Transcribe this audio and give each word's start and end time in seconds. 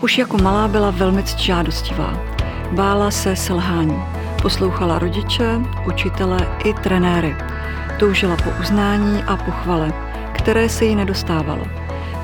Už 0.00 0.18
jako 0.18 0.38
malá 0.38 0.68
byla 0.68 0.90
velmi 0.90 1.24
žádostivá. 1.36 2.20
Bála 2.72 3.10
se 3.10 3.36
selhání. 3.36 4.02
Poslouchala 4.42 4.98
rodiče, 4.98 5.60
učitele 5.86 6.38
i 6.64 6.74
trenéry. 6.74 7.36
Toužila 7.98 8.36
po 8.36 8.50
uznání 8.60 9.22
a 9.22 9.36
pochvale, 9.36 9.92
které 10.32 10.68
se 10.68 10.84
jí 10.84 10.94
nedostávalo. 10.94 11.66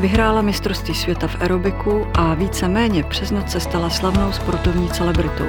Vyhrála 0.00 0.42
mistrovství 0.42 0.94
světa 0.94 1.26
v 1.26 1.40
aerobiku 1.40 2.06
a 2.14 2.34
víceméně 2.34 3.04
přes 3.04 3.30
noc 3.30 3.50
se 3.50 3.60
stala 3.60 3.90
slavnou 3.90 4.32
sportovní 4.32 4.88
celebritou. 4.88 5.48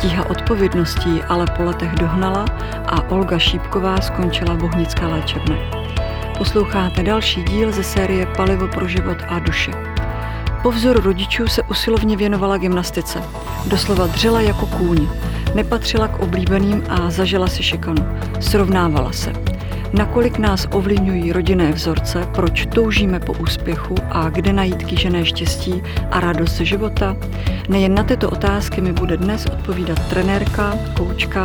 Tíha 0.00 0.30
odpovědností 0.30 1.22
ale 1.28 1.46
po 1.56 1.62
letech 1.62 1.90
dohnala 1.90 2.44
a 2.86 3.10
Olga 3.10 3.38
Šípková 3.38 4.00
skončila 4.00 4.54
v 4.54 4.58
Bohnické 4.58 5.06
léčebně. 5.06 5.56
Posloucháte 6.38 7.02
další 7.02 7.42
díl 7.42 7.72
ze 7.72 7.82
série 7.82 8.26
Palivo 8.26 8.68
pro 8.68 8.88
život 8.88 9.18
a 9.28 9.38
duši. 9.38 9.87
Po 10.62 10.70
vzoru 10.70 11.00
rodičů 11.00 11.46
se 11.46 11.62
usilovně 11.62 12.16
věnovala 12.16 12.56
gymnastice. 12.58 13.22
Doslova 13.66 14.06
dřela 14.06 14.40
jako 14.40 14.66
kůň. 14.66 15.08
Nepatřila 15.54 16.08
k 16.08 16.20
oblíbeným 16.20 16.84
a 16.88 17.10
zažila 17.10 17.46
si 17.46 17.62
šikanu. 17.62 18.06
Srovnávala 18.40 19.12
se. 19.12 19.32
Nakolik 19.92 20.38
nás 20.38 20.68
ovlivňují 20.70 21.32
rodinné 21.32 21.72
vzorce, 21.72 22.28
proč 22.34 22.66
toužíme 22.74 23.20
po 23.20 23.32
úspěchu 23.32 23.94
a 24.10 24.28
kde 24.28 24.52
najít 24.52 24.84
kýžené 24.84 25.24
štěstí 25.24 25.82
a 26.10 26.20
radost 26.20 26.52
ze 26.56 26.64
života? 26.64 27.16
Nejen 27.68 27.94
na 27.94 28.02
tyto 28.02 28.30
otázky 28.30 28.80
mi 28.80 28.92
bude 28.92 29.16
dnes 29.16 29.46
odpovídat 29.46 30.08
trenérka, 30.08 30.74
koučka 30.96 31.44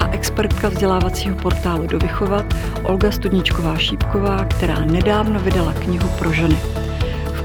a 0.00 0.08
expertka 0.08 0.68
vzdělávacího 0.68 1.36
portálu 1.36 1.86
do 1.86 1.98
Vychovat 1.98 2.54
Olga 2.82 3.10
Studničková 3.10 3.76
Šípková, 3.78 4.44
která 4.44 4.80
nedávno 4.84 5.40
vydala 5.40 5.72
knihu 5.72 6.08
pro 6.18 6.32
ženy. 6.32 6.81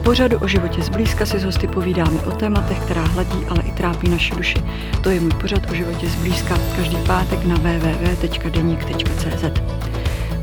Pořadu 0.07 0.37
o 0.37 0.47
životě 0.47 0.81
zblízka 0.81 1.25
si 1.25 1.39
s 1.39 1.43
hosty 1.43 1.67
povídáme 1.67 2.21
o 2.21 2.31
tématech, 2.31 2.79
která 2.79 3.01
hladí, 3.01 3.45
ale 3.49 3.63
i 3.63 3.71
trápí 3.71 4.09
naši 4.09 4.35
duši. 4.35 4.63
To 5.03 5.09
je 5.09 5.19
můj 5.19 5.31
pořad 5.31 5.71
o 5.71 5.75
životě 5.75 6.09
zblízka 6.09 6.57
každý 6.75 6.97
pátek 6.97 7.43
na 7.43 7.55
www.denik.cz. 7.55 9.43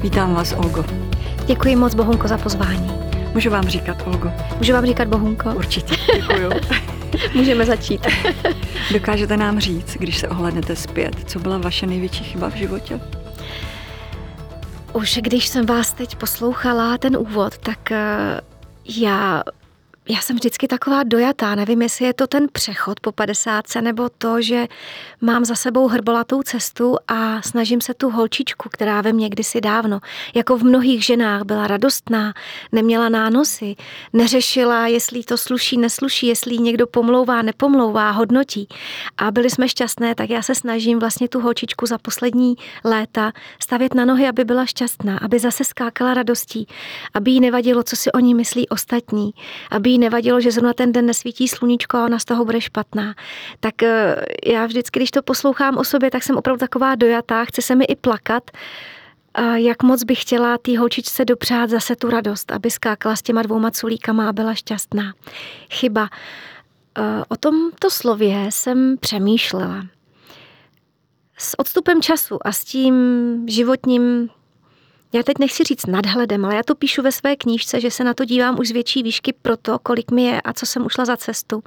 Vítám 0.02 0.34
vás, 0.34 0.52
Olgo. 0.52 0.84
Děkuji 1.46 1.76
moc, 1.76 1.94
Bohunko, 1.94 2.28
za 2.28 2.38
pozvání. 2.38 2.92
Můžu 3.34 3.50
vám 3.50 3.64
říkat, 3.68 3.96
Olgo? 4.06 4.32
Můžu 4.58 4.72
vám 4.72 4.86
říkat, 4.86 5.08
Bohunko? 5.08 5.54
Určitě, 5.54 5.96
děkuju. 6.14 6.50
Můžeme 7.34 7.66
začít. 7.66 8.06
Dokážete 8.92 9.36
nám 9.36 9.60
říct, 9.60 9.96
když 9.96 10.18
se 10.18 10.28
ohlednete 10.28 10.76
zpět, 10.76 11.16
co 11.26 11.38
byla 11.38 11.58
vaše 11.58 11.86
největší 11.86 12.24
chyba 12.24 12.50
v 12.50 12.54
životě? 12.54 13.00
Už 14.92 15.18
když 15.22 15.46
jsem 15.46 15.66
vás 15.66 15.92
teď 15.92 16.16
poslouchala, 16.16 16.98
ten 16.98 17.16
úvod, 17.16 17.58
tak 17.58 17.92
eh, 18.84 19.42
já 20.08 20.20
jsem 20.20 20.36
vždycky 20.36 20.68
taková 20.68 21.02
dojatá, 21.02 21.54
nevím, 21.54 21.82
jestli 21.82 22.04
je 22.04 22.14
to 22.14 22.26
ten 22.26 22.46
přechod 22.52 23.00
po 23.00 23.12
padesátce, 23.12 23.82
nebo 23.82 24.08
to, 24.18 24.42
že 24.42 24.66
mám 25.20 25.44
za 25.44 25.54
sebou 25.54 25.88
hrbolatou 25.88 26.42
cestu 26.42 26.96
a 27.08 27.42
snažím 27.42 27.80
se 27.80 27.94
tu 27.94 28.10
holčičku, 28.10 28.68
která 28.72 29.00
ve 29.00 29.12
mně 29.12 29.28
kdysi 29.28 29.60
dávno, 29.60 30.00
jako 30.34 30.58
v 30.58 30.64
mnohých 30.64 31.04
ženách, 31.04 31.42
byla 31.42 31.66
radostná, 31.66 32.34
neměla 32.72 33.08
nánosy, 33.08 33.76
neřešila, 34.12 34.86
jestli 34.86 35.24
to 35.24 35.38
sluší, 35.38 35.78
nesluší, 35.78 36.26
jestli 36.26 36.58
někdo 36.58 36.86
pomlouvá, 36.86 37.42
nepomlouvá, 37.42 38.10
hodnotí. 38.10 38.68
A 39.16 39.30
byli 39.30 39.50
jsme 39.50 39.68
šťastné, 39.68 40.14
tak 40.14 40.30
já 40.30 40.42
se 40.42 40.54
snažím 40.54 40.98
vlastně 40.98 41.28
tu 41.28 41.40
holčičku 41.40 41.86
za 41.86 41.98
poslední 41.98 42.54
léta 42.84 43.32
stavět 43.62 43.94
na 43.94 44.04
nohy, 44.04 44.28
aby 44.28 44.44
byla 44.44 44.66
šťastná, 44.66 45.18
aby 45.18 45.38
zase 45.38 45.64
skákala 45.64 46.14
radostí, 46.14 46.66
aby 47.14 47.30
jí 47.30 47.40
nevadilo, 47.40 47.82
co 47.82 47.96
si 47.96 48.12
o 48.12 48.18
ní 48.18 48.34
myslí 48.34 48.68
ostatní, 48.68 49.30
aby 49.70 49.93
jí 49.94 49.98
nevadilo, 49.98 50.40
že 50.40 50.50
zrovna 50.50 50.72
ten 50.72 50.92
den 50.92 51.06
nesvítí 51.06 51.48
sluníčko 51.48 51.96
a 51.96 52.04
ona 52.04 52.18
z 52.18 52.24
toho 52.24 52.44
bude 52.44 52.60
špatná. 52.60 53.14
Tak 53.60 53.82
eh, 53.82 54.16
já 54.46 54.66
vždycky, 54.66 54.98
když 54.98 55.10
to 55.10 55.22
poslouchám 55.22 55.78
o 55.78 55.84
sobě, 55.84 56.10
tak 56.10 56.22
jsem 56.22 56.36
opravdu 56.36 56.60
taková 56.60 56.94
dojatá, 56.94 57.44
chce 57.44 57.62
se 57.62 57.74
mi 57.74 57.84
i 57.84 57.96
plakat, 57.96 58.50
jak 59.54 59.82
moc 59.82 60.04
bych 60.04 60.22
chtěla 60.22 60.58
té 60.58 60.78
holčičce 60.78 61.24
dopřát 61.24 61.70
zase 61.70 61.96
tu 61.96 62.10
radost, 62.10 62.52
aby 62.52 62.70
skákala 62.70 63.16
s 63.16 63.22
těma 63.22 63.42
dvouma 63.42 63.70
culíkama 63.70 64.28
a 64.28 64.32
byla 64.32 64.54
šťastná. 64.54 65.14
Chyba. 65.70 66.08
Eh, 66.98 67.24
o 67.28 67.36
tomto 67.36 67.90
slově 67.90 68.46
jsem 68.50 68.96
přemýšlela. 69.00 69.86
S 71.38 71.58
odstupem 71.58 72.02
času 72.02 72.46
a 72.46 72.52
s 72.52 72.64
tím 72.64 72.94
životním 73.48 74.28
já 75.14 75.22
teď 75.22 75.38
nechci 75.38 75.64
říct 75.64 75.86
nadhledem, 75.86 76.44
ale 76.44 76.54
já 76.54 76.62
to 76.62 76.74
píšu 76.74 77.02
ve 77.02 77.12
své 77.12 77.36
knížce, 77.36 77.80
že 77.80 77.90
se 77.90 78.04
na 78.04 78.14
to 78.14 78.24
dívám 78.24 78.58
už 78.60 78.68
z 78.68 78.72
větší 78.72 79.02
výšky 79.02 79.32
pro 79.32 79.56
to, 79.56 79.78
kolik 79.78 80.10
mi 80.10 80.22
je 80.22 80.40
a 80.40 80.52
co 80.52 80.66
jsem 80.66 80.86
ušla 80.86 81.04
za 81.04 81.16
cestu. 81.16 81.62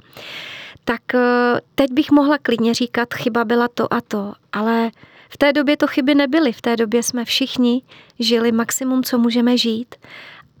Tak 0.84 1.14
eh, 1.14 1.60
teď 1.74 1.92
bych 1.92 2.10
mohla 2.10 2.38
klidně 2.38 2.74
říkat, 2.74 3.14
chyba 3.14 3.44
byla 3.44 3.68
to 3.68 3.92
a 3.94 4.00
to, 4.00 4.32
ale 4.52 4.90
v 5.28 5.36
té 5.36 5.52
době 5.52 5.76
to 5.76 5.86
chyby 5.86 6.14
nebyly. 6.14 6.52
V 6.52 6.62
té 6.62 6.76
době 6.76 7.02
jsme 7.02 7.24
všichni 7.24 7.82
žili 8.18 8.52
maximum, 8.52 9.02
co 9.02 9.18
můžeme 9.18 9.58
žít. 9.58 9.94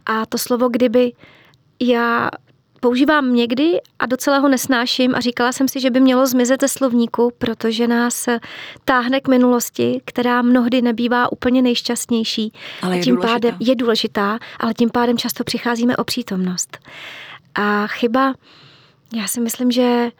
A 0.06 0.26
to 0.26 0.38
slovo 0.38 0.68
kdyby 0.68 1.12
já 1.80 2.30
používám 2.80 3.34
někdy 3.34 3.72
a 3.98 4.06
docela 4.06 4.38
ho 4.38 4.48
nesnáším 4.48 5.14
a 5.14 5.20
říkala 5.20 5.52
jsem 5.52 5.68
si, 5.68 5.80
že 5.80 5.90
by 5.90 6.00
mělo 6.00 6.26
zmizet 6.26 6.60
ze 6.60 6.68
slovníku, 6.68 7.32
protože 7.38 7.88
nás 7.88 8.28
táhne 8.84 9.20
k 9.20 9.28
minulosti, 9.28 10.00
která 10.04 10.42
mnohdy 10.42 10.82
nebývá 10.82 11.32
úplně 11.32 11.62
nejšťastnější. 11.62 12.52
Ale 12.82 12.96
je 12.96 13.02
tím 13.02 13.14
důležitá. 13.14 13.32
pádem 13.32 13.56
je 13.60 13.76
důležitá, 13.76 14.38
ale 14.60 14.74
tím 14.74 14.90
pádem 14.90 15.18
často 15.18 15.44
přicházíme 15.44 15.96
o 15.96 16.04
přítomnost. 16.04 16.78
A 17.54 17.86
chyba, 17.86 18.34
já 19.14 19.26
si 19.26 19.40
myslím, 19.40 19.70
že 19.70 20.10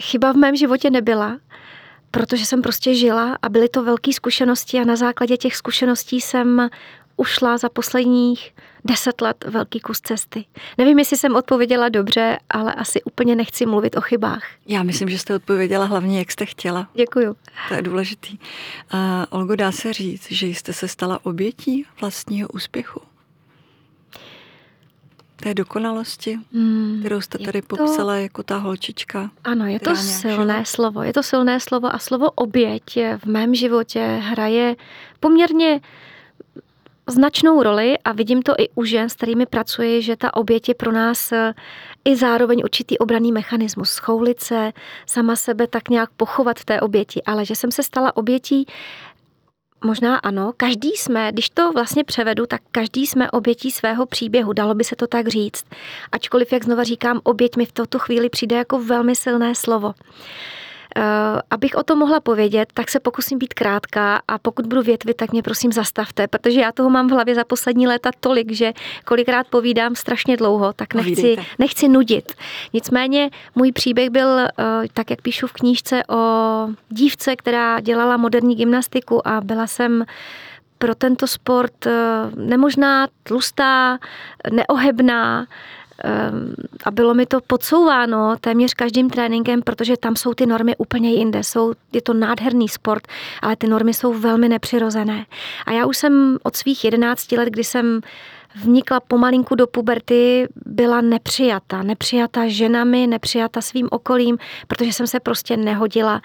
chyba 0.00 0.32
v 0.32 0.36
mém 0.36 0.56
životě 0.56 0.90
nebyla, 0.90 1.38
protože 2.10 2.46
jsem 2.46 2.62
prostě 2.62 2.94
žila 2.94 3.38
a 3.42 3.48
byly 3.48 3.68
to 3.68 3.82
velké 3.82 4.12
zkušenosti 4.12 4.78
a 4.78 4.84
na 4.84 4.96
základě 4.96 5.36
těch 5.36 5.56
zkušeností 5.56 6.20
jsem 6.20 6.68
ušla 7.16 7.58
za 7.58 7.68
posledních 7.68 8.54
deset 8.86 9.20
let 9.20 9.44
velký 9.48 9.80
kus 9.80 10.00
cesty. 10.00 10.44
Nevím, 10.78 10.98
jestli 10.98 11.16
jsem 11.16 11.36
odpověděla 11.36 11.88
dobře, 11.88 12.38
ale 12.50 12.74
asi 12.74 13.02
úplně 13.02 13.36
nechci 13.36 13.66
mluvit 13.66 13.96
o 13.96 14.00
chybách. 14.00 14.42
Já 14.66 14.82
myslím, 14.82 15.08
že 15.08 15.18
jste 15.18 15.34
odpověděla 15.34 15.84
hlavně, 15.84 16.18
jak 16.18 16.30
jste 16.30 16.46
chtěla. 16.46 16.88
Děkuju. 16.94 17.36
To 17.68 17.74
je 17.74 17.82
důležitý. 17.82 18.38
A 18.90 19.26
Olgo, 19.30 19.56
dá 19.56 19.72
se 19.72 19.92
říct, 19.92 20.32
že 20.32 20.46
jste 20.46 20.72
se 20.72 20.88
stala 20.88 21.18
obětí 21.22 21.86
vlastního 22.00 22.48
úspěchu? 22.48 23.00
Té 25.36 25.54
dokonalosti, 25.54 26.38
hmm, 26.52 26.96
kterou 27.00 27.20
jste 27.20 27.38
tady 27.38 27.62
to... 27.62 27.76
popsala 27.76 28.16
jako 28.16 28.42
ta 28.42 28.56
holčička. 28.56 29.30
Ano, 29.44 29.66
je 29.66 29.80
to 29.80 29.96
silné 29.96 30.52
žila. 30.52 30.64
slovo. 30.64 31.02
Je 31.02 31.12
to 31.12 31.22
silné 31.22 31.60
slovo 31.60 31.94
a 31.94 31.98
slovo 31.98 32.30
oběť 32.30 32.98
v 33.18 33.26
mém 33.26 33.54
životě 33.54 34.00
hraje 34.22 34.76
poměrně 35.20 35.80
značnou 37.06 37.62
roli 37.62 37.98
a 38.04 38.12
vidím 38.12 38.42
to 38.42 38.54
i 38.58 38.68
u 38.74 38.84
žen, 38.84 39.08
s 39.08 39.14
kterými 39.14 39.46
pracuji, 39.46 40.02
že 40.02 40.16
ta 40.16 40.34
oběť 40.34 40.68
je 40.68 40.74
pro 40.74 40.92
nás 40.92 41.32
eh, 41.32 41.54
i 42.04 42.16
zároveň 42.16 42.60
určitý 42.64 42.98
obraný 42.98 43.32
mechanismus. 43.32 43.90
Schoulit 43.90 44.40
se, 44.40 44.72
sama 45.06 45.36
sebe 45.36 45.66
tak 45.66 45.88
nějak 45.88 46.10
pochovat 46.16 46.58
v 46.58 46.64
té 46.64 46.80
oběti, 46.80 47.22
ale 47.22 47.44
že 47.44 47.54
jsem 47.54 47.70
se 47.70 47.82
stala 47.82 48.16
obětí 48.16 48.66
Možná 49.84 50.16
ano, 50.16 50.52
každý 50.56 50.88
jsme, 50.88 51.32
když 51.32 51.50
to 51.50 51.72
vlastně 51.72 52.04
převedu, 52.04 52.46
tak 52.46 52.60
každý 52.72 53.06
jsme 53.06 53.30
obětí 53.30 53.70
svého 53.70 54.06
příběhu, 54.06 54.52
dalo 54.52 54.74
by 54.74 54.84
se 54.84 54.96
to 54.96 55.06
tak 55.06 55.28
říct. 55.28 55.64
Ačkoliv, 56.12 56.52
jak 56.52 56.64
znova 56.64 56.84
říkám, 56.84 57.20
oběť 57.22 57.56
mi 57.56 57.66
v 57.66 57.72
tuto 57.72 57.98
chvíli 57.98 58.28
přijde 58.28 58.56
jako 58.56 58.82
velmi 58.82 59.16
silné 59.16 59.54
slovo. 59.54 59.94
Eh, 59.98 60.02
abych 61.50 61.74
o 61.74 61.82
tom 61.82 61.98
mohla 61.98 62.20
povědět, 62.20 62.68
tak 62.74 62.90
se 62.90 63.00
pokusím 63.00 63.38
být 63.38 63.54
krátká 63.54 64.22
a 64.28 64.38
pokud 64.38 64.66
budu 64.66 64.82
větvit, 64.82 65.16
tak 65.16 65.32
mě 65.32 65.42
prosím 65.42 65.72
zastavte, 65.72 66.28
protože 66.28 66.60
já 66.60 66.72
toho 66.72 66.90
mám 66.90 67.08
v 67.08 67.10
hlavě 67.10 67.34
za 67.34 67.44
poslední 67.44 67.86
léta 67.86 68.10
tolik, 68.20 68.52
že 68.52 68.72
kolikrát 69.04 69.46
povídám 69.46 69.94
strašně 69.94 70.36
dlouho, 70.36 70.72
tak 70.72 70.94
nechci, 70.94 71.36
nechci 71.58 71.88
nudit. 71.88 72.32
Nicméně 72.72 73.30
můj 73.54 73.72
příběh 73.72 74.10
byl, 74.10 74.38
eh, 74.38 74.50
tak 74.94 75.10
jak 75.10 75.22
píšu 75.22 75.46
v 75.46 75.52
knížce, 75.52 76.02
o 76.08 76.16
dívce, 76.88 77.36
která 77.36 77.80
dělala 77.80 78.16
moderní 78.16 78.54
gymnastiku 78.54 79.28
a 79.28 79.40
byla 79.40 79.66
jsem 79.66 80.04
pro 80.78 80.94
tento 80.94 81.26
sport 81.26 81.86
eh, 81.86 81.92
nemožná, 82.36 83.08
tlustá, 83.22 83.98
neohebná, 84.50 85.46
a 86.84 86.90
bylo 86.90 87.14
mi 87.14 87.26
to 87.26 87.40
podsouváno 87.46 88.36
téměř 88.40 88.74
každým 88.74 89.10
tréninkem, 89.10 89.62
protože 89.62 89.96
tam 89.96 90.16
jsou 90.16 90.34
ty 90.34 90.46
normy 90.46 90.76
úplně 90.76 91.12
jinde. 91.12 91.44
Jsou, 91.44 91.72
je 91.92 92.02
to 92.02 92.14
nádherný 92.14 92.68
sport, 92.68 93.02
ale 93.42 93.56
ty 93.56 93.66
normy 93.66 93.94
jsou 93.94 94.12
velmi 94.12 94.48
nepřirozené. 94.48 95.26
A 95.66 95.72
já 95.72 95.86
už 95.86 95.96
jsem 95.96 96.38
od 96.42 96.56
svých 96.56 96.84
11 96.84 97.32
let, 97.32 97.48
kdy 97.48 97.64
jsem 97.64 98.00
vnikla 98.64 99.00
pomalinku 99.00 99.54
do 99.54 99.66
puberty, 99.66 100.48
byla 100.66 101.00
nepřijata. 101.00 101.82
Nepřijata 101.82 102.48
ženami, 102.48 103.06
nepřijata 103.06 103.60
svým 103.60 103.88
okolím, 103.90 104.38
protože 104.68 104.92
jsem 104.92 105.06
se 105.06 105.20
prostě 105.20 105.56
nehodila. 105.56 106.22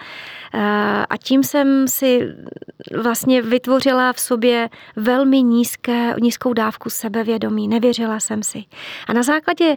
Eh, 0.54 1.06
a 1.10 1.16
tím 1.16 1.42
jsem 1.44 1.88
si 1.88 2.34
vlastně 3.02 3.42
vytvořila 3.42 4.12
v 4.12 4.20
sobě 4.20 4.68
velmi 4.96 5.42
nízké, 5.42 6.14
nízkou 6.20 6.52
dávku 6.52 6.90
sebevědomí. 6.90 7.68
Nevěřila 7.68 8.20
jsem 8.20 8.42
si. 8.42 8.64
A 9.06 9.12
na 9.12 9.22
základě 9.22 9.76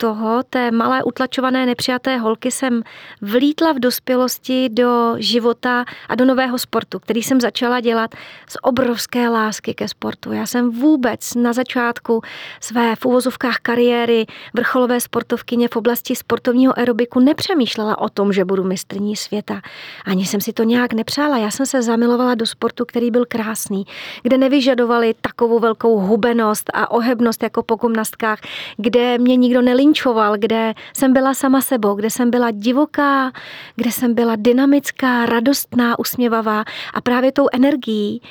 toho, 0.00 0.42
té 0.50 0.70
malé 0.70 1.02
utlačované 1.02 1.66
nepřijaté 1.66 2.16
holky, 2.16 2.50
jsem 2.50 2.82
vlítla 3.22 3.72
v 3.72 3.78
dospělosti 3.78 4.68
do 4.68 5.14
života 5.18 5.84
a 6.08 6.14
do 6.14 6.24
nového 6.24 6.58
sportu, 6.58 6.98
který 6.98 7.22
jsem 7.22 7.40
začala 7.40 7.80
dělat 7.80 8.14
z 8.48 8.56
obrovské 8.62 9.28
lásky 9.28 9.74
ke 9.74 9.88
sportu. 9.88 10.32
Já 10.32 10.46
jsem 10.46 10.70
vůbec 10.70 11.34
na 11.34 11.52
začátku 11.52 12.22
své 12.60 12.96
v 12.96 13.06
uvozovkách 13.06 13.56
kariéry 13.56 14.26
vrcholové 14.54 15.00
sportovkyně 15.00 15.68
v 15.68 15.76
oblasti 15.76 16.16
sportovního 16.16 16.78
aerobiku 16.78 17.20
nepřemýšlela 17.20 17.98
o 17.98 18.08
tom, 18.08 18.32
že 18.32 18.44
budu 18.44 18.64
mistrní 18.64 19.16
světa. 19.16 19.60
Ani 20.04 20.26
jsem 20.26 20.40
si 20.40 20.52
to 20.52 20.62
nějak 20.62 20.92
nepřála. 20.92 21.38
Já 21.38 21.50
jsem 21.50 21.66
se 21.66 21.82
zamilovala 21.82 22.34
do 22.34 22.46
sportu, 22.46 22.84
který 22.84 23.10
byl 23.10 23.24
krásný, 23.28 23.84
kde 24.22 24.38
nevyžadovali 24.38 25.14
takovou 25.20 25.58
velkou 25.58 25.98
hubenost 25.98 26.70
a 26.74 26.90
ohebnost 26.90 27.42
jako 27.42 27.62
po 27.62 27.76
gymnastkách, 27.76 28.38
kde 28.76 29.18
mě 29.18 29.36
nikdo 29.36 29.62
nelinčoval, 29.90 30.38
kde 30.38 30.74
jsem 30.92 31.12
byla 31.12 31.34
sama 31.34 31.60
sebou, 31.60 31.94
kde 31.94 32.10
jsem 32.10 32.30
byla 32.30 32.50
divoká, 32.50 33.32
kde 33.76 33.92
jsem 33.92 34.14
byla 34.14 34.36
dynamická, 34.36 35.26
radostná, 35.26 35.98
usměvavá 35.98 36.64
a 36.94 37.00
právě 37.00 37.32
tou 37.32 37.46
energií 37.52 38.22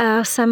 eh, 0.00 0.24
jsem, 0.24 0.50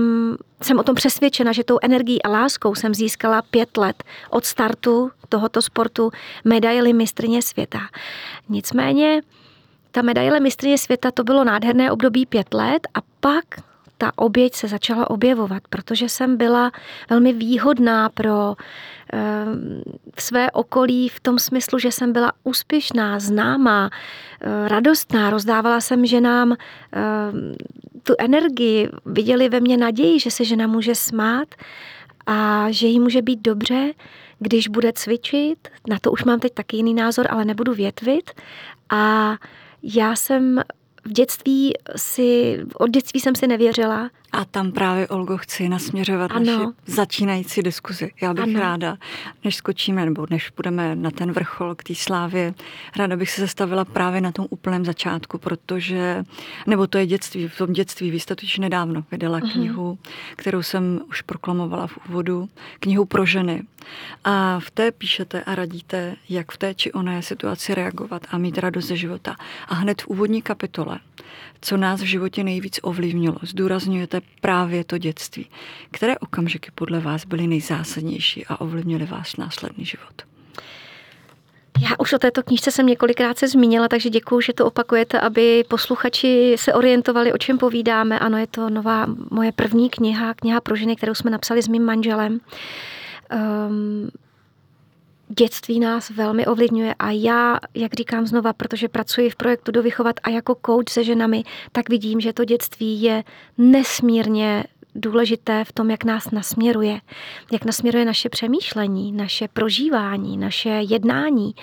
jsem 0.62 0.79
o 0.79 0.82
tom 0.82 0.94
přesvědčena, 0.94 1.53
že 1.53 1.64
tou 1.64 1.79
energií 1.82 2.23
a 2.23 2.29
láskou 2.29 2.75
jsem 2.75 2.94
získala 2.94 3.43
pět 3.43 3.76
let 3.76 4.05
od 4.31 4.44
startu 4.44 5.11
tohoto 5.29 5.62
sportu 5.62 6.11
medaily 6.44 6.93
mistrně 6.93 7.43
světa. 7.43 7.81
Nicméně 8.49 9.23
ta 9.91 10.03
medaile 10.03 10.41
mistrně 10.41 10.79
světa 10.79 11.11
to 11.11 11.25
bylo 11.25 11.44
nádherné 11.44 11.91
období 11.91 12.26
pět 12.26 12.55
let 12.55 12.87
a 12.94 12.99
pak 13.20 13.44
ta 14.02 14.12
oběť 14.16 14.54
se 14.54 14.69
začala 14.69 15.10
objevovat, 15.10 15.62
protože 15.70 16.08
jsem 16.08 16.37
byla 16.37 16.72
velmi 17.10 17.32
výhodná 17.32 18.08
pro 18.08 18.54
eh, 19.12 19.19
své 20.19 20.50
okolí 20.50 21.08
v 21.08 21.20
tom 21.20 21.38
smyslu, 21.38 21.78
že 21.78 21.93
jsem 21.93 22.12
byla 22.12 22.32
úspěšná, 22.44 23.19
známá, 23.19 23.90
eh, 23.90 24.69
radostná, 24.69 25.31
rozdávala 25.31 25.81
jsem 25.81 26.06
ženám 26.06 26.52
eh, 26.52 26.58
tu 28.02 28.14
energii, 28.19 28.88
viděli 29.06 29.49
ve 29.49 29.60
mně 29.60 29.76
naději, 29.76 30.20
že 30.20 30.31
se 30.31 30.44
žena 30.44 30.66
může 30.66 30.94
smát 30.94 31.54
a 32.26 32.66
že 32.70 32.87
jí 32.87 33.00
může 33.00 33.22
být 33.22 33.43
dobře, 33.43 33.93
když 34.38 34.69
bude 34.69 34.93
cvičit. 34.93 35.69
Na 35.88 35.99
to 36.00 36.12
už 36.12 36.25
mám 36.25 36.40
teď 36.40 36.54
taky 36.54 36.76
jiný 36.76 36.94
názor, 36.94 37.26
ale 37.31 37.44
nebudu 37.44 37.75
větvit. 37.75 38.31
A 38.90 39.37
já 39.82 40.16
jsem 40.16 40.60
v 41.04 41.12
dětství 41.12 41.72
si, 41.96 42.58
od 42.75 42.90
dětství 42.90 43.20
jsem 43.20 43.34
si 43.34 43.46
nevěřila. 43.46 44.10
A 44.32 44.44
tam 44.44 44.72
právě, 44.72 45.08
Olgo, 45.08 45.37
chci 45.37 45.69
nasměřovat 45.69 46.31
ano. 46.31 46.44
naši 46.44 46.66
začínající 46.87 47.62
diskuzi. 47.62 48.10
Já 48.22 48.34
bych 48.34 48.44
ano. 48.44 48.60
ráda, 48.60 48.96
než 49.44 49.56
skočíme, 49.56 50.04
nebo 50.04 50.26
než 50.31 50.50
půjdeme 50.50 50.96
na 50.96 51.10
ten 51.10 51.32
vrchol 51.32 51.75
k 51.75 51.84
té 51.84 51.94
slávě, 51.94 52.54
ráda 52.96 53.16
bych 53.16 53.31
se 53.31 53.40
zastavila 53.40 53.84
právě 53.84 54.20
na 54.20 54.32
tom 54.32 54.46
úplném 54.50 54.84
začátku, 54.84 55.38
protože, 55.38 56.25
nebo 56.66 56.87
to 56.87 56.99
je 56.99 57.06
dětství, 57.06 57.49
v 57.49 57.56
tom 57.56 57.72
dětství, 57.72 58.10
vy 58.10 58.20
jste 58.20 58.34
totiž 58.34 58.58
nedávno 58.58 59.04
vydala 59.10 59.40
uh-huh. 59.40 59.52
knihu, 59.52 59.99
kterou 60.37 60.62
jsem 60.62 61.00
už 61.08 61.22
proklamovala 61.22 61.87
v 61.87 61.99
úvodu, 62.08 62.49
knihu 62.81 63.04
pro 63.04 63.26
ženy. 63.26 63.62
A 64.25 64.60
v 64.60 64.70
té 64.70 64.93
píšete 64.93 65.43
a 65.43 65.54
radíte, 65.54 66.16
jak 66.28 66.52
v 66.52 66.58
té 66.58 66.75
či 66.75 66.93
oné 66.93 67.22
situaci 67.22 67.75
reagovat 67.75 68.26
a 68.31 68.38
mít 68.38 68.58
radost 68.58 68.84
ze 68.84 68.96
života. 68.96 69.37
A 69.69 69.75
hned 69.75 70.02
v 70.02 70.06
úvodní 70.06 70.43
kapitole, 70.43 70.92
co 71.61 71.77
nás 71.77 72.00
v 72.00 72.05
životě 72.05 72.44
nejvíc 72.44 72.81
ovlivnilo, 72.83 73.37
zdůrazňujete 73.43 74.21
právě 74.41 74.85
to 74.85 74.99
dětství. 74.99 75.47
Které 75.91 76.19
okamžiky 76.19 76.71
podle 76.75 77.00
vás 77.00 77.25
byly 77.25 77.47
nejzásadnější 77.47 78.47
a 78.47 78.61
ovlivnily 78.61 79.06
váš 79.06 79.37
následný 79.37 79.85
život? 79.85 80.23
Já 81.81 81.89
už 81.99 82.12
o 82.12 82.19
této 82.19 82.43
knížce 82.43 82.71
jsem 82.71 82.87
několikrát 82.87 83.39
se 83.39 83.49
zmínila, 83.49 83.89
takže 83.89 84.11
děkuji, 84.11 84.41
že 84.41 84.53
to 84.53 84.67
opakujete, 84.67 85.21
aby 85.21 85.65
posluchači 85.69 86.55
se 86.59 86.75
orientovali, 86.75 87.33
o 87.33 87.38
čem 87.38 87.59
povídáme. 87.59 88.19
Ano, 88.19 88.38
je 88.38 88.47
to 88.47 88.71
nová 88.71 89.06
moje 89.31 89.53
první 89.53 89.91
kniha, 89.91 90.35
kniha 90.35 90.61
pro 90.61 90.77
ženy, 90.77 90.97
kterou 90.97 91.15
jsme 91.15 91.31
napsali 91.31 91.62
s 91.62 91.69
mým 91.69 91.85
manželem. 91.85 92.41
Um, 93.69 94.11
dětství 95.38 95.81
nás 95.81 96.11
velmi 96.11 96.46
ovlivňuje 96.46 96.94
a 96.99 97.11
já, 97.11 97.58
jak 97.75 97.94
říkám 97.94 98.26
znova, 98.26 98.52
protože 98.52 98.88
pracuji 98.88 99.31
v 99.31 99.37
projektu 99.37 99.73
Dovychovat 99.73 100.17
a 100.23 100.31
jako 100.31 100.56
coach 100.67 100.88
se 100.88 101.05
ženami, 101.05 101.44
tak 101.73 101.88
vidím, 101.88 102.20
že 102.20 102.32
to 102.32 102.44
dětství 102.44 103.02
je 103.02 103.25
nesmírně 103.58 104.64
důležité 104.94 105.64
v 105.64 105.73
tom, 105.73 105.90
jak 105.90 106.05
nás 106.05 106.31
nasměruje, 106.31 107.00
jak 107.52 107.64
nasměruje 107.64 108.05
naše 108.05 108.29
přemýšlení, 108.29 109.12
naše 109.12 109.49
prožívání, 109.49 110.37
naše 110.37 110.69
jednání. 110.69 111.55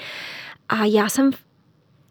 A 0.69 0.85
já 0.85 1.09
jsem 1.09 1.31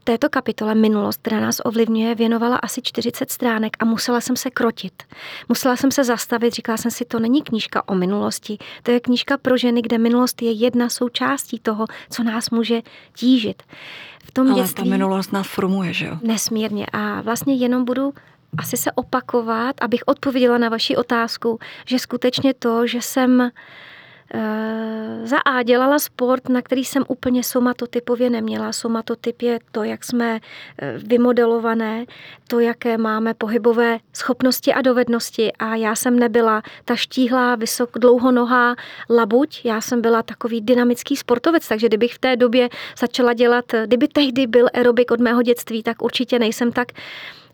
této 0.09 0.29
kapitole 0.29 0.75
Minulost, 0.75 1.21
která 1.23 1.41
nás 1.41 1.61
ovlivňuje, 1.65 2.15
věnovala 2.15 2.57
asi 2.57 2.83
40 2.83 3.31
stránek 3.31 3.77
a 3.79 3.85
musela 3.85 4.21
jsem 4.21 4.37
se 4.37 4.51
krotit. 4.51 5.03
Musela 5.49 5.77
jsem 5.77 5.91
se 5.91 6.05
zastavit, 6.05 6.55
říkala 6.55 6.77
jsem 6.77 6.91
si, 6.91 7.05
to 7.05 7.19
není 7.19 7.43
knížka 7.43 7.89
o 7.89 7.95
minulosti, 7.95 8.59
to 8.83 8.91
je 8.91 9.01
knížka 9.01 9.37
pro 9.39 9.57
ženy, 9.57 9.83
kde 9.83 9.99
minulost 9.99 10.43
je 10.43 10.53
jedna 10.53 10.89
součástí 10.89 11.59
toho, 11.59 11.87
co 12.11 12.23
nás 12.23 12.51
může 12.51 12.81
tížit. 13.17 13.63
V 14.25 14.33
tom 14.33 14.47
Ale 14.47 14.61
dětství, 14.61 14.85
ta 14.85 14.91
minulost 14.91 15.33
nás 15.33 15.47
formuje, 15.47 15.93
že 15.93 16.07
jo? 16.07 16.19
Nesmírně. 16.23 16.87
A 16.93 17.21
vlastně 17.21 17.55
jenom 17.55 17.85
budu 17.85 18.15
asi 18.59 18.77
se 18.77 18.93
opakovat, 18.93 19.77
abych 19.81 20.01
odpověděla 20.07 20.59
na 20.59 20.69
vaši 20.69 20.97
otázku, 20.97 21.59
že 21.87 21.99
skutečně 21.99 22.55
to, 22.55 22.87
že 22.87 23.03
jsem 23.03 23.51
za 25.25 25.39
A 25.39 25.63
dělala 25.63 25.99
sport, 25.99 26.49
na 26.49 26.63
který 26.63 26.85
jsem 26.85 27.05
úplně 27.09 27.45
somatotypově 27.45 28.31
neměla. 28.31 28.73
Somatotyp 28.73 29.43
je 29.43 29.59
to, 29.73 29.85
jak 29.85 30.05
jsme 30.05 30.41
eh, 30.79 30.95
vymodelované, 30.99 32.05
to, 32.49 32.61
jaké 32.61 32.99
máme 32.99 33.35
pohybové 33.35 33.99
schopnosti 34.13 34.73
a 34.73 34.83
dovednosti. 34.83 35.53
A 35.53 35.75
já 35.75 35.95
jsem 35.95 36.19
nebyla 36.19 36.63
ta 36.85 36.97
štíhlá, 36.97 37.55
vysok, 37.55 37.91
dlouhonohá 37.99 38.77
labuť, 39.11 39.61
já 39.65 39.81
jsem 39.81 40.01
byla 40.01 40.23
takový 40.23 40.61
dynamický 40.61 41.17
sportovec, 41.17 41.69
takže 41.69 41.89
kdybych 41.89 42.15
v 42.15 42.19
té 42.19 42.37
době 42.37 42.69
začala 42.99 43.33
dělat, 43.33 43.65
kdyby 43.87 44.09
tehdy 44.09 44.47
byl 44.47 44.69
aerobik 44.75 45.11
od 45.11 45.21
mého 45.21 45.43
dětství, 45.43 45.83
tak 45.83 46.03
určitě 46.03 46.39
nejsem 46.39 46.73
tak 46.73 46.89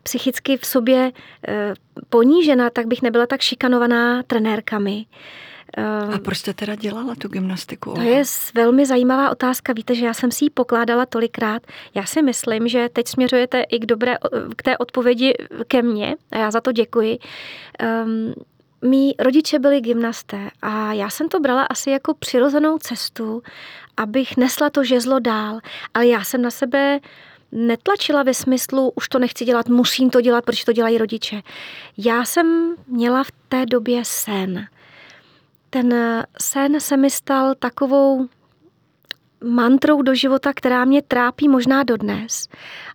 psychicky 0.03 0.57
v 0.57 0.65
sobě 0.65 1.11
eh, 1.47 1.73
ponížena, 2.09 2.69
tak 2.69 2.87
bych 2.87 3.01
nebyla 3.01 3.27
tak 3.27 3.41
šikanovaná 3.41 4.23
trenérkami. 4.23 5.05
A 5.77 6.13
ehm, 6.13 6.19
proč 6.23 6.37
jste 6.37 6.53
teda 6.53 6.75
dělala 6.75 7.15
tu 7.15 7.27
gymnastiku? 7.27 7.93
To 7.93 8.01
je 8.01 8.23
velmi 8.53 8.85
zajímavá 8.85 9.29
otázka. 9.29 9.73
Víte, 9.73 9.95
že 9.95 10.05
já 10.05 10.13
jsem 10.13 10.31
si 10.31 10.45
ji 10.45 10.49
pokládala 10.49 11.05
tolikrát. 11.05 11.61
Já 11.95 12.05
si 12.05 12.21
myslím, 12.21 12.67
že 12.67 12.89
teď 12.93 13.07
směřujete 13.07 13.61
i 13.61 13.79
k, 13.79 13.85
dobré, 13.85 14.15
k 14.55 14.63
té 14.63 14.77
odpovědi 14.77 15.33
ke 15.67 15.81
mně 15.81 16.15
a 16.31 16.37
já 16.37 16.51
za 16.51 16.61
to 16.61 16.71
děkuji. 16.71 17.19
Um, 18.05 18.33
Mí 18.81 19.15
rodiče 19.19 19.59
byli 19.59 19.81
gymnasté 19.81 20.49
a 20.61 20.93
já 20.93 21.09
jsem 21.09 21.29
to 21.29 21.39
brala 21.39 21.63
asi 21.63 21.89
jako 21.89 22.13
přirozenou 22.13 22.77
cestu, 22.77 23.43
abych 23.97 24.37
nesla 24.37 24.69
to 24.69 24.83
žezlo 24.83 25.19
dál, 25.19 25.59
ale 25.93 26.07
já 26.07 26.23
jsem 26.23 26.41
na 26.41 26.51
sebe 26.51 26.99
netlačila 27.51 28.23
ve 28.23 28.33
smyslu, 28.33 28.91
už 28.95 29.09
to 29.09 29.19
nechci 29.19 29.45
dělat, 29.45 29.69
musím 29.69 30.09
to 30.09 30.21
dělat, 30.21 30.45
protože 30.45 30.65
to 30.65 30.73
dělají 30.73 30.97
rodiče. 30.97 31.41
Já 31.97 32.25
jsem 32.25 32.75
měla 32.87 33.23
v 33.23 33.31
té 33.49 33.65
době 33.65 34.01
sen 34.05 34.67
ten 35.75 36.23
sen 36.41 36.79
se 36.79 36.97
mi 36.97 37.09
stal 37.09 37.55
takovou 37.59 38.27
mantrou 39.43 40.01
do 40.01 40.15
života, 40.15 40.53
která 40.55 40.85
mě 40.85 41.01
trápí 41.01 41.47
možná 41.47 41.83
dodnes. 41.83 42.47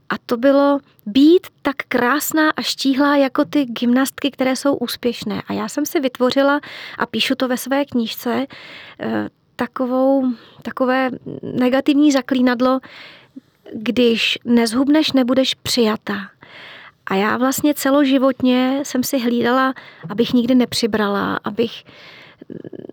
A 0.09 0.15
to 0.27 0.37
bylo 0.37 0.79
být 1.07 1.47
tak 1.63 1.77
krásná 1.89 2.51
a 2.51 2.63
štíhlá 2.63 3.17
jako 3.17 3.45
ty 3.45 3.65
gymnastky, 3.65 4.31
které 4.31 4.57
jsou 4.57 4.75
úspěšné. 4.75 5.43
A 5.47 5.53
já 5.53 5.69
jsem 5.69 5.87
si 5.87 6.01
vytvořila, 6.01 6.61
a 6.99 7.07
píšu 7.07 7.35
to 7.35 7.49
ve 7.49 7.57
své 7.57 7.85
knížce, 7.85 8.47
eh, 9.01 9.29
takovou, 9.57 10.25
takové 10.63 11.11
negativní 11.43 12.13
zaklínadlo, 12.13 12.81
když 13.73 14.39
nezhubneš, 14.45 15.13
nebudeš 15.13 15.55
přijata. 15.55 16.31
A 17.07 17.15
já 17.15 17.37
vlastně 17.37 17.75
celoživotně 17.75 18.81
jsem 18.83 19.03
si 19.03 19.19
hlídala, 19.19 19.75
abych 20.09 20.33
nikdy 20.33 20.55
nepřibrala, 20.55 21.41
abych 21.45 21.85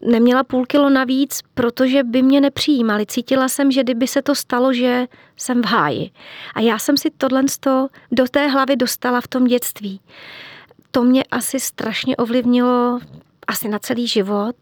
neměla 0.01 0.43
půl 0.43 0.65
kilo 0.65 0.89
navíc, 0.89 1.39
protože 1.53 2.03
by 2.03 2.21
mě 2.21 2.41
nepřijímali. 2.41 3.05
Cítila 3.05 3.47
jsem, 3.47 3.71
že 3.71 3.83
kdyby 3.83 4.07
se 4.07 4.21
to 4.21 4.35
stalo, 4.35 4.73
že 4.73 5.07
jsem 5.37 5.61
v 5.61 5.65
háji. 5.65 6.11
A 6.55 6.59
já 6.61 6.79
jsem 6.79 6.97
si 6.97 7.09
tohle 7.17 7.43
do 8.11 8.25
té 8.31 8.47
hlavy 8.47 8.75
dostala 8.75 9.21
v 9.21 9.27
tom 9.27 9.45
dětství. 9.45 10.01
To 10.91 11.03
mě 11.03 11.23
asi 11.31 11.59
strašně 11.59 12.15
ovlivnilo 12.15 12.99
asi 13.47 13.67
na 13.67 13.79
celý 13.79 14.07
život. 14.07 14.55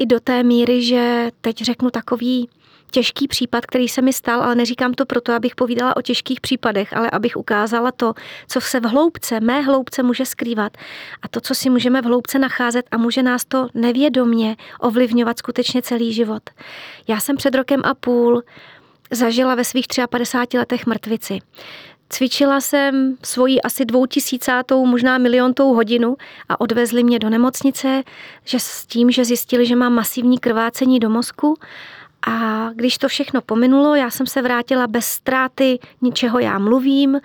I 0.00 0.06
do 0.06 0.20
té 0.20 0.42
míry, 0.42 0.82
že 0.82 1.30
teď 1.40 1.56
řeknu 1.56 1.90
takový 1.90 2.48
těžký 2.90 3.28
případ, 3.28 3.66
který 3.66 3.88
se 3.88 4.02
mi 4.02 4.12
stal, 4.12 4.42
ale 4.42 4.54
neříkám 4.54 4.92
to 4.94 5.06
proto, 5.06 5.32
abych 5.32 5.54
povídala 5.54 5.96
o 5.96 6.02
těžkých 6.02 6.40
případech, 6.40 6.96
ale 6.96 7.10
abych 7.10 7.36
ukázala 7.36 7.92
to, 7.92 8.14
co 8.48 8.60
se 8.60 8.80
v 8.80 8.84
hloubce, 8.84 9.40
mé 9.40 9.60
hloubce 9.60 10.02
může 10.02 10.26
skrývat 10.26 10.76
a 11.22 11.28
to, 11.28 11.40
co 11.40 11.54
si 11.54 11.70
můžeme 11.70 12.02
v 12.02 12.04
hloubce 12.04 12.38
nacházet 12.38 12.86
a 12.90 12.96
může 12.96 13.22
nás 13.22 13.44
to 13.44 13.68
nevědomně 13.74 14.56
ovlivňovat 14.80 15.38
skutečně 15.38 15.82
celý 15.82 16.12
život. 16.12 16.42
Já 17.08 17.20
jsem 17.20 17.36
před 17.36 17.54
rokem 17.54 17.80
a 17.84 17.94
půl 17.94 18.42
zažila 19.10 19.54
ve 19.54 19.64
svých 19.64 19.86
53 20.10 20.58
letech 20.58 20.86
mrtvici. 20.86 21.38
Cvičila 22.12 22.60
jsem 22.60 23.16
svoji 23.22 23.60
asi 23.62 23.84
dvoutisícátou, 23.84 24.86
možná 24.86 25.18
miliontou 25.18 25.74
hodinu 25.74 26.16
a 26.48 26.60
odvezli 26.60 27.04
mě 27.04 27.18
do 27.18 27.30
nemocnice, 27.30 28.02
že 28.44 28.58
s 28.60 28.86
tím, 28.86 29.10
že 29.10 29.24
zjistili, 29.24 29.66
že 29.66 29.76
mám 29.76 29.94
masivní 29.94 30.38
krvácení 30.38 30.98
do 31.00 31.10
mozku 31.10 31.56
a 32.26 32.68
když 32.74 32.98
to 32.98 33.08
všechno 33.08 33.40
pominulo, 33.40 33.94
já 33.94 34.10
jsem 34.10 34.26
se 34.26 34.42
vrátila 34.42 34.86
bez 34.86 35.06
ztráty 35.06 35.78
ničeho, 36.00 36.38
já 36.38 36.58
mluvím, 36.58 37.20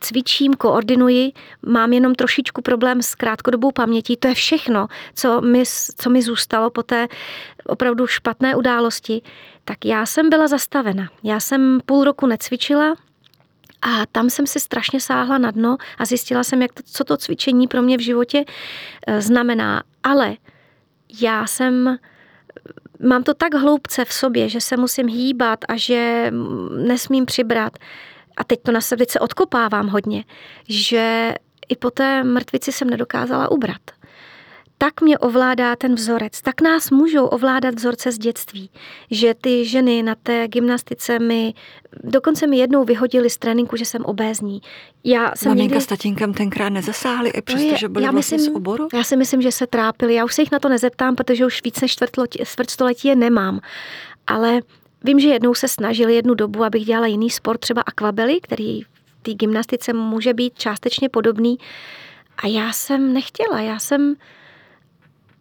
cvičím, 0.00 0.54
koordinuji, 0.54 1.32
mám 1.62 1.92
jenom 1.92 2.14
trošičku 2.14 2.62
problém 2.62 3.02
s 3.02 3.14
krátkodobou 3.14 3.70
pamětí, 3.70 4.16
to 4.16 4.28
je 4.28 4.34
všechno, 4.34 4.86
co 5.14 5.40
mi, 5.40 5.62
co 5.96 6.10
mi 6.10 6.22
zůstalo 6.22 6.70
po 6.70 6.82
té 6.82 7.08
opravdu 7.66 8.06
špatné 8.06 8.56
události, 8.56 9.22
tak 9.64 9.84
já 9.84 10.06
jsem 10.06 10.30
byla 10.30 10.48
zastavena. 10.48 11.08
Já 11.22 11.40
jsem 11.40 11.80
půl 11.86 12.04
roku 12.04 12.26
necvičila, 12.26 12.96
a 13.82 14.06
tam 14.12 14.30
jsem 14.30 14.46
si 14.46 14.60
strašně 14.60 15.00
sáhla 15.00 15.38
na 15.38 15.50
dno 15.50 15.76
a 15.98 16.04
zjistila 16.04 16.44
jsem, 16.44 16.62
jak 16.62 16.72
to, 16.72 16.82
co 16.86 17.04
to 17.04 17.16
cvičení 17.16 17.68
pro 17.68 17.82
mě 17.82 17.96
v 17.96 18.00
životě 18.00 18.44
eh, 19.06 19.20
znamená. 19.20 19.82
Ale 20.02 20.36
já 21.20 21.46
jsem 21.46 21.98
mám 23.02 23.22
to 23.22 23.34
tak 23.34 23.54
hloubce 23.54 24.04
v 24.04 24.12
sobě, 24.12 24.48
že 24.48 24.60
se 24.60 24.76
musím 24.76 25.08
hýbat 25.08 25.58
a 25.68 25.76
že 25.76 26.30
nesmím 26.86 27.26
přibrat. 27.26 27.72
A 28.36 28.44
teď 28.44 28.60
to 28.62 28.72
na 28.72 28.80
sebe 28.80 29.04
se 29.08 29.20
odkopávám 29.20 29.88
hodně, 29.88 30.24
že 30.68 31.34
i 31.68 31.76
po 31.76 31.90
té 31.90 32.24
mrtvici 32.24 32.72
jsem 32.72 32.90
nedokázala 32.90 33.50
ubrat 33.50 33.80
tak 34.78 35.00
mě 35.00 35.18
ovládá 35.18 35.76
ten 35.76 35.94
vzorec, 35.94 36.42
tak 36.42 36.60
nás 36.60 36.90
můžou 36.90 37.26
ovládat 37.26 37.74
vzorce 37.74 38.12
z 38.12 38.18
dětství, 38.18 38.70
že 39.10 39.34
ty 39.34 39.64
ženy 39.64 40.02
na 40.02 40.14
té 40.14 40.48
gymnastice 40.48 41.18
mi, 41.18 41.54
dokonce 42.02 42.46
mi 42.46 42.56
jednou 42.56 42.84
vyhodili 42.84 43.30
z 43.30 43.38
tréninku, 43.38 43.76
že 43.76 43.84
jsem 43.84 44.04
obézní. 44.04 44.60
Já 45.04 45.32
jsem 45.36 45.50
Maminka 45.50 45.74
někdy... 45.74 45.80
s 45.84 45.86
tatínkem 45.86 46.34
tenkrát 46.34 46.68
nezasáhli, 46.68 47.30
i 47.30 47.42
přesto, 47.42 47.76
že 47.76 47.88
byli 47.88 48.04
já 48.04 48.10
vlastně 48.10 48.36
myslím, 48.36 48.54
z 48.54 48.56
oboru? 48.56 48.88
Já 48.94 49.04
si 49.04 49.16
myslím, 49.16 49.42
že 49.42 49.52
se 49.52 49.66
trápili. 49.66 50.14
Já 50.14 50.24
už 50.24 50.34
se 50.34 50.42
jich 50.42 50.52
na 50.52 50.58
to 50.58 50.68
nezeptám, 50.68 51.14
protože 51.14 51.46
už 51.46 51.62
víc 51.64 51.80
než 51.80 51.96
čtvrtstoletí 52.44 53.08
je 53.08 53.16
nemám. 53.16 53.60
Ale 54.26 54.60
vím, 55.04 55.20
že 55.20 55.28
jednou 55.28 55.54
se 55.54 55.68
snažili 55.68 56.14
jednu 56.14 56.34
dobu, 56.34 56.64
abych 56.64 56.84
dělala 56.84 57.06
jiný 57.06 57.30
sport, 57.30 57.60
třeba 57.60 57.82
akvabely, 57.82 58.40
který 58.40 58.82
v 58.82 58.88
té 59.22 59.34
gymnastice 59.34 59.92
může 59.92 60.34
být 60.34 60.58
částečně 60.58 61.08
podobný. 61.08 61.58
A 62.36 62.46
já 62.46 62.72
jsem 62.72 63.12
nechtěla, 63.12 63.60
já 63.60 63.78
jsem 63.78 64.14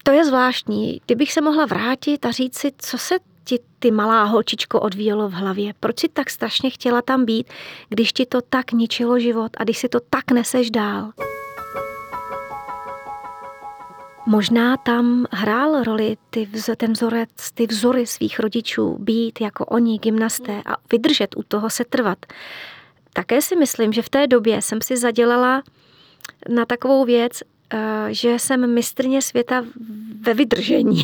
to 0.03 0.11
je 0.11 0.25
zvláštní. 0.25 1.01
Kdybych 1.05 1.33
se 1.33 1.41
mohla 1.41 1.65
vrátit 1.65 2.25
a 2.25 2.31
říct 2.31 2.57
si, 2.57 2.71
co 2.77 2.97
se 2.97 3.15
ti 3.43 3.59
ty 3.79 3.91
malá 3.91 4.23
holčičko 4.23 4.79
odvíjelo 4.79 5.29
v 5.29 5.33
hlavě? 5.33 5.73
Proč 5.79 5.99
si 5.99 6.09
tak 6.09 6.29
strašně 6.29 6.69
chtěla 6.69 7.01
tam 7.01 7.25
být, 7.25 7.49
když 7.89 8.13
ti 8.13 8.25
to 8.25 8.41
tak 8.41 8.71
ničilo 8.71 9.19
život 9.19 9.51
a 9.57 9.63
když 9.63 9.77
si 9.77 9.89
to 9.89 9.99
tak 9.99 10.31
neseš 10.31 10.71
dál? 10.71 11.11
Možná 14.25 14.77
tam 14.77 15.25
hrál 15.31 15.83
roli 15.83 16.17
ty, 16.29 16.49
ten 16.77 16.93
vzorec, 16.93 17.51
ty 17.53 17.67
vzory 17.67 18.07
svých 18.07 18.39
rodičů, 18.39 18.97
být 18.99 19.41
jako 19.41 19.65
oni, 19.65 19.99
gymnasté 19.99 20.61
a 20.65 20.75
vydržet 20.91 21.35
u 21.37 21.43
toho 21.43 21.69
se 21.69 21.85
trvat. 21.85 22.17
Také 23.13 23.41
si 23.41 23.55
myslím, 23.55 23.93
že 23.93 24.01
v 24.01 24.09
té 24.09 24.27
době 24.27 24.61
jsem 24.61 24.81
si 24.81 24.97
zadělala 24.97 25.63
na 26.49 26.65
takovou 26.65 27.05
věc, 27.05 27.39
že 28.09 28.39
jsem 28.39 28.73
mistrně 28.73 29.21
světa 29.21 29.65
ve 30.21 30.33
vydržení. 30.33 31.03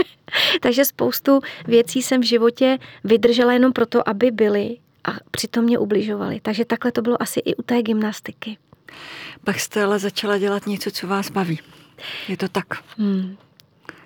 Takže 0.60 0.84
spoustu 0.84 1.40
věcí 1.66 2.02
jsem 2.02 2.20
v 2.20 2.24
životě 2.24 2.78
vydržela 3.04 3.52
jenom 3.52 3.72
proto, 3.72 4.08
aby 4.08 4.30
byly 4.30 4.76
a 5.04 5.10
přitom 5.30 5.64
mě 5.64 5.78
ubližovaly. 5.78 6.40
Takže 6.40 6.64
takhle 6.64 6.92
to 6.92 7.02
bylo 7.02 7.22
asi 7.22 7.40
i 7.40 7.54
u 7.54 7.62
té 7.62 7.82
gymnastiky. 7.82 8.58
Pak 9.44 9.60
jste 9.60 9.84
ale 9.84 9.98
začala 9.98 10.38
dělat 10.38 10.66
něco, 10.66 10.90
co 10.90 11.06
vás 11.06 11.30
baví. 11.30 11.60
Je 12.28 12.36
to 12.36 12.48
tak? 12.48 12.66
Hmm. 12.98 13.36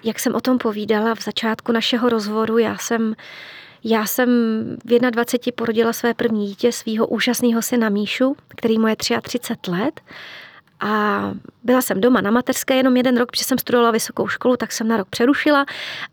Jak 0.04 0.20
jsem 0.20 0.34
o 0.34 0.40
tom 0.40 0.58
povídala 0.58 1.14
v 1.14 1.22
začátku 1.22 1.72
našeho 1.72 2.08
rozhovoru, 2.08 2.58
já 2.58 2.78
jsem 2.78 3.14
já 3.86 4.06
jsem 4.06 4.28
v 4.84 5.10
21 5.10 5.52
porodila 5.56 5.92
své 5.92 6.14
první 6.14 6.46
dítě, 6.46 6.72
svého 6.72 7.06
úžasného 7.06 7.62
syna 7.62 7.88
Míšu, 7.88 8.36
který 8.48 8.78
mu 8.78 8.86
je 8.86 8.96
33 9.22 9.70
let. 9.70 10.00
A 10.80 11.32
byla 11.64 11.82
jsem 11.82 12.00
doma 12.00 12.20
na 12.20 12.30
mateřské 12.30 12.74
jenom 12.74 12.96
jeden 12.96 13.16
rok, 13.16 13.30
protože 13.30 13.44
jsem 13.44 13.58
studovala 13.58 13.90
vysokou 13.90 14.28
školu, 14.28 14.56
tak 14.56 14.72
jsem 14.72 14.88
na 14.88 14.96
rok 14.96 15.08
přerušila 15.08 15.66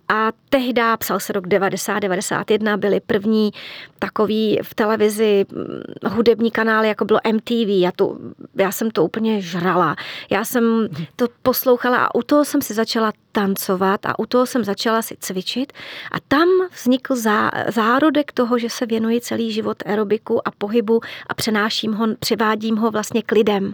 a 0.10 0.32
tehdy, 0.50 0.82
psal 0.98 1.20
se 1.20 1.34
rok 1.34 1.48
90-91, 1.48 2.78
byly 2.78 3.00
první 3.00 3.52
takový 4.00 4.60
v 4.64 4.76
televizi 4.76 5.46
mm, 5.52 6.12
hudební 6.12 6.52
kanály, 6.52 6.88
jako 6.88 7.06
bylo 7.06 7.20
MTV. 7.34 7.68
Já, 7.68 7.92
to, 7.96 8.18
já 8.56 8.72
jsem 8.72 8.92
to 8.92 9.04
úplně 9.04 9.42
žrala. 9.42 9.96
Já 10.30 10.46
jsem 10.46 10.88
to 11.16 11.28
poslouchala 11.42 11.98
a 11.98 12.16
u 12.16 12.24
toho 12.24 12.46
jsem 12.46 12.62
si 12.62 12.74
začala 12.74 13.12
tancovat 13.32 14.06
a 14.06 14.20
u 14.20 14.26
toho 14.26 14.46
jsem 14.46 14.64
začala 14.64 15.02
si 15.02 15.18
cvičit 15.20 15.74
a 16.12 16.16
tam 16.28 16.48
vznikl 16.82 17.16
zá, 17.16 17.52
zárodek 17.68 18.32
toho, 18.32 18.58
že 18.58 18.70
se 18.70 18.86
věnuji 18.86 19.22
celý 19.22 19.52
život 19.52 19.78
aerobiku 19.86 20.48
a 20.48 20.52
pohybu 20.52 21.02
a 21.28 21.34
přenáším 21.34 21.94
ho, 21.94 22.08
přivádím 22.20 22.78
ho 22.78 22.92
vlastně 22.92 23.22
k 23.22 23.32
lidem. 23.32 23.74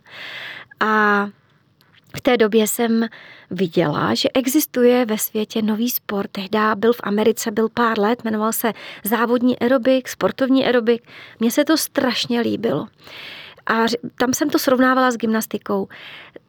A 0.80 1.28
v 2.18 2.22
té 2.22 2.38
době 2.38 2.68
jsem 2.68 3.06
viděla, 3.52 4.14
že 4.14 4.30
existuje 4.34 5.06
ve 5.06 5.18
světě 5.18 5.62
nový 5.62 5.90
sport. 5.90 6.32
Tehdy 6.32 6.58
byl 6.76 6.94
v 6.94 7.02
Americe, 7.04 7.52
byl 7.52 7.70
pár 7.70 8.00
let, 8.00 8.24
jmenoval 8.24 8.54
se 8.54 8.74
závodní 9.04 9.60
aerobik, 9.60 10.08
sportovní 10.08 10.66
aerobik. 10.66 11.04
Mně 11.40 11.52
se 11.52 11.66
to 11.66 11.78
strašně 11.78 12.42
líbilo. 12.42 12.88
A 13.68 13.86
tam 14.16 14.34
jsem 14.34 14.50
to 14.50 14.60
srovnávala 14.60 15.12
s 15.12 15.18
gymnastikou. 15.18 15.88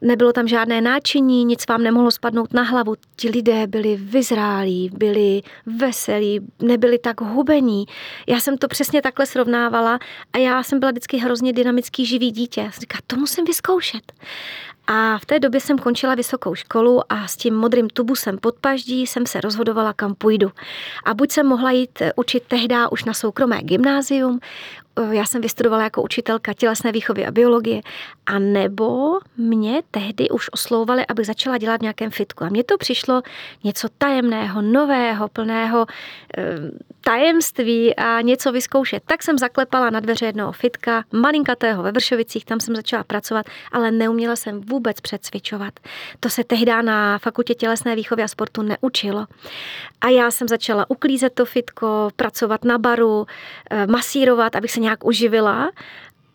Nebylo 0.01 0.33
tam 0.33 0.47
žádné 0.47 0.81
náčiní, 0.81 1.45
nic 1.45 1.67
vám 1.69 1.83
nemohlo 1.83 2.11
spadnout 2.11 2.53
na 2.53 2.61
hlavu. 2.61 2.95
Ti 3.15 3.29
lidé 3.29 3.67
byli 3.67 3.95
vyzrálí, 3.95 4.89
byli 4.93 5.41
veselí, 5.65 6.39
nebyli 6.61 6.99
tak 6.99 7.21
hubení. 7.21 7.85
Já 8.27 8.39
jsem 8.39 8.57
to 8.57 8.67
přesně 8.67 9.01
takhle 9.01 9.25
srovnávala 9.25 9.99
a 10.33 10.37
já 10.37 10.63
jsem 10.63 10.79
byla 10.79 10.91
vždycky 10.91 11.17
hrozně 11.17 11.53
dynamický 11.53 12.05
živý 12.05 12.31
dítě. 12.31 12.61
Já 12.61 12.71
jsem 12.71 12.81
říkala, 12.81 13.01
to 13.07 13.15
musím 13.15 13.45
vyzkoušet. 13.45 14.11
A 14.91 15.17
v 15.17 15.25
té 15.25 15.39
době 15.39 15.59
jsem 15.59 15.77
končila 15.77 16.15
vysokou 16.15 16.55
školu 16.55 17.01
a 17.11 17.27
s 17.27 17.37
tím 17.37 17.55
modrým 17.55 17.89
tubusem 17.89 18.37
pod 18.37 18.55
paždí 18.55 19.07
jsem 19.07 19.25
se 19.25 19.41
rozhodovala, 19.41 19.93
kam 19.93 20.15
půjdu. 20.15 20.51
A 21.05 21.13
buď 21.13 21.31
jsem 21.31 21.47
mohla 21.47 21.71
jít 21.71 22.01
učit 22.15 22.43
tehdy 22.47 22.75
už 22.91 23.05
na 23.05 23.13
soukromé 23.13 23.57
gymnázium, 23.63 24.39
Eh, 24.39 24.78
já 25.11 25.25
jsem 25.25 25.41
vystudovala 25.41 25.83
jako 25.83 26.01
učitelka 26.01 26.53
tělesné 26.53 26.91
výchovy 26.91 27.25
a 27.25 27.31
biologie, 27.31 27.81
a 28.25 28.39
nebo 28.39 29.19
mě 29.37 29.81
tehdy 29.91 30.29
už 30.29 30.49
oslouvali, 30.51 31.05
aby 31.07 31.25
začala 31.25 31.57
dělat 31.57 31.77
v 31.77 31.81
nějakém 31.81 32.11
fitku. 32.11 32.43
A 32.43 32.49
mně 32.49 32.63
to 32.63 32.77
přišlo 32.77 33.21
něco 33.63 33.87
tajemného, 33.97 34.61
nového, 34.61 35.27
plného 35.27 35.85
e, 36.37 36.55
tajemství 37.01 37.95
a 37.95 38.21
něco 38.21 38.51
vyzkoušet. 38.51 39.03
Tak 39.05 39.23
jsem 39.23 39.37
zaklepala 39.37 39.89
na 39.89 39.99
dveře 39.99 40.25
jednoho 40.25 40.51
fitka, 40.51 41.03
malinkatého 41.11 41.83
ve 41.83 41.91
Vršovicích, 41.91 42.45
tam 42.45 42.59
jsem 42.59 42.75
začala 42.75 43.03
pracovat, 43.03 43.45
ale 43.71 43.91
neuměla 43.91 44.35
jsem 44.35 44.61
vůbec 44.61 45.01
přecvičovat. 45.01 45.79
To 46.19 46.29
se 46.29 46.43
tehdy 46.43 46.71
na 46.81 47.17
fakultě 47.17 47.55
tělesné 47.55 47.95
výchovy 47.95 48.23
a 48.23 48.27
sportu 48.27 48.61
neučilo. 48.61 49.27
A 50.01 50.09
já 50.09 50.31
jsem 50.31 50.47
začala 50.47 50.85
uklízet 50.89 51.33
to 51.33 51.45
fitko, 51.45 52.09
pracovat 52.15 52.65
na 52.65 52.77
baru, 52.77 53.25
eh, 53.69 53.87
masírovat, 53.87 54.55
abych 54.55 54.71
se 54.71 54.78
nějak 54.79 55.05
uživila 55.05 55.69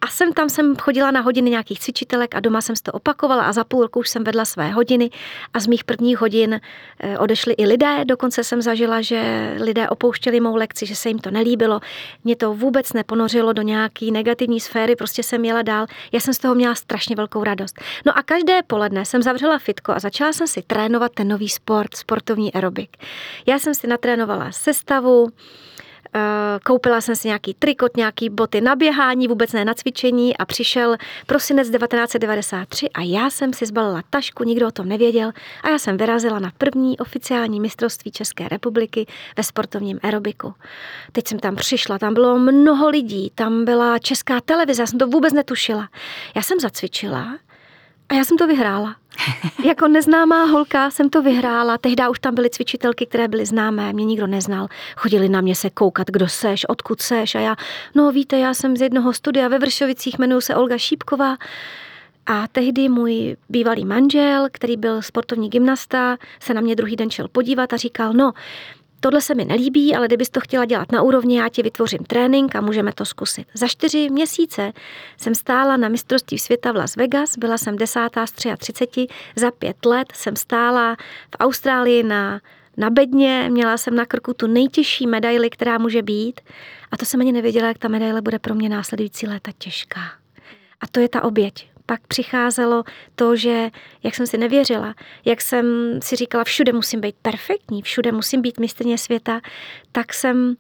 a 0.04 0.06
jsem 0.06 0.32
tam 0.32 0.48
jsem 0.48 0.76
chodila 0.76 1.10
na 1.10 1.20
hodiny 1.20 1.50
nějakých 1.50 1.80
cvičitelek 1.80 2.34
a 2.34 2.40
doma 2.40 2.60
jsem 2.60 2.74
to 2.82 2.92
opakovala 2.92 3.42
a 3.42 3.52
za 3.52 3.64
půl 3.64 3.82
roku 3.82 4.00
už 4.00 4.08
jsem 4.08 4.24
vedla 4.24 4.44
své 4.44 4.70
hodiny 4.70 5.10
a 5.54 5.60
z 5.60 5.66
mých 5.66 5.84
prvních 5.84 6.18
hodin 6.18 6.60
eh, 7.00 7.18
odešli 7.18 7.52
i 7.52 7.66
lidé. 7.66 8.04
Dokonce 8.04 8.44
jsem 8.44 8.62
zažila, 8.62 9.02
že 9.02 9.52
lidé 9.60 9.88
opouštěli 9.88 10.40
mou 10.40 10.56
lekci, 10.56 10.86
že 10.86 10.96
se 10.96 11.08
jim 11.08 11.18
to 11.18 11.30
nelíbilo. 11.30 11.80
Mě 12.24 12.36
to 12.36 12.54
vůbec 12.54 12.92
neponořilo 12.92 13.52
do 13.52 13.62
nějaký 13.62 14.10
negativní 14.10 14.60
sféry, 14.60 14.96
prostě 14.96 15.22
jsem 15.22 15.44
jela 15.44 15.62
dál. 15.62 15.86
Já 16.12 16.20
jsem 16.20 16.34
z 16.34 16.38
toho 16.38 16.54
měla 16.54 16.74
strašně 16.74 17.16
velkou 17.16 17.44
radost. 17.44 17.80
No 18.06 18.18
a 18.18 18.22
každé 18.22 18.62
poledne 18.66 19.04
jsem 19.04 19.22
zavřela 19.22 19.58
fitko 19.58 19.92
a 19.92 19.98
začala 19.98 20.32
jsem 20.32 20.46
si 20.46 20.62
trénovat 20.62 21.12
ten 21.12 21.28
nový 21.28 21.48
sport, 21.48 21.96
sportovní 21.96 22.52
aerobik. 22.52 22.96
Já 23.46 23.58
jsem 23.58 23.74
si 23.74 23.86
natrénovala 23.86 24.52
sestavu, 24.52 25.28
koupila 26.64 27.00
jsem 27.00 27.16
si 27.16 27.28
nějaký 27.28 27.54
trikot, 27.54 27.96
nějaký 27.96 28.30
boty 28.30 28.60
na 28.60 28.76
běhání, 28.76 29.28
vůbec 29.28 29.52
ne 29.52 29.64
na 29.64 29.74
cvičení 29.74 30.36
a 30.36 30.44
přišel 30.44 30.96
prosinec 31.26 31.70
1993 31.70 32.90
a 32.90 33.02
já 33.02 33.30
jsem 33.30 33.52
si 33.52 33.66
zbalila 33.66 34.02
tašku, 34.10 34.44
nikdo 34.44 34.68
o 34.68 34.70
tom 34.70 34.88
nevěděl 34.88 35.32
a 35.62 35.68
já 35.68 35.78
jsem 35.78 35.96
vyrazila 35.96 36.38
na 36.38 36.52
první 36.58 36.98
oficiální 36.98 37.60
mistrovství 37.60 38.10
České 38.10 38.48
republiky 38.48 39.06
ve 39.36 39.42
sportovním 39.42 39.98
aerobiku. 40.02 40.54
Teď 41.12 41.28
jsem 41.28 41.38
tam 41.38 41.56
přišla, 41.56 41.98
tam 41.98 42.14
bylo 42.14 42.38
mnoho 42.38 42.88
lidí, 42.88 43.32
tam 43.34 43.64
byla 43.64 43.98
česká 43.98 44.40
televize, 44.40 44.82
já 44.82 44.86
jsem 44.86 44.98
to 44.98 45.06
vůbec 45.06 45.32
netušila. 45.32 45.88
Já 46.36 46.42
jsem 46.42 46.60
zacvičila 46.60 47.38
a 48.08 48.14
já 48.14 48.24
jsem 48.24 48.36
to 48.36 48.46
vyhrála. 48.46 48.96
jako 49.64 49.88
neznámá 49.88 50.44
holka 50.44 50.90
jsem 50.90 51.10
to 51.10 51.22
vyhrála. 51.22 51.78
Tehdy 51.78 52.08
už 52.10 52.18
tam 52.20 52.34
byly 52.34 52.50
cvičitelky, 52.50 53.06
které 53.06 53.28
byly 53.28 53.46
známé, 53.46 53.92
mě 53.92 54.04
nikdo 54.04 54.26
neznal. 54.26 54.68
Chodili 54.96 55.28
na 55.28 55.40
mě 55.40 55.54
se 55.54 55.70
koukat, 55.70 56.06
kdo 56.10 56.28
seš, 56.28 56.68
odkud 56.68 57.02
seš. 57.02 57.34
A 57.34 57.40
já, 57.40 57.56
no 57.94 58.12
víte, 58.12 58.38
já 58.38 58.54
jsem 58.54 58.76
z 58.76 58.80
jednoho 58.80 59.12
studia 59.12 59.48
ve 59.48 59.58
Vršovicích, 59.58 60.18
jmenuji 60.18 60.40
se 60.40 60.54
Olga 60.54 60.78
Šípková. 60.78 61.36
A 62.26 62.48
tehdy 62.48 62.88
můj 62.88 63.36
bývalý 63.48 63.84
manžel, 63.84 64.48
který 64.52 64.76
byl 64.76 65.02
sportovní 65.02 65.50
gymnasta, 65.50 66.16
se 66.40 66.54
na 66.54 66.60
mě 66.60 66.76
druhý 66.76 66.96
den 66.96 67.10
šel 67.10 67.28
podívat 67.28 67.72
a 67.72 67.76
říkal, 67.76 68.12
no, 68.12 68.32
tohle 69.04 69.20
se 69.20 69.34
mi 69.34 69.44
nelíbí, 69.44 69.94
ale 69.94 70.06
kdybys 70.06 70.30
to 70.30 70.40
chtěla 70.40 70.64
dělat 70.64 70.92
na 70.92 71.02
úrovni, 71.02 71.38
já 71.38 71.48
ti 71.48 71.62
vytvořím 71.62 71.98
trénink 71.98 72.56
a 72.56 72.60
můžeme 72.60 72.92
to 72.92 73.04
zkusit. 73.04 73.46
Za 73.54 73.68
čtyři 73.68 74.10
měsíce 74.10 74.72
jsem 75.16 75.34
stála 75.34 75.76
na 75.76 75.88
mistrovství 75.88 76.38
světa 76.38 76.72
v 76.72 76.76
Las 76.76 76.96
Vegas, 76.96 77.38
byla 77.38 77.58
jsem 77.58 77.76
desátá 77.76 78.26
z 78.26 78.32
33, 78.32 79.06
za 79.36 79.50
pět 79.50 79.86
let 79.86 80.12
jsem 80.14 80.36
stála 80.36 80.96
v 81.30 81.36
Austrálii 81.40 82.02
na 82.02 82.40
na 82.76 82.90
bedně, 82.90 83.48
měla 83.50 83.76
jsem 83.76 83.94
na 83.94 84.06
krku 84.06 84.34
tu 84.34 84.46
nejtěžší 84.46 85.06
medaili, 85.06 85.50
která 85.50 85.78
může 85.78 86.02
být 86.02 86.40
a 86.90 86.96
to 86.96 87.04
jsem 87.04 87.20
ani 87.20 87.32
nevěděla, 87.32 87.68
jak 87.68 87.78
ta 87.78 87.88
medaile 87.88 88.22
bude 88.22 88.38
pro 88.38 88.54
mě 88.54 88.68
následující 88.68 89.26
léta 89.26 89.50
těžká. 89.58 90.00
A 90.80 90.86
to 90.86 91.00
je 91.00 91.08
ta 91.08 91.24
oběť 91.24 91.73
pak 91.86 92.06
přicházelo 92.06 92.84
to, 93.14 93.36
že 93.36 93.70
jak 94.02 94.14
jsem 94.14 94.26
si 94.26 94.38
nevěřila, 94.38 94.94
jak 95.24 95.40
jsem 95.40 95.66
si 96.02 96.16
říkala, 96.16 96.44
všude 96.44 96.72
musím 96.72 97.00
být 97.00 97.16
perfektní, 97.22 97.82
všude 97.82 98.12
musím 98.12 98.42
být 98.42 98.58
mistrně 98.60 98.98
světa, 98.98 99.40
tak 99.92 100.14
jsem 100.14 100.54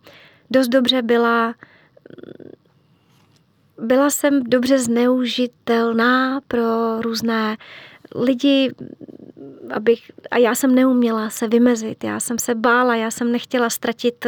dost 0.50 0.68
dobře 0.68 1.02
byla 1.02 1.54
byla 3.78 4.10
jsem 4.10 4.42
dobře 4.42 4.78
zneužitelná 4.78 6.40
pro 6.48 7.00
různé 7.00 7.56
lidi, 8.14 8.70
abych, 9.70 10.10
a 10.30 10.38
já 10.38 10.54
jsem 10.54 10.74
neuměla 10.74 11.30
se 11.30 11.48
vymezit, 11.48 12.04
já 12.04 12.20
jsem 12.20 12.38
se 12.38 12.54
bála, 12.54 12.96
já 12.96 13.10
jsem 13.10 13.32
nechtěla 13.32 13.70
ztratit 13.70 14.26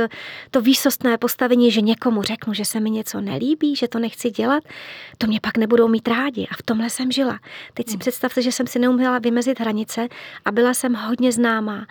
to 0.50 0.60
výsostné 0.60 1.18
postavení, 1.18 1.70
že 1.70 1.80
někomu 1.80 2.22
řeknu, 2.22 2.54
že 2.54 2.64
se 2.64 2.80
mi 2.80 2.90
něco 2.90 3.20
nelíbí, 3.20 3.76
že 3.76 3.88
to 3.88 3.98
nechci 3.98 4.30
dělat, 4.30 4.64
to 5.18 5.26
mě 5.26 5.40
pak 5.40 5.56
nebudou 5.56 5.88
mít 5.88 6.08
rádi 6.08 6.46
a 6.50 6.54
v 6.54 6.62
tomhle 6.62 6.90
jsem 6.90 7.12
žila. 7.12 7.38
Teď 7.74 7.86
si 7.86 7.92
hmm. 7.92 7.98
představte, 7.98 8.42
že 8.42 8.52
jsem 8.52 8.66
si 8.66 8.78
neuměla 8.78 9.18
vymezit 9.18 9.60
hranice 9.60 10.08
a 10.44 10.52
byla 10.52 10.74
jsem 10.74 10.94
hodně 10.94 11.32
známá 11.32 11.86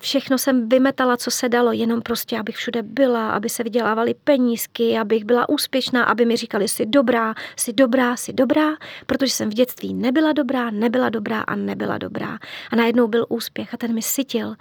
všechno 0.00 0.38
jsem 0.38 0.68
vymetala, 0.68 1.16
co 1.16 1.30
se 1.30 1.48
dalo, 1.48 1.72
jenom 1.72 2.02
prostě, 2.02 2.38
abych 2.38 2.56
všude 2.56 2.82
byla, 2.82 3.30
aby 3.30 3.48
se 3.48 3.62
vydělávaly 3.62 4.14
penízky, 4.24 4.98
abych 4.98 5.24
byla 5.24 5.48
úspěšná, 5.48 6.04
aby 6.04 6.24
mi 6.24 6.36
říkali, 6.36 6.68
jsi 6.68 6.86
dobrá, 6.86 7.34
jsi 7.56 7.72
dobrá, 7.72 8.16
jsi 8.16 8.32
dobrá, 8.32 8.76
protože 9.06 9.32
jsem 9.32 9.50
v 9.50 9.54
dětství 9.54 9.94
nebyla 9.94 10.32
dobrá, 10.32 10.70
nebyla 10.70 11.08
dobrá 11.08 11.40
a 11.40 11.54
nebyla 11.54 11.98
dobrá. 11.98 12.38
A 12.70 12.76
najednou 12.76 13.08
byl 13.08 13.26
úspěch 13.28 13.74
a 13.74 13.76
ten 13.76 13.94
mi 13.94 14.02
sytil. 14.02 14.54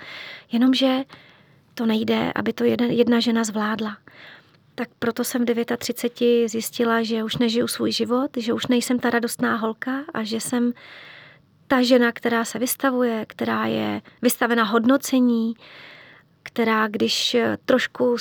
Jenomže 0.51 1.03
to 1.73 1.85
nejde, 1.85 2.31
aby 2.35 2.53
to 2.53 2.63
jedna, 2.63 2.85
jedna 2.85 3.19
žena 3.19 3.43
zvládla. 3.43 3.97
Tak 4.75 4.89
proto 4.99 5.23
jsem 5.23 5.45
v 5.45 5.65
39 5.77 6.49
zjistila, 6.49 7.03
že 7.03 7.23
už 7.23 7.37
nežiju 7.37 7.67
svůj 7.67 7.91
život, 7.91 8.31
že 8.37 8.53
už 8.53 8.67
nejsem 8.67 8.99
ta 8.99 9.09
radostná 9.09 9.55
holka 9.55 9.91
a 10.13 10.23
že 10.23 10.39
jsem 10.39 10.73
ta 11.69 11.81
žena, 11.81 12.11
která 12.11 12.45
se 12.45 12.59
vystavuje, 12.59 13.25
která 13.25 13.65
je 13.65 14.01
vystavena 14.21 14.63
hodnocení, 14.63 15.53
která, 16.43 16.87
když 16.87 17.37
trošku 17.65 18.17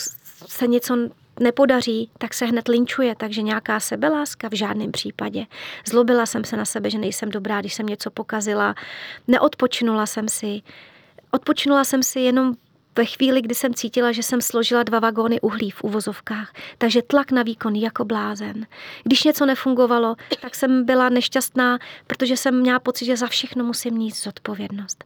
se 0.46 0.66
něco 0.66 0.96
nepodaří, 1.40 2.10
tak 2.18 2.34
se 2.34 2.46
hned 2.46 2.68
linčuje, 2.68 3.14
takže 3.14 3.42
nějaká 3.42 3.80
sebeláska 3.80 4.48
v 4.48 4.56
žádném 4.56 4.92
případě. 4.92 5.46
Zlobila 5.88 6.26
jsem 6.26 6.44
se 6.44 6.56
na 6.56 6.64
sebe, 6.64 6.90
že 6.90 6.98
nejsem 6.98 7.30
dobrá, 7.30 7.60
když 7.60 7.74
jsem 7.74 7.86
něco 7.86 8.10
pokazila, 8.10 8.74
neodpočinula 9.28 10.06
jsem 10.06 10.28
si. 10.28 10.62
Odpočinula 11.30 11.84
jsem 11.84 12.02
si 12.02 12.20
jenom 12.20 12.54
ve 12.98 13.04
chvíli, 13.04 13.42
kdy 13.42 13.54
jsem 13.54 13.74
cítila, 13.74 14.12
že 14.12 14.22
jsem 14.22 14.40
složila 14.40 14.82
dva 14.82 14.98
vagóny 14.98 15.40
uhlí 15.40 15.70
v 15.70 15.84
uvozovkách, 15.84 16.52
takže 16.78 17.02
tlak 17.02 17.32
na 17.32 17.42
výkon 17.42 17.74
jako 17.76 18.04
blázen. 18.04 18.66
Když 19.04 19.24
něco 19.24 19.46
nefungovalo, 19.46 20.16
tak 20.42 20.54
jsem 20.54 20.84
byla 20.84 21.08
nešťastná, 21.08 21.78
protože 22.06 22.36
jsem 22.36 22.60
měla 22.60 22.78
pocit, 22.78 23.04
že 23.04 23.16
za 23.16 23.26
všechno 23.26 23.64
musím 23.64 23.94
mít 23.94 24.16
zodpovědnost. 24.16 25.04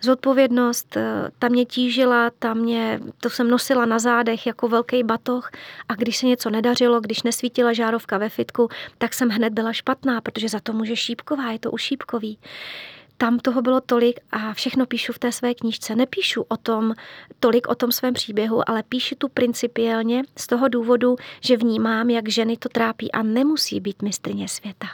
Zodpovědnost, 0.00 0.96
eh, 0.96 1.30
ta 1.38 1.48
mě 1.48 1.64
tížila, 1.64 2.30
ta 2.38 2.54
mě, 2.54 3.00
to 3.20 3.30
jsem 3.30 3.50
nosila 3.50 3.86
na 3.86 3.98
zádech 3.98 4.46
jako 4.46 4.68
velký 4.68 5.02
batoh 5.02 5.50
a 5.88 5.94
když 5.94 6.16
se 6.16 6.26
něco 6.26 6.50
nedařilo, 6.50 7.00
když 7.00 7.22
nesvítila 7.22 7.72
žárovka 7.72 8.18
ve 8.18 8.28
fitku, 8.28 8.68
tak 8.98 9.14
jsem 9.14 9.28
hned 9.28 9.52
byla 9.52 9.72
špatná, 9.72 10.20
protože 10.20 10.48
za 10.48 10.60
to 10.60 10.72
může 10.72 10.96
šípková, 10.96 11.50
je 11.50 11.58
to 11.58 11.70
u 11.70 11.76
tam 13.16 13.38
toho 13.38 13.62
bylo 13.62 13.80
tolik 13.80 14.20
a 14.32 14.52
všechno 14.52 14.86
píšu 14.86 15.12
v 15.12 15.18
té 15.18 15.32
své 15.32 15.54
knížce. 15.54 15.96
Nepíšu 15.96 16.44
o 16.48 16.56
tom 16.56 16.94
tolik 17.40 17.68
o 17.68 17.74
tom 17.74 17.92
svém 17.92 18.14
příběhu, 18.14 18.70
ale 18.70 18.82
píšu 18.82 19.14
tu 19.18 19.28
principiálně 19.28 20.22
z 20.36 20.46
toho 20.46 20.68
důvodu, 20.68 21.16
že 21.40 21.56
vnímám, 21.56 22.10
jak 22.10 22.28
ženy 22.28 22.56
to 22.56 22.68
trápí 22.68 23.12
a 23.12 23.22
nemusí 23.22 23.80
být 23.80 24.02
mistrně 24.02 24.48
světa. 24.48 24.86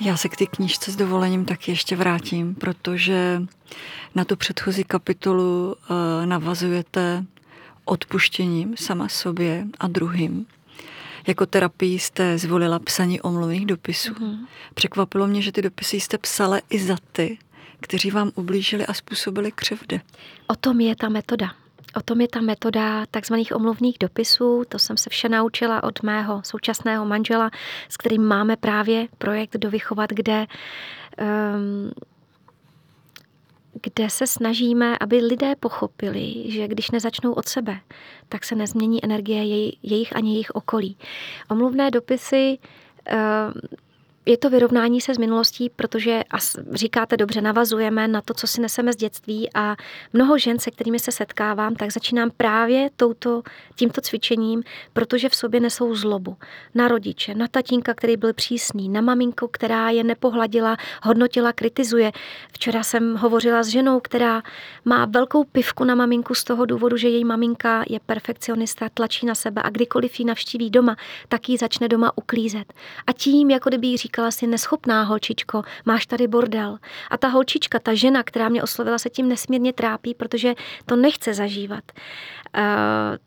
Já 0.00 0.16
se 0.16 0.28
k 0.28 0.36
té 0.36 0.46
knížce 0.46 0.92
s 0.92 0.96
dovolením 0.96 1.44
taky 1.44 1.70
ještě 1.70 1.96
vrátím, 1.96 2.54
protože 2.54 3.42
na 4.14 4.24
tu 4.24 4.36
předchozí 4.36 4.84
kapitolu 4.84 5.76
eh, 5.76 6.26
navazujete 6.26 7.24
odpuštěním 7.84 8.76
sama 8.76 9.08
sobě 9.08 9.66
a 9.80 9.88
druhým. 9.88 10.46
Jako 11.26 11.46
terapii 11.46 11.98
jste 11.98 12.38
zvolila 12.38 12.78
psaní 12.78 13.20
omluvných 13.20 13.66
dopisů. 13.66 14.12
Mm-hmm. 14.12 14.46
Překvapilo 14.74 15.26
mě, 15.26 15.42
že 15.42 15.52
ty 15.52 15.62
dopisy 15.62 16.00
jste 16.00 16.18
psala 16.18 16.58
i 16.70 16.78
za 16.78 16.96
ty, 17.12 17.38
kteří 17.80 18.10
vám 18.10 18.30
ublížili 18.34 18.86
a 18.86 18.94
způsobili 18.94 19.52
křivdy. 19.52 20.00
O 20.46 20.54
tom 20.54 20.80
je 20.80 20.96
ta 20.96 21.08
metoda. 21.08 21.54
O 21.94 22.02
tom 22.02 22.20
je 22.20 22.28
ta 22.28 22.40
metoda 22.40 23.06
takzvaných 23.10 23.56
omluvných 23.56 23.96
dopisů. 24.00 24.62
To 24.68 24.78
jsem 24.78 24.96
se 24.96 25.10
vše 25.10 25.28
naučila 25.28 25.82
od 25.82 26.02
mého 26.02 26.40
současného 26.44 27.04
manžela, 27.04 27.50
s 27.88 27.96
kterým 27.96 28.22
máme 28.22 28.56
právě 28.56 29.08
projekt 29.18 29.56
Dovychovat, 29.56 30.10
kde 30.10 30.46
um, 31.20 31.90
kde 33.82 34.10
se 34.10 34.26
snažíme, 34.26 34.98
aby 35.00 35.16
lidé 35.16 35.56
pochopili, 35.56 36.34
že 36.46 36.68
když 36.68 36.90
nezačnou 36.90 37.32
od 37.32 37.48
sebe, 37.48 37.80
tak 38.28 38.44
se 38.44 38.54
nezmění 38.54 39.04
energie 39.04 39.44
jejich 39.82 40.16
ani 40.16 40.32
jejich 40.32 40.50
okolí. 40.50 40.96
Omluvné 41.50 41.90
dopisy 41.90 42.58
eh, 43.08 43.16
je 44.26 44.36
to 44.36 44.50
vyrovnání 44.50 45.00
se 45.00 45.14
s 45.14 45.18
minulostí, 45.18 45.70
protože, 45.70 46.22
a 46.30 46.36
říkáte 46.72 47.16
dobře, 47.16 47.40
navazujeme 47.40 48.08
na 48.08 48.20
to, 48.20 48.34
co 48.34 48.46
si 48.46 48.60
neseme 48.60 48.92
z 48.92 48.96
dětství 48.96 49.48
a 49.54 49.76
mnoho 50.12 50.38
žen, 50.38 50.58
se 50.58 50.70
kterými 50.70 50.98
se 50.98 51.12
setkávám, 51.12 51.74
tak 51.74 51.92
začínám 51.92 52.30
právě 52.36 52.90
touto, 52.96 53.42
tímto 53.74 54.00
cvičením, 54.00 54.62
protože 54.92 55.28
v 55.28 55.34
sobě 55.34 55.60
nesou 55.60 55.94
zlobu. 55.94 56.36
Na 56.74 56.88
rodiče, 56.88 57.34
na 57.34 57.48
tatínka, 57.48 57.94
který 57.94 58.16
byl 58.16 58.32
přísný, 58.32 58.88
na 58.88 59.00
maminku, 59.00 59.48
která 59.48 59.90
je 59.90 60.04
nepohladila, 60.04 60.76
hodnotila, 61.02 61.52
kritizuje. 61.52 62.12
Včera 62.52 62.82
jsem 62.82 63.16
hovořila 63.16 63.62
s 63.62 63.68
ženou, 63.68 64.00
která 64.00 64.42
má 64.84 65.04
velkou 65.04 65.44
pivku 65.44 65.84
na 65.84 65.94
maminku 65.94 66.34
z 66.34 66.44
toho 66.44 66.66
důvodu, 66.66 66.96
že 66.96 67.08
její 67.08 67.24
maminka 67.24 67.84
je 67.88 68.00
perfekcionista, 68.00 68.88
tlačí 68.88 69.26
na 69.26 69.34
sebe 69.34 69.62
a 69.64 69.70
kdykoliv 69.70 70.20
ji 70.20 70.24
navštíví 70.24 70.70
doma, 70.70 70.96
tak 71.28 71.48
ji 71.48 71.58
začne 71.58 71.88
doma 71.88 72.18
uklízet. 72.18 72.72
A 73.06 73.12
tím, 73.12 73.50
jako 73.50 73.68
kdyby 73.68 73.86
jí 73.86 73.98
říkala 74.12 74.30
si 74.30 74.46
neschopná 74.46 75.02
holčičko, 75.02 75.62
máš 75.84 76.06
tady 76.06 76.28
bordel. 76.28 76.78
A 77.10 77.16
ta 77.16 77.28
holčička, 77.28 77.78
ta 77.78 77.94
žena, 77.94 78.22
která 78.22 78.48
mě 78.48 78.62
oslovila, 78.62 78.98
se 78.98 79.10
tím 79.10 79.28
nesmírně 79.28 79.72
trápí, 79.72 80.14
protože 80.14 80.54
to 80.86 80.96
nechce 80.96 81.34
zažívat. 81.34 81.84
Uh, 82.56 82.62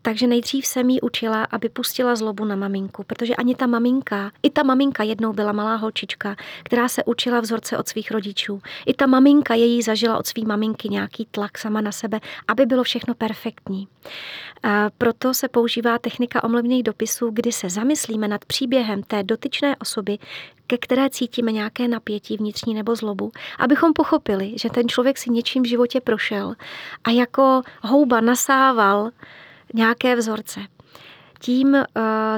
takže 0.02 0.28
nejdřív 0.28 0.66
jsem 0.66 0.90
jí 0.90 1.02
učila, 1.02 1.44
aby 1.52 1.70
pustila 1.70 2.16
zlobu 2.16 2.46
na 2.46 2.56
maminku, 2.56 3.04
protože 3.04 3.36
ani 3.36 3.56
ta 3.56 3.68
maminka, 3.68 4.32
i 4.44 4.50
ta 4.50 4.64
maminka 4.64 5.04
jednou 5.04 5.34
byla 5.34 5.52
malá 5.52 5.76
holčička, 5.76 6.36
která 6.64 6.88
se 6.88 7.04
učila 7.04 7.40
vzorce 7.40 7.78
od 7.78 7.88
svých 7.88 8.12
rodičů. 8.12 8.62
I 8.86 8.94
ta 8.94 9.06
maminka 9.06 9.54
její 9.54 9.82
zažila 9.82 10.18
od 10.18 10.28
své 10.28 10.44
maminky 10.46 10.90
nějaký 10.90 11.28
tlak 11.32 11.58
sama 11.58 11.82
na 11.82 11.92
sebe, 11.92 12.20
aby 12.48 12.66
bylo 12.66 12.84
všechno 12.84 13.16
perfektní. 13.16 13.88
Uh, 14.66 14.72
proto 14.98 15.34
se 15.34 15.48
používá 15.48 16.00
technika 16.00 16.44
omluvných 16.44 16.84
dopisů, 16.84 17.30
kdy 17.34 17.52
se 17.52 17.70
zamyslíme 17.70 18.28
nad 18.28 18.46
příběhem 18.46 19.04
té 19.04 19.24
dotyčné 19.24 19.76
osoby, 19.76 20.18
ke 20.68 20.78
které 20.78 21.10
cítíme 21.10 21.52
nějaké 21.52 21.88
napětí 21.88 22.38
vnitřní 22.38 22.74
nebo 22.74 22.96
zlobu, 22.96 23.32
abychom 23.60 23.94
pochopili, 23.94 24.54
že 24.58 24.70
ten 24.70 24.90
člověk 24.90 25.18
si 25.18 25.32
něčím 25.32 25.64
v 25.64 25.68
životě 25.68 26.02
prošel 26.02 26.56
a 27.04 27.10
jako 27.10 27.62
houba 27.82 28.22
nasával 28.22 29.10
nějaké 29.74 30.16
vzorce. 30.16 30.60
Tím 31.40 31.68
uh, 31.74 31.84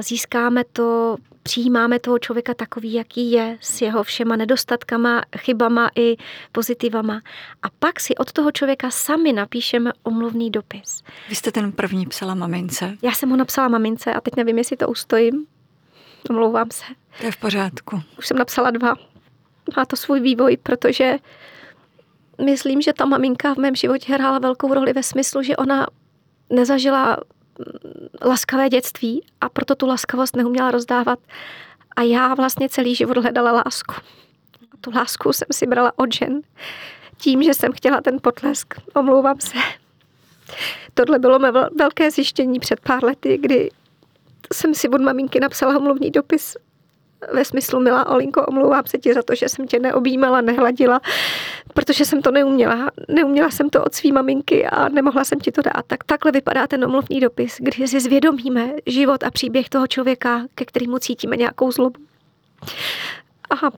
získáme 0.00 0.64
to 0.72 1.16
přijímáme 1.48 1.98
toho 1.98 2.18
člověka 2.18 2.54
takový, 2.54 2.92
jaký 2.92 3.30
je, 3.30 3.58
s 3.60 3.82
jeho 3.82 4.02
všema 4.02 4.36
nedostatkama, 4.36 5.22
chybama 5.38 5.90
i 5.96 6.16
pozitivama. 6.52 7.20
A 7.62 7.66
pak 7.78 8.00
si 8.00 8.14
od 8.14 8.32
toho 8.32 8.52
člověka 8.52 8.90
sami 8.90 9.32
napíšeme 9.32 9.92
omluvný 10.02 10.50
dopis. 10.50 11.02
Vy 11.28 11.34
jste 11.34 11.52
ten 11.52 11.72
první 11.72 12.06
psala 12.06 12.34
mamince? 12.34 12.96
Já 13.02 13.12
jsem 13.12 13.30
ho 13.30 13.36
napsala 13.36 13.68
mamince 13.68 14.12
a 14.12 14.20
teď 14.20 14.36
nevím, 14.36 14.58
jestli 14.58 14.76
to 14.76 14.88
ustojím. 14.88 15.46
Omlouvám 16.30 16.70
se. 16.70 16.84
To 17.20 17.26
je 17.26 17.32
v 17.32 17.36
pořádku. 17.36 18.02
Už 18.18 18.26
jsem 18.26 18.36
napsala 18.36 18.70
dva. 18.70 18.94
Má 19.76 19.84
to 19.84 19.96
svůj 19.96 20.20
vývoj, 20.20 20.56
protože 20.56 21.16
myslím, 22.44 22.82
že 22.82 22.92
ta 22.92 23.04
maminka 23.04 23.54
v 23.54 23.58
mém 23.58 23.74
životě 23.74 24.14
hrála 24.14 24.38
velkou 24.38 24.74
roli 24.74 24.92
ve 24.92 25.02
smyslu, 25.02 25.42
že 25.42 25.56
ona 25.56 25.86
nezažila 26.50 27.16
laskavé 28.24 28.68
dětství 28.68 29.24
a 29.40 29.48
proto 29.48 29.74
tu 29.74 29.86
laskavost 29.86 30.36
neuměla 30.36 30.70
rozdávat. 30.70 31.18
A 31.96 32.02
já 32.02 32.34
vlastně 32.34 32.68
celý 32.68 32.94
život 32.94 33.18
hledala 33.18 33.52
lásku. 33.52 33.94
A 34.72 34.76
tu 34.80 34.90
lásku 34.94 35.32
jsem 35.32 35.48
si 35.52 35.66
brala 35.66 35.92
od 35.96 36.14
žen. 36.14 36.40
Tím, 37.16 37.42
že 37.42 37.54
jsem 37.54 37.72
chtěla 37.72 38.00
ten 38.00 38.18
potlesk. 38.22 38.74
Omlouvám 38.94 39.40
se. 39.40 39.58
Tohle 40.94 41.18
bylo 41.18 41.38
mé 41.38 41.52
velké 41.78 42.10
zjištění 42.10 42.60
před 42.60 42.80
pár 42.80 43.04
lety, 43.04 43.38
kdy 43.40 43.70
jsem 44.52 44.74
si 44.74 44.88
od 44.88 45.00
maminky 45.00 45.40
napsala 45.40 45.76
omluvní 45.76 46.10
dopis 46.10 46.56
ve 47.32 47.44
smyslu, 47.44 47.80
milá 47.80 48.08
Olinko, 48.08 48.46
omlouvám 48.46 48.82
se 48.86 48.98
ti 48.98 49.14
za 49.14 49.22
to, 49.22 49.34
že 49.34 49.48
jsem 49.48 49.66
tě 49.66 49.78
neobjímala, 49.78 50.40
nehladila, 50.40 51.00
protože 51.74 52.04
jsem 52.04 52.22
to 52.22 52.30
neuměla. 52.30 52.90
Neuměla 53.08 53.50
jsem 53.50 53.70
to 53.70 53.84
od 53.84 53.94
svý 53.94 54.12
maminky 54.12 54.66
a 54.66 54.88
nemohla 54.88 55.24
jsem 55.24 55.40
ti 55.40 55.52
to 55.52 55.62
dát. 55.62 55.86
Tak 55.86 56.04
takhle 56.04 56.32
vypadá 56.32 56.66
ten 56.66 56.84
omluvný 56.84 57.20
dopis, 57.20 57.56
kdy 57.58 57.88
si 57.88 58.00
zvědomíme 58.00 58.70
život 58.86 59.22
a 59.22 59.30
příběh 59.30 59.68
toho 59.68 59.86
člověka, 59.86 60.46
ke 60.54 60.64
kterému 60.64 60.98
cítíme 60.98 61.36
nějakou 61.36 61.72
zlobu. 61.72 62.00
A 63.50 63.70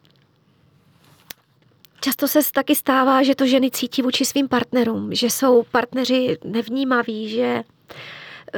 Často 2.03 2.29
se 2.29 2.39
taky 2.55 2.75
stává, 2.75 3.23
že 3.23 3.35
to 3.35 3.47
ženy 3.47 3.71
cítí 3.71 4.03
vůči 4.03 4.25
svým 4.25 4.49
partnerům, 4.49 5.15
že 5.15 5.31
jsou 5.31 5.63
partneři 5.63 6.39
nevnímaví, 6.45 7.29
že 7.29 7.63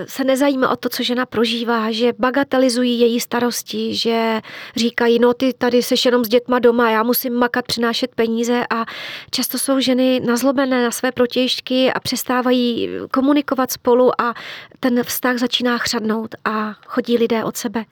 se 0.06 0.24
nezajímá 0.24 0.68
o 0.68 0.76
to, 0.76 0.88
co 0.88 1.02
žena 1.02 1.26
prožívá, 1.26 1.92
že 1.92 2.12
bagatelizují 2.18 3.00
její 3.00 3.20
starosti, 3.20 3.94
že 3.94 4.40
říkají, 4.76 5.18
no 5.18 5.34
ty 5.34 5.52
tady 5.52 5.82
seš 5.82 6.04
jenom 6.04 6.24
s 6.24 6.28
dětma 6.28 6.58
doma, 6.58 6.90
já 6.90 7.02
musím 7.02 7.34
makat, 7.34 7.66
přinášet 7.66 8.14
peníze 8.14 8.66
a 8.70 8.84
často 9.30 9.58
jsou 9.58 9.80
ženy 9.80 10.20
nazlobené 10.20 10.84
na 10.84 10.90
své 10.90 11.12
protěžky 11.12 11.92
a 11.92 12.00
přestávají 12.00 12.88
komunikovat 13.10 13.72
spolu 13.72 14.20
a 14.20 14.34
ten 14.80 15.04
vztah 15.04 15.38
začíná 15.38 15.78
chřadnout 15.78 16.34
a 16.44 16.74
chodí 16.86 17.18
lidé 17.18 17.44
od 17.44 17.56
sebe. 17.56 17.84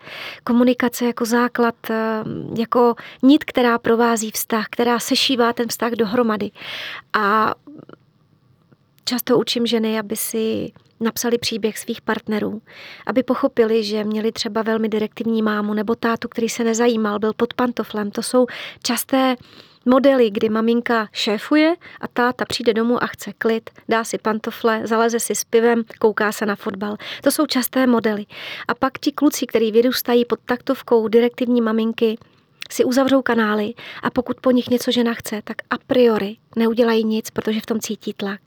Komunikace 0.44 1.04
jako 1.04 1.24
základ, 1.24 1.74
eh, 1.90 2.24
jako 2.58 2.94
nit, 3.22 3.44
která 3.44 3.78
provází 3.78 4.30
vztah, 4.30 4.66
která 4.70 4.98
sešívá 4.98 5.52
ten 5.52 5.68
vztah 5.68 5.92
dohromady. 5.92 6.50
A 7.12 7.54
často 9.04 9.38
učím 9.38 9.66
ženy, 9.66 9.98
aby 9.98 10.16
si 10.16 10.72
napsali 11.00 11.38
příběh 11.38 11.78
svých 11.78 12.00
partnerů, 12.00 12.62
aby 13.06 13.22
pochopili, 13.22 13.84
že 13.84 14.04
měli 14.04 14.32
třeba 14.32 14.62
velmi 14.62 14.88
direktivní 14.88 15.42
mámu 15.42 15.74
nebo 15.74 15.94
tátu, 15.94 16.28
který 16.28 16.48
se 16.48 16.64
nezajímal, 16.64 17.18
byl 17.18 17.32
pod 17.32 17.54
pantoflem. 17.54 18.10
To 18.10 18.22
jsou 18.22 18.46
časté 18.82 19.36
modely, 19.86 20.30
kdy 20.30 20.48
maminka 20.48 21.08
šéfuje 21.12 21.74
a 22.00 22.08
táta 22.08 22.44
přijde 22.44 22.74
domů 22.74 23.02
a 23.02 23.06
chce 23.06 23.32
klid, 23.38 23.70
dá 23.88 24.04
si 24.04 24.18
pantofle, 24.18 24.82
zaleze 24.84 25.20
si 25.20 25.34
s 25.34 25.44
pivem, 25.44 25.84
kouká 25.98 26.32
se 26.32 26.46
na 26.46 26.56
fotbal. 26.56 26.96
To 27.22 27.30
jsou 27.30 27.46
časté 27.46 27.86
modely. 27.86 28.26
A 28.68 28.74
pak 28.74 28.98
ti 28.98 29.12
kluci, 29.12 29.46
kteří 29.46 29.72
vyrůstají 29.72 30.24
pod 30.24 30.40
taktovkou 30.44 31.08
direktivní 31.08 31.60
maminky, 31.60 32.18
si 32.72 32.85
uzavřou 32.85 33.22
kanály 33.22 33.74
a 34.02 34.11
pokud 34.11 34.40
po 34.40 34.50
nich 34.50 34.70
něco 34.70 34.90
žena 34.90 35.14
chce, 35.14 35.42
tak 35.44 35.56
a 35.70 35.78
priori 35.87 36.37
neudělají 36.56 37.04
nic, 37.04 37.30
protože 37.30 37.61
v 37.61 37.66
tom 37.66 37.80
cítí 37.80 38.12
tlak. 38.12 38.40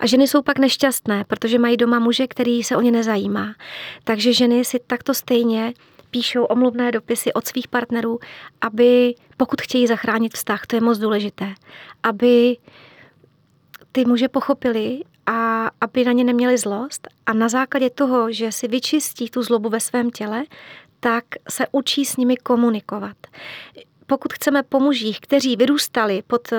A 0.00 0.06
ženy 0.06 0.28
jsou 0.28 0.42
pak 0.42 0.58
nešťastné, 0.58 1.24
protože 1.24 1.58
mají 1.58 1.76
doma 1.76 1.98
muže, 1.98 2.26
který 2.26 2.62
se 2.62 2.76
o 2.76 2.80
ně 2.80 2.90
nezajímá. 2.90 3.54
Takže 4.04 4.32
ženy 4.32 4.64
si 4.64 4.80
takto 4.86 5.14
stejně 5.14 5.74
píšou 6.10 6.44
omluvné 6.44 6.92
dopisy 6.92 7.32
od 7.32 7.46
svých 7.46 7.68
partnerů, 7.68 8.18
aby, 8.60 9.14
pokud 9.36 9.60
chtějí 9.60 9.86
zachránit 9.86 10.34
vztah, 10.34 10.66
to 10.66 10.76
je 10.76 10.80
moc 10.80 10.98
důležité, 10.98 11.54
aby 12.02 12.56
ty 13.92 14.04
muže 14.04 14.28
pochopili 14.28 15.00
a 15.26 15.70
aby 15.80 16.04
na 16.04 16.12
ně 16.12 16.24
neměli 16.24 16.58
zlost 16.58 17.08
a 17.26 17.32
na 17.32 17.48
základě 17.48 17.90
toho, 17.90 18.32
že 18.32 18.52
si 18.52 18.68
vyčistí 18.68 19.30
tu 19.30 19.42
zlobu 19.42 19.68
ve 19.68 19.80
svém 19.80 20.10
těle, 20.10 20.44
tak 21.00 21.24
se 21.48 21.66
učí 21.72 22.04
s 22.04 22.16
nimi 22.16 22.36
komunikovat. 22.36 23.16
Pokud 24.06 24.32
chceme 24.32 24.62
po 24.62 24.80
mužích, 24.80 25.20
kteří 25.20 25.56
vyrůstali 25.56 26.22
pod 26.26 26.52
eh, 26.52 26.58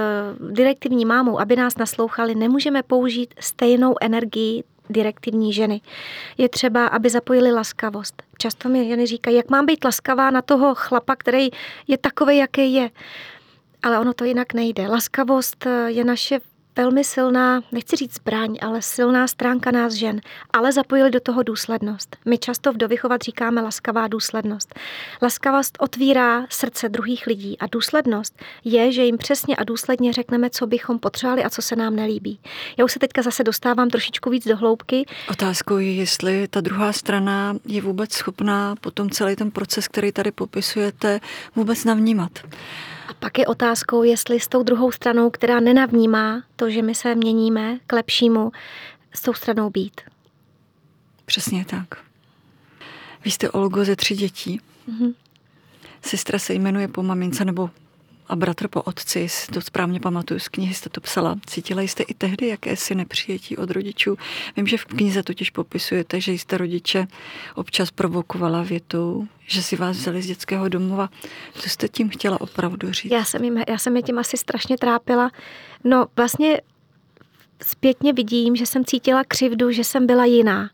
direktivní 0.52 1.06
mámou, 1.06 1.40
aby 1.40 1.56
nás 1.56 1.78
naslouchali, 1.78 2.36
nemůžeme 2.36 2.84
použít 2.84 3.34
stejnou 3.40 3.96
energii 4.02 4.64
direktivní 4.90 5.54
ženy. 5.54 5.82
Je 6.38 6.50
třeba, 6.50 6.88
aby 6.88 7.10
zapojili 7.10 7.52
laskavost. 7.52 8.24
Často 8.38 8.70
mi 8.70 8.88
ženy 8.88 9.06
říkají, 9.06 9.36
jak 9.38 9.50
mám 9.50 9.66
být 9.66 9.84
laskavá 9.84 10.32
na 10.32 10.42
toho 10.42 10.76
chlapa, 10.76 11.16
který 11.16 11.50
je 11.88 11.98
takový, 11.98 12.38
jaký 12.38 12.74
je. 12.74 12.90
Ale 13.84 14.00
ono 14.00 14.14
to 14.14 14.26
jinak 14.26 14.54
nejde. 14.54 14.88
Laskavost 14.88 15.66
eh, 15.66 15.92
je 15.92 16.04
naše 16.04 16.40
velmi 16.78 17.04
silná, 17.04 17.62
nechci 17.72 17.96
říct 17.96 18.16
zbraň, 18.16 18.58
ale 18.62 18.82
silná 18.82 19.28
stránka 19.28 19.72
nás 19.72 19.94
žen, 19.94 20.22
ale 20.54 20.72
zapojili 20.72 21.12
do 21.12 21.20
toho 21.20 21.44
důslednost. 21.44 22.18
My 22.26 22.38
často 22.38 22.74
v 22.74 22.78
dovychovat 22.78 23.22
říkáme 23.22 23.62
laskavá 23.62 24.08
důslednost. 24.08 24.76
Laskavost 25.22 25.78
otvírá 25.80 26.46
srdce 26.50 26.90
druhých 26.90 27.28
lidí 27.28 27.60
a 27.60 27.66
důslednost 27.72 28.42
je, 28.64 28.92
že 28.92 29.04
jim 29.04 29.18
přesně 29.18 29.56
a 29.56 29.64
důsledně 29.64 30.14
řekneme, 30.14 30.50
co 30.50 30.68
bychom 30.68 31.00
potřebovali 31.00 31.44
a 31.44 31.50
co 31.50 31.62
se 31.62 31.76
nám 31.76 31.96
nelíbí. 31.96 32.40
Já 32.78 32.86
už 32.86 32.92
se 32.92 33.00
teďka 33.00 33.22
zase 33.22 33.44
dostávám 33.44 33.90
trošičku 33.90 34.30
víc 34.30 34.48
do 34.48 34.58
hloubky. 34.58 35.06
Otázkou 35.30 35.78
je, 35.78 35.94
jestli 35.94 36.48
ta 36.48 36.62
druhá 36.62 36.94
strana 36.94 37.56
je 37.66 37.82
vůbec 37.82 38.14
schopná 38.14 38.76
potom 38.82 39.10
celý 39.10 39.36
ten 39.36 39.52
proces, 39.52 39.88
který 39.88 40.12
tady 40.12 40.32
popisujete, 40.32 41.20
vůbec 41.56 41.86
navnímat. 41.86 42.32
A 43.08 43.14
pak 43.14 43.38
je 43.38 43.48
otázkou, 43.48 44.04
jestli 44.04 44.40
s 44.40 44.48
tou 44.48 44.64
druhou 44.64 44.92
stranou, 44.92 45.30
která 45.30 45.60
nenavnímá 45.60 46.44
to, 46.56 46.70
že 46.70 46.82
my 46.82 46.96
se 46.96 47.16
měníme 47.16 47.80
k 47.88 47.94
lepšímu, 47.94 48.52
s 49.14 49.22
tou 49.22 49.34
stranou 49.34 49.70
být. 49.70 50.02
Přesně 51.26 51.66
tak. 51.66 51.88
Vy 53.26 53.32
jste 53.32 53.52
Olgo 53.52 53.86
ze 53.86 53.96
tři 53.96 54.16
dětí. 54.16 54.62
Mm-hmm. 54.90 55.14
Sestra 56.02 56.40
se 56.40 56.54
jmenuje 56.54 56.88
po 56.88 57.04
mamince 57.04 57.46
nebo 57.46 57.70
a 58.30 58.36
bratr 58.36 58.68
po 58.68 58.82
otci, 58.82 59.28
to 59.54 59.62
správně 59.62 60.00
pamatuju, 60.00 60.40
z 60.40 60.48
knihy 60.48 60.74
jste 60.74 60.90
to 60.90 61.02
psala. 61.02 61.36
Cítila 61.46 61.82
jste 61.82 62.04
i 62.04 62.14
tehdy 62.14 62.48
jakési 62.48 62.96
nepřijetí 62.96 63.58
od 63.58 63.72
rodičů? 63.72 64.18
Vím, 64.58 64.68
že 64.68 64.78
v 64.78 64.86
knize 64.86 65.24
totiž 65.24 65.50
popisujete, 65.50 66.22
že 66.22 66.32
jste 66.32 66.58
rodiče 66.58 67.08
občas 67.56 67.92
provokovala 67.92 68.64
větou, 68.64 69.28
že 69.48 69.64
si 69.64 69.76
vás 69.76 69.98
vzali 69.98 70.22
z 70.22 70.28
dětského 70.28 70.70
domova. 70.70 71.10
Co 71.54 71.70
jste 71.70 71.88
tím 71.88 72.10
chtěla 72.10 72.42
opravdu 72.42 72.92
říct? 72.92 73.12
Já 73.12 73.24
jsem, 73.24 73.44
jim, 73.44 73.64
já 73.68 73.78
jsem 73.78 73.96
je 73.96 74.04
tím 74.04 74.20
asi 74.20 74.38
strašně 74.38 74.78
trápila. 74.78 75.32
No 75.84 76.06
vlastně 76.16 76.62
zpětně 77.64 78.14
vidím, 78.14 78.56
že 78.56 78.66
jsem 78.66 78.86
cítila 78.86 79.24
křivdu, 79.24 79.72
že 79.72 79.84
jsem 79.84 80.08
byla 80.08 80.26
jiná. 80.26 80.70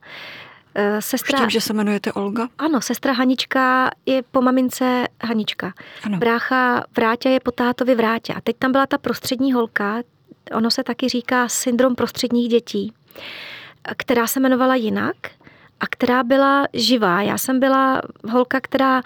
Eh, 0.75 1.01
sestra... 1.01 1.37
Už 1.37 1.41
tím, 1.41 1.49
že 1.49 1.61
se 1.61 1.73
jmenujete 1.73 2.13
Olga? 2.13 2.47
Ano, 2.57 2.81
sestra 2.81 3.13
Hanička 3.13 3.89
je 4.05 4.23
po 4.31 4.41
mamince 4.41 5.07
Hanička. 5.23 5.73
Ano. 6.03 6.17
Brácha 6.17 6.83
Vrátě 6.95 7.29
je 7.29 7.39
po 7.39 7.51
tátovi 7.51 7.95
Vrátě. 7.95 8.33
A 8.33 8.41
teď 8.41 8.57
tam 8.59 8.71
byla 8.71 8.85
ta 8.85 8.97
prostřední 8.97 9.53
holka, 9.53 10.01
ono 10.55 10.71
se 10.71 10.83
taky 10.83 11.09
říká 11.09 11.49
syndrom 11.49 11.95
prostředních 11.95 12.49
dětí, 12.49 12.93
která 13.97 14.27
se 14.27 14.39
jmenovala 14.39 14.75
jinak 14.75 15.15
a 15.79 15.87
která 15.89 16.23
byla 16.23 16.67
živá. 16.73 17.21
Já 17.21 17.37
jsem 17.37 17.59
byla 17.59 18.01
holka, 18.29 18.59
která 18.61 19.01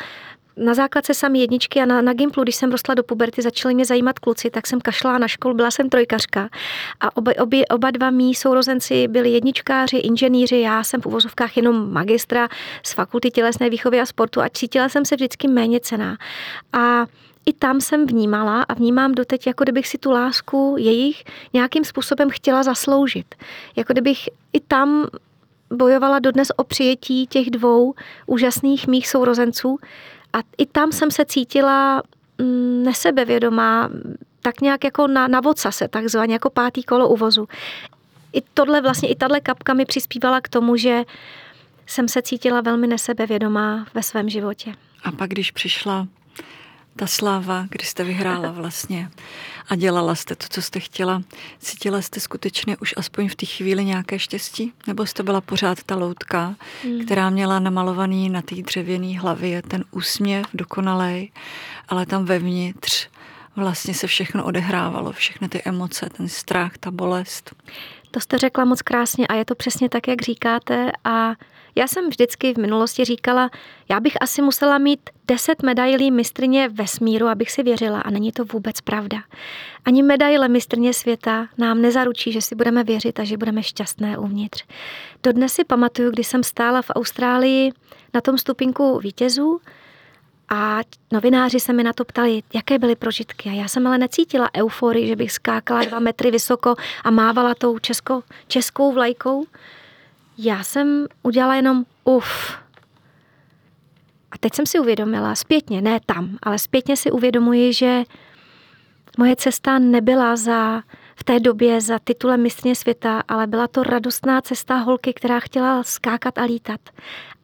na 0.58 0.74
základce 0.74 1.14
sami 1.14 1.40
jedničky 1.40 1.82
a 1.82 1.86
na, 1.86 2.02
na 2.02 2.14
Gimplu, 2.14 2.44
když 2.44 2.56
jsem 2.56 2.72
rostla 2.72 2.96
do 2.96 3.04
puberty, 3.04 3.42
začaly 3.42 3.74
mě 3.74 3.86
zajímat 3.86 4.20
kluci, 4.20 4.50
tak 4.50 4.68
jsem 4.68 4.82
kašla 4.82 5.18
na 5.18 5.28
školu, 5.28 5.56
byla 5.56 5.72
jsem 5.72 5.90
trojkařka. 5.90 6.50
A 7.00 7.18
oba, 7.18 7.32
obě, 7.40 7.66
oba 7.66 7.92
dva 7.92 8.10
mý 8.10 8.36
sourozenci 8.36 9.08
byli 9.08 9.30
jedničkáři, 9.30 9.98
inženýři, 9.98 10.60
já 10.60 10.84
jsem 10.84 11.02
v 11.02 11.06
uvozovkách 11.06 11.58
jenom 11.58 11.94
magistra 11.94 12.50
z 12.84 12.94
fakulty 12.94 13.32
tělesné 13.32 13.70
výchovy 13.70 14.00
a 14.00 14.06
sportu 14.06 14.42
a 14.42 14.50
cítila 14.50 14.90
jsem 14.90 15.06
se 15.06 15.16
vždycky 15.16 15.48
méně 15.48 15.80
cená. 15.80 16.18
A 16.74 17.06
i 17.46 17.54
tam 17.54 17.82
jsem 17.82 18.06
vnímala 18.06 18.62
a 18.62 18.74
vnímám 18.74 19.12
doteď, 19.12 19.48
jako 19.48 19.64
kdybych 19.64 19.88
si 19.88 19.98
tu 19.98 20.12
lásku 20.12 20.76
jejich 20.80 21.24
nějakým 21.54 21.84
způsobem 21.84 22.30
chtěla 22.30 22.64
zasloužit. 22.64 23.36
Jako 23.76 23.94
kdybych 23.94 24.30
i 24.54 24.60
tam 24.60 25.08
bojovala 25.74 26.20
dodnes 26.20 26.52
o 26.56 26.64
přijetí 26.64 27.28
těch 27.28 27.50
dvou 27.50 27.94
úžasných 28.26 28.88
mých 28.88 29.08
sourozenců, 29.08 29.80
a 30.38 30.44
i 30.58 30.66
tam 30.66 30.92
jsem 30.92 31.12
se 31.12 31.26
cítila 31.26 32.04
mm, 32.38 32.84
nesebevědomá, 32.84 33.90
tak 34.42 34.62
nějak 34.62 34.84
jako 34.84 35.08
na, 35.08 35.28
na 35.28 35.42
se, 35.70 35.88
takzvaně 35.88 36.34
jako 36.34 36.50
pátý 36.50 36.84
kolo 36.84 37.10
uvozu. 37.10 37.48
I 38.34 38.42
tohle 38.54 38.82
vlastně, 38.82 39.10
i 39.10 39.16
tahle 39.16 39.40
kapka 39.40 39.74
mi 39.74 39.86
přispívala 39.86 40.42
k 40.42 40.50
tomu, 40.50 40.76
že 40.78 41.04
jsem 41.88 42.08
se 42.08 42.22
cítila 42.22 42.62
velmi 42.62 42.88
nesebevědomá 42.88 43.86
ve 43.94 44.04
svém 44.04 44.30
životě. 44.30 44.74
A 45.04 45.12
pak, 45.12 45.30
když 45.30 45.52
přišla 45.52 46.08
ta 46.98 47.08
sláva, 47.08 47.66
kdy 47.70 47.86
jste 47.86 48.04
vyhrála 48.04 48.52
vlastně 48.52 49.10
a 49.70 49.76
dělala 49.76 50.16
jste 50.16 50.36
to, 50.36 50.46
co 50.50 50.62
jste 50.62 50.80
chtěla. 50.80 51.22
Cítila 51.60 52.02
jste 52.02 52.20
skutečně 52.20 52.78
už 52.78 52.94
aspoň 52.98 53.30
v 53.30 53.36
té 53.36 53.46
chvíli 53.46 53.86
nějaké 53.86 54.20
štěstí? 54.20 54.74
Nebo 54.88 55.06
jste 55.06 55.24
byla 55.24 55.42
pořád 55.42 55.84
ta 55.84 55.96
loutka, 55.96 56.56
hmm. 56.84 57.06
která 57.06 57.30
měla 57.30 57.60
namalovaný 57.60 58.30
na 58.30 58.42
té 58.42 58.56
dřevěné 58.56 59.20
hlavě 59.20 59.62
ten 59.62 59.84
úsměv 59.92 60.46
dokonalej, 60.54 61.32
ale 61.88 62.06
tam 62.06 62.26
vevnitř 62.26 63.08
vlastně 63.56 63.94
se 63.94 64.08
všechno 64.08 64.46
odehrávalo, 64.46 65.12
všechny 65.12 65.50
ty 65.50 65.62
emoce, 65.66 66.10
ten 66.18 66.30
strach, 66.30 66.78
ta 66.78 66.92
bolest. 66.92 67.56
To 68.12 68.20
jste 68.20 68.38
řekla 68.38 68.66
moc 68.66 68.82
krásně 68.82 69.28
a 69.28 69.34
je 69.34 69.46
to 69.46 69.56
přesně 69.56 69.90
tak, 69.90 70.08
jak 70.08 70.22
říkáte 70.22 70.92
a 71.04 71.34
já 71.78 71.88
jsem 71.88 72.10
vždycky 72.10 72.54
v 72.54 72.58
minulosti 72.58 73.06
říkala, 73.06 73.50
já 73.90 74.00
bych 74.00 74.22
asi 74.22 74.42
musela 74.42 74.78
mít 74.78 75.10
deset 75.28 75.64
medailí 75.64 76.12
mistrně 76.12 76.70
vesmíru, 76.70 77.28
abych 77.28 77.52
si 77.52 77.64
věřila 77.64 78.02
a 78.02 78.10
není 78.10 78.32
to 78.32 78.46
vůbec 78.46 78.82
pravda. 78.82 79.18
Ani 79.86 80.04
medaile 80.04 80.48
mistrně 80.48 80.94
světa 80.94 81.48
nám 81.58 81.82
nezaručí, 81.82 82.32
že 82.32 82.42
si 82.42 82.56
budeme 82.56 82.84
věřit 82.84 83.20
a 83.20 83.24
že 83.24 83.38
budeme 83.38 83.64
šťastné 83.64 84.18
uvnitř. 84.18 84.64
Dodnes 85.24 85.54
si 85.54 85.64
pamatuju, 85.64 86.12
když 86.12 86.28
jsem 86.28 86.44
stála 86.44 86.82
v 86.82 86.90
Austrálii 86.90 87.72
na 88.14 88.22
tom 88.22 88.38
stupinku 88.38 89.00
vítězů 89.00 89.60
a 90.50 90.80
novináři 91.12 91.60
se 91.60 91.74
mi 91.74 91.84
na 91.84 91.94
to 91.94 92.06
ptali, 92.06 92.44
jaké 92.54 92.80
byly 92.80 92.96
prožitky. 92.96 93.50
A 93.50 93.54
já 93.54 93.68
jsem 93.68 93.88
ale 93.88 93.98
necítila 93.98 94.50
euforii, 94.56 95.08
že 95.08 95.16
bych 95.16 95.32
skákala 95.32 95.84
dva 95.84 96.00
metry 96.00 96.32
vysoko 96.32 96.76
a 97.04 97.12
mávala 97.12 97.56
tou 97.56 97.80
česko, 97.80 98.24
českou 98.48 98.94
vlajkou. 98.94 99.46
Já 100.38 100.64
jsem 100.64 101.06
udělala 101.24 101.56
jenom 101.56 101.86
uf. 102.04 102.58
A 104.32 104.38
teď 104.40 104.54
jsem 104.54 104.66
si 104.66 104.80
uvědomila, 104.80 105.36
zpětně, 105.36 105.82
ne 105.82 106.00
tam, 106.06 106.38
ale 106.44 106.60
zpětně 106.60 106.98
si 106.98 107.12
uvědomuji, 107.12 107.74
že 107.74 108.04
moje 109.18 109.36
cesta 109.36 109.80
nebyla 109.80 110.36
za 110.36 110.82
v 111.16 111.24
té 111.24 111.40
době 111.40 111.82
za 111.82 112.00
titulem 112.00 112.42
mistrně 112.42 112.76
světa, 112.76 113.24
ale 113.28 113.48
byla 113.48 113.68
to 113.68 113.84
radostná 113.84 114.42
cesta 114.42 114.76
holky, 114.76 115.14
která 115.14 115.40
chtěla 115.40 115.84
skákat 115.84 116.38
a 116.38 116.44
lítat. 116.44 116.82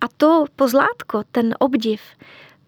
A 0.01 0.05
to 0.17 0.45
pozlátko, 0.55 1.23
ten 1.31 1.55
obdiv, 1.59 2.01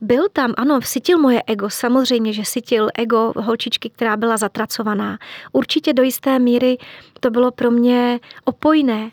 byl 0.01 0.29
tam, 0.33 0.53
ano, 0.57 0.79
sytil 0.81 1.19
moje 1.19 1.43
ego, 1.47 1.69
samozřejmě, 1.69 2.33
že 2.33 2.45
sytil 2.45 2.89
ego 2.93 3.33
holčičky, 3.37 3.89
která 3.89 4.17
byla 4.17 4.37
zatracovaná. 4.37 5.17
Určitě 5.51 5.93
do 5.93 6.03
jisté 6.03 6.39
míry 6.39 6.77
to 7.19 7.29
bylo 7.29 7.51
pro 7.51 7.71
mě 7.71 8.19
opojné. 8.43 9.11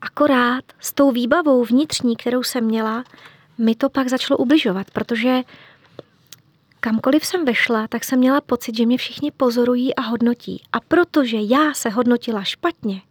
Akorát 0.00 0.64
s 0.80 0.92
tou 0.92 1.10
výbavou 1.10 1.64
vnitřní, 1.64 2.16
kterou 2.16 2.42
jsem 2.42 2.64
měla, 2.64 3.04
mi 3.58 3.74
to 3.74 3.88
pak 3.88 4.08
začalo 4.08 4.38
ubližovat, 4.38 4.90
protože 4.90 5.42
kamkoliv 6.80 7.26
jsem 7.26 7.44
vešla, 7.44 7.88
tak 7.88 8.04
jsem 8.04 8.18
měla 8.18 8.40
pocit, 8.40 8.76
že 8.76 8.86
mě 8.86 8.98
všichni 8.98 9.30
pozorují 9.30 9.94
a 9.94 10.02
hodnotí. 10.02 10.62
A 10.72 10.80
protože 10.80 11.36
já 11.40 11.74
se 11.74 11.90
hodnotila 11.90 12.44
špatně, 12.44 13.02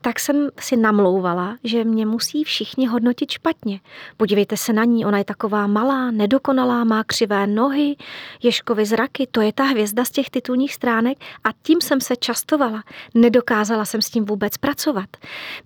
tak 0.00 0.20
jsem 0.20 0.48
si 0.60 0.76
namlouvala, 0.76 1.56
že 1.64 1.84
mě 1.84 2.06
musí 2.06 2.44
všichni 2.44 2.86
hodnotit 2.86 3.30
špatně. 3.30 3.80
Podívejte 4.16 4.56
se 4.56 4.72
na 4.72 4.84
ní, 4.84 5.04
ona 5.04 5.18
je 5.18 5.24
taková 5.24 5.66
malá, 5.66 6.10
nedokonalá, 6.10 6.84
má 6.84 7.04
křivé 7.04 7.46
nohy, 7.46 7.96
ješkovy 8.42 8.86
zraky, 8.86 9.28
to 9.30 9.40
je 9.40 9.52
ta 9.52 9.64
hvězda 9.64 10.04
z 10.04 10.10
těch 10.10 10.30
titulních 10.30 10.74
stránek 10.74 11.18
a 11.44 11.48
tím 11.62 11.80
jsem 11.80 12.00
se 12.00 12.16
častovala. 12.16 12.82
Nedokázala 13.14 13.84
jsem 13.84 14.02
s 14.02 14.10
tím 14.10 14.24
vůbec 14.24 14.56
pracovat. 14.56 15.08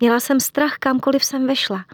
Měla 0.01 0.21
jsem 0.21 0.41
strach, 0.41 0.75
kamkoliv 0.79 1.25
jsem 1.25 1.47
vešla 1.47 1.85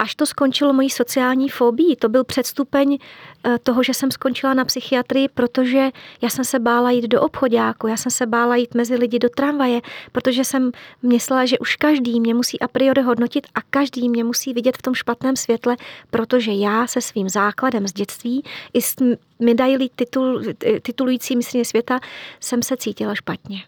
až 0.00 0.14
to 0.14 0.26
skončilo 0.26 0.72
mojí 0.72 0.90
sociální 0.90 1.48
fobii. 1.48 1.96
To 1.96 2.08
byl 2.08 2.24
předstupeň 2.24 2.98
eh, 3.44 3.58
toho, 3.62 3.82
že 3.82 3.94
jsem 3.94 4.10
skončila 4.10 4.54
na 4.54 4.64
psychiatrii, 4.64 5.28
protože 5.28 5.90
já 6.22 6.28
jsem 6.28 6.44
se 6.44 6.58
bála 6.58 6.90
jít 6.90 7.08
do 7.08 7.22
obchodáku, 7.22 7.86
já 7.86 7.96
jsem 7.96 8.12
se 8.12 8.26
bála 8.26 8.56
jít 8.56 8.74
mezi 8.74 8.94
lidi 8.94 9.18
do 9.18 9.28
tramvaje, 9.28 9.80
protože 10.12 10.44
jsem 10.44 10.72
myslela, 11.02 11.46
že 11.46 11.58
už 11.58 11.76
každý 11.76 12.20
mě 12.20 12.34
musí 12.34 12.60
a 12.60 12.68
priori 12.68 13.02
hodnotit 13.02 13.46
a 13.54 13.58
každý 13.70 14.08
mě 14.08 14.24
musí 14.24 14.52
vidět 14.52 14.76
v 14.76 14.82
tom 14.82 14.94
špatném 14.94 15.36
světle, 15.36 15.76
protože 16.10 16.52
já 16.52 16.86
se 16.86 17.00
svým 17.00 17.28
základem 17.28 17.88
z 17.88 17.92
dětství 17.92 18.44
i 18.72 18.82
s 18.82 18.96
medailí 19.38 19.90
titul, 19.96 20.42
titulující 20.82 21.36
mistrně 21.36 21.64
světa 21.64 22.00
jsem 22.40 22.62
se 22.62 22.76
cítila 22.76 23.14
špatně. 23.14 23.64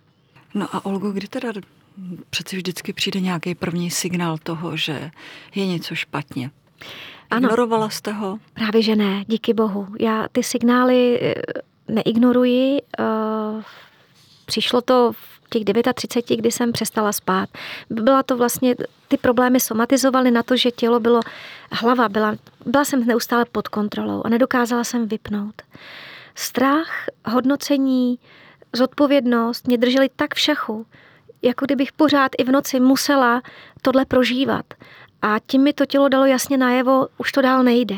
No 0.54 0.68
a 0.72 0.84
Olgo, 0.84 1.10
kdy 1.10 1.28
teda 1.28 1.52
přeci 2.30 2.56
vždycky 2.56 2.92
přijde 2.92 3.20
nějaký 3.20 3.54
první 3.54 3.90
signál 3.90 4.38
toho, 4.38 4.76
že 4.76 5.10
je 5.54 5.66
něco 5.66 5.94
špatně. 5.94 6.50
Ano. 7.30 7.46
Ignorovala 7.48 7.88
jste 7.88 8.12
ho? 8.12 8.38
Právě, 8.54 8.82
že 8.82 8.96
ne, 8.96 9.24
díky 9.28 9.54
bohu. 9.54 9.86
Já 10.00 10.26
ty 10.32 10.42
signály 10.42 11.20
eh, 11.22 11.34
neignoruji. 11.88 12.78
Eh, 12.98 13.62
přišlo 14.46 14.80
to 14.80 15.12
v 15.12 15.32
těch 15.50 15.64
39, 15.94 16.40
kdy 16.40 16.50
jsem 16.50 16.72
přestala 16.72 17.12
spát. 17.12 17.48
Byla 17.90 18.22
to 18.22 18.36
vlastně, 18.36 18.74
ty 19.08 19.16
problémy 19.16 19.60
somatizovaly 19.60 20.30
na 20.30 20.42
to, 20.42 20.56
že 20.56 20.70
tělo 20.70 21.00
bylo, 21.00 21.20
hlava 21.72 22.08
byla, 22.08 22.34
byla 22.66 22.84
jsem 22.84 23.06
neustále 23.06 23.44
pod 23.44 23.68
kontrolou 23.68 24.22
a 24.24 24.28
nedokázala 24.28 24.84
jsem 24.84 25.08
vypnout. 25.08 25.62
Strach, 26.34 27.06
hodnocení, 27.26 28.18
zodpovědnost 28.72 29.66
mě 29.66 29.78
drželi 29.78 30.08
tak 30.16 30.34
v 30.34 30.38
šachu, 30.38 30.86
jako 31.42 31.64
kdybych 31.64 31.92
pořád 31.92 32.32
i 32.38 32.44
v 32.44 32.50
noci 32.50 32.80
musela 32.80 33.42
tohle 33.82 34.04
prožívat. 34.04 34.66
A 35.22 35.36
tím 35.46 35.62
mi 35.62 35.72
to 35.72 35.86
tělo 35.86 36.08
dalo 36.08 36.26
jasně 36.26 36.58
najevo, 36.58 37.08
už 37.18 37.32
to 37.32 37.42
dál 37.42 37.62
nejde. 37.62 37.96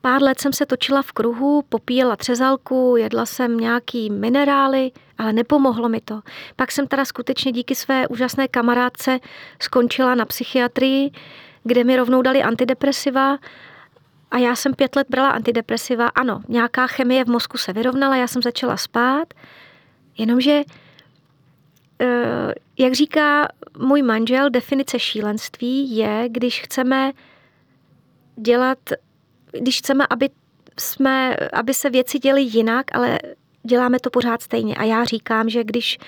Pár 0.00 0.22
let 0.22 0.40
jsem 0.40 0.52
se 0.52 0.66
točila 0.66 1.02
v 1.02 1.12
kruhu, 1.12 1.64
popíjela 1.68 2.16
třezalku, 2.16 2.94
jedla 2.98 3.26
jsem 3.26 3.56
nějaký 3.56 4.10
minerály, 4.10 4.92
ale 5.18 5.32
nepomohlo 5.32 5.88
mi 5.88 6.00
to. 6.00 6.20
Pak 6.56 6.72
jsem 6.72 6.86
teda 6.86 7.04
skutečně 7.04 7.52
díky 7.52 7.74
své 7.74 8.08
úžasné 8.08 8.48
kamarádce 8.48 9.18
skončila 9.62 10.14
na 10.14 10.24
psychiatrii, 10.24 11.10
kde 11.64 11.84
mi 11.84 11.96
rovnou 11.96 12.22
dali 12.22 12.42
antidepresiva 12.42 13.38
a 14.30 14.38
já 14.38 14.56
jsem 14.56 14.74
pět 14.74 14.96
let 14.96 15.06
brala 15.10 15.28
antidepresiva. 15.30 16.08
Ano, 16.08 16.42
nějaká 16.48 16.86
chemie 16.86 17.24
v 17.24 17.28
mozku 17.28 17.58
se 17.58 17.72
vyrovnala, 17.72 18.16
já 18.16 18.26
jsem 18.26 18.42
začala 18.42 18.76
spát, 18.76 19.34
jenomže 20.18 20.62
jak 22.78 22.92
říká 22.92 23.48
můj 23.78 24.02
manžel, 24.02 24.50
definice 24.50 24.98
šílenství 24.98 25.96
je, 25.96 26.24
když 26.28 26.60
chceme 26.60 27.12
dělat, 28.36 28.78
když 29.52 29.78
chceme, 29.78 30.06
aby, 30.10 30.30
jsme, 30.78 31.36
aby 31.52 31.74
se 31.74 31.90
věci 31.90 32.18
děly 32.18 32.42
jinak, 32.42 32.86
ale 32.92 33.18
děláme 33.62 34.00
to 34.00 34.10
pořád 34.10 34.42
stejně. 34.42 34.74
A 34.74 34.84
já 34.84 35.04
říkám, 35.04 35.48
že 35.48 35.64
když 35.64 35.98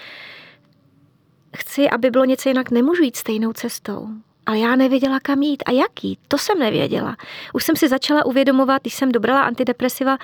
chci, 1.56 1.90
aby 1.90 2.10
bylo 2.10 2.24
něco 2.24 2.48
jinak, 2.48 2.70
nemůžu 2.70 3.02
jít 3.02 3.16
stejnou 3.16 3.52
cestou. 3.52 4.08
Ale 4.46 4.58
já 4.58 4.76
nevěděla, 4.76 5.20
kam 5.20 5.42
jít 5.42 5.62
a 5.66 5.70
jak 5.70 6.04
jít. 6.04 6.18
To 6.28 6.38
jsem 6.38 6.58
nevěděla. 6.58 7.16
Už 7.54 7.64
jsem 7.64 7.76
si 7.76 7.88
začala 7.88 8.26
uvědomovat, 8.26 8.82
když 8.82 8.94
jsem 8.94 9.12
dobrala 9.12 9.42
antidepresiva, 9.42 10.18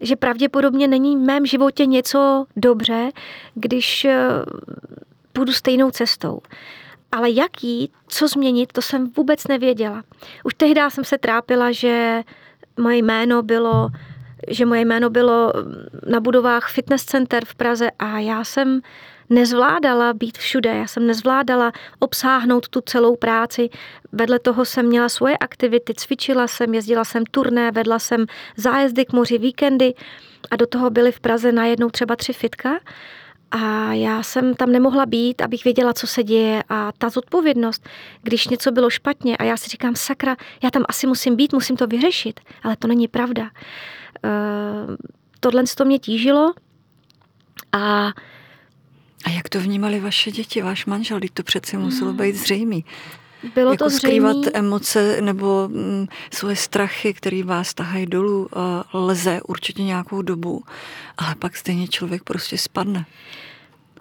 že 0.00 0.16
pravděpodobně 0.16 0.88
není 0.88 1.16
v 1.16 1.20
mém 1.20 1.46
životě 1.46 1.86
něco 1.86 2.46
dobře, 2.56 3.10
když 3.54 4.04
eh, 4.04 4.18
půjdu 5.32 5.52
stejnou 5.52 5.90
cestou. 5.90 6.40
Ale 7.12 7.30
jak 7.30 7.64
jít, 7.64 7.92
co 8.08 8.28
změnit, 8.28 8.72
to 8.72 8.82
jsem 8.82 9.10
vůbec 9.16 9.46
nevěděla. 9.46 10.02
Už 10.44 10.54
tehdy 10.54 10.80
jsem 10.88 11.04
se 11.04 11.18
trápila, 11.18 11.72
že 11.72 12.22
moje 12.76 12.96
jméno 12.96 13.42
bylo 13.42 13.88
že 14.48 14.66
moje 14.66 14.80
jméno 14.80 15.10
bylo 15.10 15.52
na 16.06 16.20
budovách 16.20 16.70
fitness 16.70 17.04
center 17.04 17.44
v 17.44 17.54
Praze 17.54 17.90
a 17.98 18.18
já 18.18 18.44
jsem 18.44 18.80
nezvládala 19.30 20.12
být 20.12 20.38
všude, 20.38 20.70
já 20.70 20.86
jsem 20.86 21.06
nezvládala 21.06 21.72
obsáhnout 21.98 22.68
tu 22.68 22.80
celou 22.80 23.16
práci. 23.16 23.70
Vedle 24.12 24.38
toho 24.38 24.64
jsem 24.64 24.86
měla 24.86 25.08
svoje 25.08 25.38
aktivity, 25.38 25.94
cvičila 25.94 26.48
jsem, 26.48 26.74
jezdila 26.74 27.04
jsem 27.04 27.24
turné, 27.30 27.70
vedla 27.70 27.98
jsem 27.98 28.26
zájezdy 28.56 29.04
k 29.04 29.12
moři, 29.12 29.38
víkendy 29.38 29.94
a 30.50 30.56
do 30.56 30.66
toho 30.66 30.90
byly 30.90 31.12
v 31.12 31.20
Praze 31.20 31.52
najednou 31.52 31.90
třeba 31.90 32.16
tři 32.16 32.32
fitka 32.32 32.80
a 33.50 33.92
já 33.92 34.22
jsem 34.22 34.54
tam 34.54 34.72
nemohla 34.72 35.06
být, 35.06 35.42
abych 35.42 35.64
věděla, 35.64 35.92
co 35.92 36.06
se 36.06 36.22
děje 36.22 36.62
a 36.68 36.92
ta 36.98 37.08
zodpovědnost, 37.08 37.88
když 38.22 38.48
něco 38.48 38.72
bylo 38.72 38.90
špatně 38.90 39.36
a 39.36 39.44
já 39.44 39.56
si 39.56 39.68
říkám, 39.68 39.96
sakra, 39.96 40.36
já 40.62 40.70
tam 40.70 40.84
asi 40.88 41.06
musím 41.06 41.36
být, 41.36 41.52
musím 41.52 41.76
to 41.76 41.86
vyřešit, 41.86 42.40
ale 42.62 42.76
to 42.76 42.88
není 42.88 43.08
pravda. 43.08 43.42
Uh, 43.42 44.96
tohle 45.40 45.64
to 45.76 45.84
mě 45.84 45.98
tížilo 45.98 46.52
a 47.72 48.12
a 49.24 49.30
jak 49.30 49.48
to 49.48 49.60
vnímali 49.60 50.00
vaše 50.00 50.30
děti, 50.30 50.62
váš 50.62 50.86
manžel, 50.86 51.18
když 51.18 51.30
to 51.34 51.42
přece 51.42 51.78
muselo 51.78 52.12
být 52.12 52.36
zřejmý? 52.36 52.84
Bylo 53.54 53.70
jako 53.70 53.84
to 53.84 53.90
skrývat 53.90 54.36
zřejmý... 54.36 54.56
emoce 54.56 55.20
nebo 55.20 55.68
mm, 55.68 56.06
svoje 56.32 56.56
strachy, 56.56 57.14
které 57.14 57.42
vás 57.44 57.74
tahají 57.74 58.06
dolů, 58.06 58.48
lze 58.92 59.40
určitě 59.48 59.82
nějakou 59.82 60.22
dobu, 60.22 60.64
ale 61.18 61.34
pak 61.34 61.56
stejně 61.56 61.88
člověk 61.88 62.22
prostě 62.24 62.58
spadne. 62.58 63.06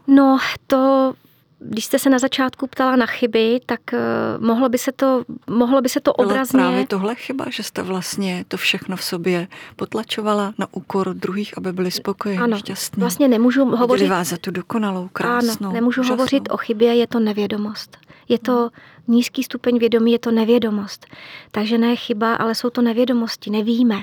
No, 0.07 0.37
to 0.67 1.13
když 1.59 1.85
jste 1.85 1.99
se 1.99 2.09
na 2.09 2.19
začátku 2.19 2.67
ptala 2.67 2.95
na 2.95 3.05
chyby, 3.05 3.59
tak 3.65 3.79
uh, 3.93 4.45
mohlo 4.45 4.69
by 4.69 4.77
se 4.77 4.91
to, 4.91 5.23
mohlo 5.49 5.81
by 5.81 5.89
se 5.89 5.99
to 5.99 6.13
Byla 6.17 6.27
obrazně... 6.27 6.57
právě 6.59 6.87
tohle 6.87 7.15
chyba, 7.15 7.45
že 7.49 7.63
jste 7.63 7.81
vlastně 7.81 8.45
to 8.47 8.57
všechno 8.57 8.95
v 8.97 9.03
sobě 9.03 9.47
potlačovala 9.75 10.53
na 10.57 10.67
úkor 10.71 11.13
druhých, 11.13 11.57
aby 11.57 11.73
byli 11.73 11.91
spokojení, 11.91 12.41
ano, 12.41 12.57
šťastní. 12.57 12.99
vlastně 13.01 13.27
nemůžu 13.27 13.65
hovořit... 13.65 14.07
vás 14.09 14.27
za 14.27 14.37
tu 14.37 14.51
dokonalou, 14.51 15.09
krásnou, 15.13 15.65
Ano, 15.67 15.73
nemůžu 15.73 16.01
úžasnou. 16.01 16.15
hovořit 16.15 16.43
o 16.51 16.57
chybě, 16.57 16.95
je 16.95 17.07
to 17.07 17.19
nevědomost. 17.19 17.97
Je 18.29 18.39
to 18.39 18.69
nízký 19.07 19.43
stupeň 19.43 19.79
vědomí, 19.79 20.11
je 20.11 20.19
to 20.19 20.31
nevědomost. 20.31 21.05
Takže 21.51 21.77
ne 21.77 21.95
chyba, 21.95 22.35
ale 22.35 22.55
jsou 22.55 22.69
to 22.69 22.81
nevědomosti, 22.81 23.49
nevíme. 23.49 23.95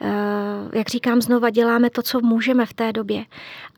Eh, 0.00 0.78
jak 0.78 0.88
říkám 0.88 1.22
znova, 1.22 1.50
děláme 1.50 1.90
to, 1.90 2.02
co 2.02 2.20
můžeme 2.20 2.66
v 2.66 2.74
té 2.74 2.92
době. 2.92 3.24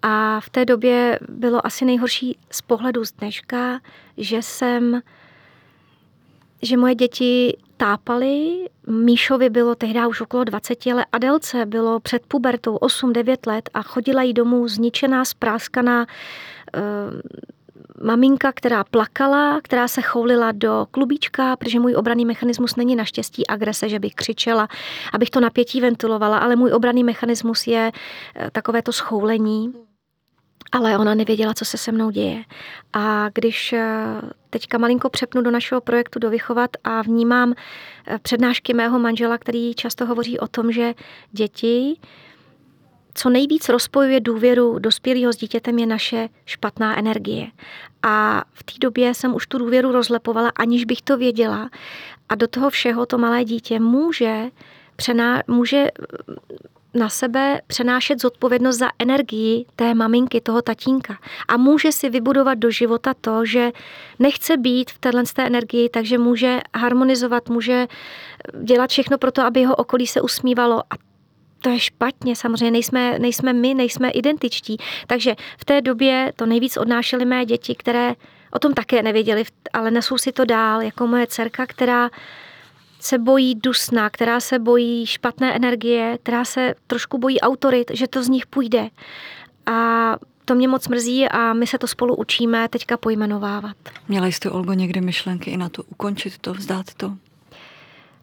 A 0.02 0.40
v 0.40 0.50
té 0.50 0.64
době 0.64 1.18
bylo 1.28 1.66
asi 1.66 1.84
nejhorší 1.84 2.38
z 2.50 2.62
pohledu 2.62 3.04
z 3.04 3.12
dneška, 3.12 3.80
že 4.16 4.42
jsem, 4.42 5.00
že 6.62 6.76
moje 6.76 6.94
děti 6.94 7.56
tápaly, 7.76 8.68
Míšovi 8.86 9.50
bylo 9.50 9.74
tehdy 9.74 10.06
už 10.06 10.20
okolo 10.20 10.44
20, 10.44 10.86
ale 10.86 11.06
Adelce 11.12 11.66
bylo 11.66 12.00
před 12.00 12.26
pubertou 12.26 12.76
8-9 12.76 13.36
let 13.46 13.70
a 13.74 13.82
chodila 13.82 14.22
jí 14.22 14.32
domů 14.32 14.68
zničená, 14.68 15.24
spráskaná, 15.24 16.06
eh, 16.76 16.80
maminka, 18.02 18.52
která 18.52 18.84
plakala, 18.84 19.60
která 19.62 19.88
se 19.88 20.02
choulila 20.02 20.52
do 20.52 20.86
klubíčka, 20.90 21.56
protože 21.56 21.80
můj 21.80 21.96
obraný 21.96 22.24
mechanismus 22.24 22.76
není 22.76 22.96
naštěstí 22.96 23.46
agrese, 23.46 23.88
že 23.88 23.98
bych 23.98 24.14
křičela, 24.14 24.68
abych 25.12 25.30
to 25.30 25.40
napětí 25.40 25.80
ventilovala, 25.80 26.38
ale 26.38 26.56
můj 26.56 26.72
obraný 26.72 27.04
mechanismus 27.04 27.66
je 27.66 27.92
eh, 28.36 28.50
takové 28.50 28.82
to 28.82 28.92
schoulení. 28.92 29.72
Ale 30.72 30.98
ona 30.98 31.14
nevěděla, 31.14 31.54
co 31.54 31.64
se 31.64 31.78
se 31.78 31.92
mnou 31.92 32.10
děje. 32.10 32.44
A 32.92 33.28
když 33.34 33.72
eh, 33.72 34.06
teďka 34.50 34.78
malinko 34.78 35.10
přepnu 35.10 35.42
do 35.42 35.50
našeho 35.50 35.80
projektu 35.80 36.18
do 36.18 36.30
Vychovat 36.30 36.70
a 36.84 37.02
vnímám 37.02 37.54
eh, 38.06 38.18
přednášky 38.18 38.74
mého 38.74 38.98
manžela, 38.98 39.38
který 39.38 39.74
často 39.74 40.06
hovoří 40.06 40.38
o 40.38 40.48
tom, 40.48 40.72
že 40.72 40.94
děti 41.32 41.96
co 43.16 43.30
nejvíc 43.30 43.68
rozpojuje 43.68 44.20
důvěru 44.20 44.78
dospělého 44.78 45.32
s 45.32 45.36
dítětem 45.36 45.78
je 45.78 45.86
naše 45.86 46.28
špatná 46.44 46.98
energie. 46.98 47.46
A 48.02 48.44
v 48.52 48.64
té 48.64 48.72
době 48.80 49.14
jsem 49.14 49.34
už 49.34 49.46
tu 49.46 49.58
důvěru 49.58 49.92
rozlepovala, 49.92 50.52
aniž 50.56 50.84
bych 50.84 51.02
to 51.02 51.16
věděla. 51.16 51.70
A 52.28 52.34
do 52.34 52.48
toho 52.48 52.70
všeho 52.70 53.06
to 53.06 53.18
malé 53.18 53.44
dítě 53.44 53.80
může, 53.80 54.44
přená, 54.96 55.42
může 55.46 55.86
na 56.94 57.08
sebe 57.08 57.60
přenášet 57.66 58.20
zodpovědnost 58.20 58.78
za 58.78 58.88
energii 58.98 59.66
té 59.76 59.94
maminky, 59.94 60.40
toho 60.40 60.62
tatínka. 60.62 61.18
A 61.48 61.56
může 61.56 61.92
si 61.92 62.10
vybudovat 62.10 62.54
do 62.54 62.70
života 62.70 63.14
to, 63.20 63.44
že 63.44 63.72
nechce 64.18 64.56
být 64.56 64.90
v 64.90 64.98
téhle 64.98 65.22
té 65.34 65.46
energii, 65.46 65.88
takže 65.88 66.18
může 66.18 66.60
harmonizovat, 66.76 67.48
může 67.48 67.86
dělat 68.62 68.90
všechno 68.90 69.18
pro 69.18 69.32
to, 69.32 69.42
aby 69.42 69.60
jeho 69.60 69.76
okolí 69.76 70.06
se 70.06 70.20
usmívalo. 70.20 70.78
A 70.78 71.05
to 71.66 71.70
je 71.70 71.80
špatně, 71.80 72.36
samozřejmě 72.36 72.70
nejsme, 72.70 73.18
nejsme 73.18 73.52
my, 73.52 73.74
nejsme 73.74 74.10
identičtí. 74.10 74.76
Takže 75.06 75.34
v 75.58 75.64
té 75.64 75.80
době 75.80 76.32
to 76.36 76.46
nejvíc 76.46 76.76
odnášely 76.76 77.24
mé 77.24 77.44
děti, 77.44 77.74
které 77.74 78.14
o 78.50 78.58
tom 78.58 78.74
také 78.74 79.02
nevěděli, 79.02 79.44
ale 79.72 79.90
nesou 79.90 80.18
si 80.18 80.32
to 80.32 80.44
dál, 80.44 80.82
jako 80.82 81.06
moje 81.06 81.26
dcerka, 81.26 81.66
která 81.66 82.10
se 83.00 83.18
bojí 83.18 83.54
dusna, 83.54 84.10
která 84.10 84.40
se 84.40 84.58
bojí 84.58 85.06
špatné 85.06 85.56
energie, 85.56 86.18
která 86.22 86.44
se 86.44 86.74
trošku 86.86 87.18
bojí 87.18 87.40
autorit, 87.40 87.90
že 87.94 88.08
to 88.08 88.22
z 88.22 88.28
nich 88.28 88.46
půjde. 88.46 88.88
A 89.66 90.16
to 90.44 90.54
mě 90.54 90.68
moc 90.68 90.88
mrzí 90.88 91.28
a 91.28 91.52
my 91.52 91.66
se 91.66 91.78
to 91.78 91.86
spolu 91.86 92.16
učíme 92.16 92.68
teďka 92.68 92.96
pojmenovávat. 92.96 93.76
Měla 94.08 94.26
jste, 94.26 94.50
Olgo, 94.50 94.72
někdy 94.72 95.00
myšlenky 95.00 95.50
i 95.50 95.56
na 95.56 95.68
to 95.68 95.82
ukončit 95.82 96.38
to, 96.38 96.54
vzdát 96.54 96.94
to? 96.94 97.16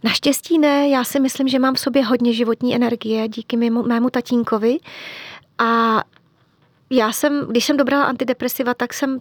Naštěstí 0.04 0.60
ne, 0.60 0.89
já 0.89 1.04
si 1.04 1.20
myslím, 1.20 1.48
že 1.48 1.60
mám 1.60 1.76
v 1.76 1.80
sobě 1.80 2.06
hodně 2.06 2.34
životní 2.34 2.76
energie 2.76 3.28
díky 3.28 3.58
mému, 3.58 3.84
mému 3.84 4.10
tatínkovi 4.10 4.78
a 5.58 6.04
já 6.89 7.12
jsem, 7.12 7.46
když 7.50 7.66
jsem 7.66 7.78
dobrala 7.78 8.04
antidepresiva, 8.04 8.74
tak 8.74 8.94
jsem 8.94 9.20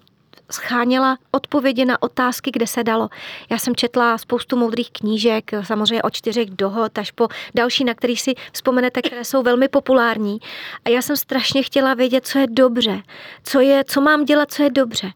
scháněla 0.50 1.18
odpovědi 1.30 1.84
na 1.84 2.02
otázky, 2.02 2.50
kde 2.50 2.66
se 2.66 2.84
dalo. 2.84 3.08
Já 3.50 3.58
jsem 3.58 3.76
četla 3.76 4.18
spoustu 4.18 4.56
moudrých 4.56 4.90
knížek, 4.90 5.50
samozřejmě 5.62 6.02
od 6.02 6.12
čtyřech 6.12 6.50
dohod 6.50 6.98
až 6.98 7.10
po 7.10 7.28
další, 7.54 7.84
na 7.84 7.94
kterých 7.94 8.20
si 8.20 8.34
vzpomenete, 8.52 9.02
které 9.02 9.24
jsou 9.24 9.42
velmi 9.42 9.68
populární. 9.68 10.38
A 10.84 10.88
já 10.88 11.02
jsem 11.02 11.16
strašně 11.16 11.62
chtěla 11.62 11.94
vědět, 11.94 12.26
co 12.26 12.38
je 12.38 12.46
dobře, 12.46 13.02
co, 13.44 13.60
je, 13.60 13.84
co 13.84 14.00
mám 14.00 14.24
dělat, 14.24 14.52
co 14.52 14.62
je 14.62 14.70
dobře. 14.70 15.12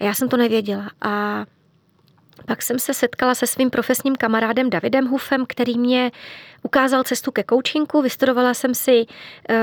A 0.00 0.04
já 0.04 0.14
jsem 0.14 0.28
to 0.28 0.36
nevěděla. 0.36 0.90
A 1.02 1.44
pak 2.46 2.62
jsem 2.62 2.78
se 2.78 2.94
setkala 2.94 3.34
se 3.34 3.46
svým 3.46 3.70
profesním 3.70 4.16
kamarádem 4.16 4.70
Davidem 4.70 5.06
Hufem, 5.06 5.46
který 5.46 5.78
mě 5.78 6.10
ukázal 6.62 7.02
cestu 7.04 7.32
ke 7.32 7.44
coachingu. 7.50 8.02
Vystudovala 8.02 8.54
jsem 8.54 8.74
si 8.74 9.06
uh, 9.06 9.56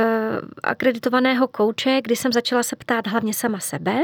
akreditovaného 0.63 1.47
kouče, 1.47 2.01
kdy 2.01 2.15
jsem 2.15 2.33
začala 2.33 2.63
se 2.63 2.75
ptát 2.75 3.07
hlavně 3.07 3.33
sama 3.33 3.59
sebe 3.59 4.01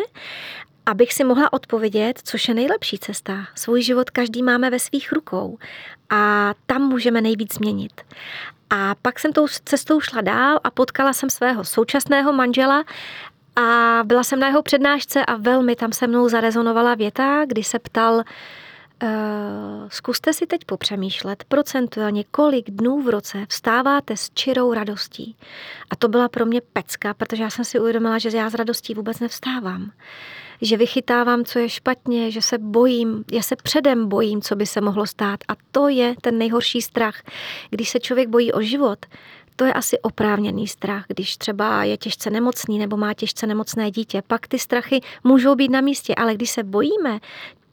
abych 0.86 1.14
si 1.14 1.24
mohla 1.24 1.54
odpovědět, 1.54 2.20
což 2.24 2.48
je 2.48 2.54
nejlepší 2.54 3.00
cesta. 3.00 3.46
Svůj 3.56 3.82
život 3.82 4.10
každý 4.10 4.44
máme 4.44 4.70
ve 4.70 4.80
svých 4.80 5.12
rukou 5.12 5.58
a 6.10 6.54
tam 6.66 6.82
můžeme 6.82 7.22
nejvíc 7.22 7.54
změnit. 7.54 8.02
A 8.70 8.96
pak 9.02 9.20
jsem 9.20 9.34
tou 9.34 9.48
cestou 9.48 10.02
šla 10.02 10.22
dál 10.22 10.60
a 10.64 10.72
potkala 10.72 11.14
jsem 11.14 11.30
svého 11.30 11.64
současného 11.64 12.34
manžela 12.34 12.84
a 13.56 14.00
byla 14.04 14.24
jsem 14.24 14.40
na 14.40 14.48
jeho 14.48 14.62
přednášce 14.62 15.26
a 15.26 15.36
velmi 15.36 15.76
tam 15.76 15.92
se 15.92 16.08
mnou 16.08 16.30
zarezonovala 16.30 16.96
věta, 16.96 17.46
kdy 17.46 17.64
se 17.64 17.80
ptal, 17.80 18.24
zkuste 19.88 20.34
si 20.34 20.48
teď 20.48 20.66
popřemýšlet 20.66 21.44
procentuálně, 21.48 22.24
kolik 22.32 22.70
dnů 22.70 23.02
v 23.02 23.10
roce 23.10 23.46
vstáváte 23.50 24.18
s 24.18 24.30
čirou 24.34 24.74
radostí. 24.74 25.36
A 25.90 25.96
to 25.96 26.08
byla 26.08 26.30
pro 26.30 26.46
mě 26.46 26.62
pecka, 26.74 27.14
protože 27.14 27.44
já 27.44 27.50
jsem 27.50 27.66
si 27.66 27.80
uvědomila, 27.80 28.18
že 28.18 28.30
já 28.38 28.50
s 28.50 28.54
radostí 28.54 28.94
vůbec 28.94 29.20
nevstávám. 29.20 29.92
Že 30.62 30.78
vychytávám, 30.78 31.46
co 31.46 31.60
je 31.60 31.70
špatně, 31.70 32.32
že 32.32 32.42
se 32.42 32.58
bojím, 32.58 33.24
já 33.32 33.42
se 33.42 33.56
předem 33.56 34.10
bojím, 34.10 34.42
co 34.42 34.56
by 34.56 34.66
se 34.66 34.82
mohlo 34.82 35.08
stát. 35.08 35.40
A 35.48 35.54
to 35.72 35.88
je 35.88 36.16
ten 36.22 36.38
nejhorší 36.38 36.82
strach. 36.82 37.22
Když 37.70 37.90
se 37.90 38.00
člověk 38.00 38.30
bojí 38.30 38.54
o 38.54 38.62
život, 38.62 39.06
to 39.56 39.66
je 39.66 39.74
asi 39.74 40.00
oprávněný 40.00 40.68
strach, 40.68 41.06
když 41.08 41.38
třeba 41.38 41.84
je 41.84 41.98
těžce 41.98 42.30
nemocný 42.30 42.80
nebo 42.80 42.98
má 42.98 43.14
těžce 43.14 43.48
nemocné 43.48 43.92
dítě. 43.92 44.22
Pak 44.28 44.48
ty 44.48 44.60
strachy 44.60 45.02
můžou 45.24 45.56
být 45.56 45.72
na 45.72 45.82
místě, 45.82 46.16
ale 46.16 46.36
když 46.36 46.50
se 46.50 46.64
bojíme 46.64 47.20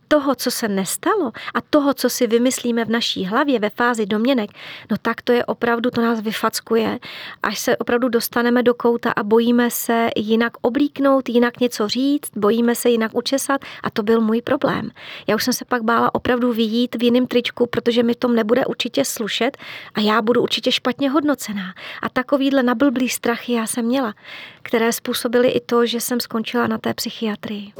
toho, 0.09 0.35
co 0.35 0.51
se 0.51 0.69
nestalo 0.69 1.33
a 1.55 1.61
toho, 1.71 1.95
co 1.95 2.11
si 2.11 2.27
vymyslíme 2.27 2.85
v 2.85 2.91
naší 2.91 3.25
hlavě 3.25 3.59
ve 3.59 3.71
fázi 3.71 4.07
domněnek, 4.07 4.51
no 4.91 4.97
tak 5.03 5.23
to 5.23 5.33
je 5.33 5.45
opravdu, 5.45 5.91
to 5.91 6.01
nás 6.01 6.21
vyfackuje, 6.21 6.99
až 7.43 7.59
se 7.59 7.77
opravdu 7.77 8.09
dostaneme 8.09 8.63
do 8.63 8.75
kouta 8.75 9.11
a 9.11 9.23
bojíme 9.23 9.71
se 9.71 10.09
jinak 10.17 10.53
oblíknout, 10.61 11.29
jinak 11.29 11.61
něco 11.61 11.89
říct, 11.89 12.31
bojíme 12.37 12.75
se 12.75 12.91
jinak 12.91 13.15
učesat 13.15 13.61
a 13.83 13.91
to 13.91 14.03
byl 14.03 14.21
můj 14.21 14.43
problém. 14.43 14.91
Já 15.27 15.37
už 15.37 15.45
jsem 15.45 15.55
se 15.55 15.65
pak 15.65 15.83
bála 15.83 16.15
opravdu 16.15 16.53
vyjít 16.53 16.97
v 16.97 17.03
jiném 17.03 17.27
tričku, 17.27 17.67
protože 17.67 18.03
mi 18.03 18.15
tom 18.15 18.35
nebude 18.35 18.67
určitě 18.67 19.05
slušet 19.05 19.57
a 19.95 20.01
já 20.01 20.23
budu 20.23 20.43
určitě 20.43 20.73
špatně 20.73 21.11
hodnocená. 21.11 21.75
A 22.03 22.09
takovýhle 22.09 22.63
nablblý 22.63 23.09
strachy 23.09 23.53
já 23.53 23.67
jsem 23.67 23.85
měla, 23.85 24.15
které 24.63 24.93
způsobily 24.93 25.49
i 25.49 25.61
to, 25.61 25.87
že 25.87 26.01
jsem 26.01 26.21
skončila 26.21 26.67
na 26.67 26.79
té 26.79 26.95
psychiatrii 26.95 27.73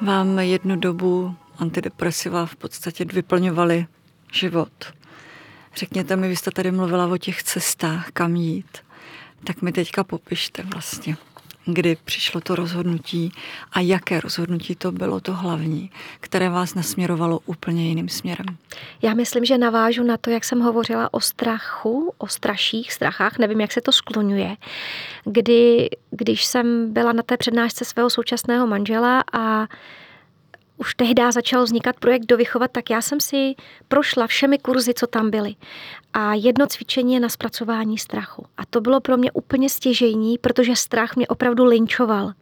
vám 0.00 0.38
jednu 0.38 0.76
dobu 0.76 1.34
antidepresiva 1.58 2.46
v 2.46 2.56
podstatě 2.56 3.04
vyplňovaly 3.04 3.86
život. 4.32 4.92
Řekněte 5.76 6.16
mi, 6.16 6.28
vy 6.28 6.36
jste 6.36 6.50
tady 6.50 6.70
mluvila 6.70 7.06
o 7.06 7.16
těch 7.16 7.42
cestách, 7.42 8.10
kam 8.12 8.36
jít. 8.36 8.78
Tak 9.44 9.62
mi 9.62 9.72
teďka 9.72 10.04
popište 10.04 10.62
vlastně 10.62 11.16
kdy 11.74 11.96
přišlo 12.04 12.40
to 12.40 12.54
rozhodnutí 12.54 13.32
a 13.72 13.80
jaké 13.80 14.20
rozhodnutí 14.20 14.74
to 14.74 14.92
bylo 14.92 15.20
to 15.20 15.34
hlavní, 15.34 15.90
které 16.20 16.48
vás 16.48 16.74
nasměrovalo 16.74 17.40
úplně 17.46 17.88
jiným 17.88 18.08
směrem? 18.08 18.46
Já 19.02 19.14
myslím, 19.14 19.44
že 19.44 19.58
navážu 19.58 20.02
na 20.02 20.16
to, 20.16 20.30
jak 20.30 20.44
jsem 20.44 20.60
hovořila 20.60 21.14
o 21.14 21.20
strachu, 21.20 22.14
o 22.18 22.26
straších 22.26 22.92
strachách, 22.92 23.38
nevím, 23.38 23.60
jak 23.60 23.72
se 23.72 23.80
to 23.80 23.92
skloňuje, 23.92 24.56
kdy, 25.24 25.88
když 26.10 26.44
jsem 26.44 26.92
byla 26.92 27.12
na 27.12 27.22
té 27.22 27.36
přednášce 27.36 27.84
svého 27.84 28.10
současného 28.10 28.66
manžela 28.66 29.24
a 29.32 29.66
už 30.80 30.94
tehdy 30.94 31.22
začal 31.32 31.64
vznikat 31.64 31.96
projekt 31.96 32.26
Dovychovat, 32.26 32.70
tak 32.70 32.90
já 32.90 33.02
jsem 33.02 33.20
si 33.20 33.54
prošla 33.88 34.26
všemi 34.26 34.58
kurzy, 34.58 34.94
co 34.94 35.06
tam 35.06 35.30
byly. 35.30 35.54
A 36.12 36.34
jedno 36.34 36.66
cvičení 36.66 37.14
je 37.14 37.20
na 37.20 37.28
zpracování 37.28 37.98
strachu. 37.98 38.46
A 38.56 38.66
to 38.70 38.80
bylo 38.80 39.00
pro 39.00 39.16
mě 39.16 39.32
úplně 39.32 39.68
stěžejní, 39.68 40.38
protože 40.38 40.76
strach 40.76 41.16
mě 41.16 41.28
opravdu 41.28 41.64
linčoval. 41.64 42.32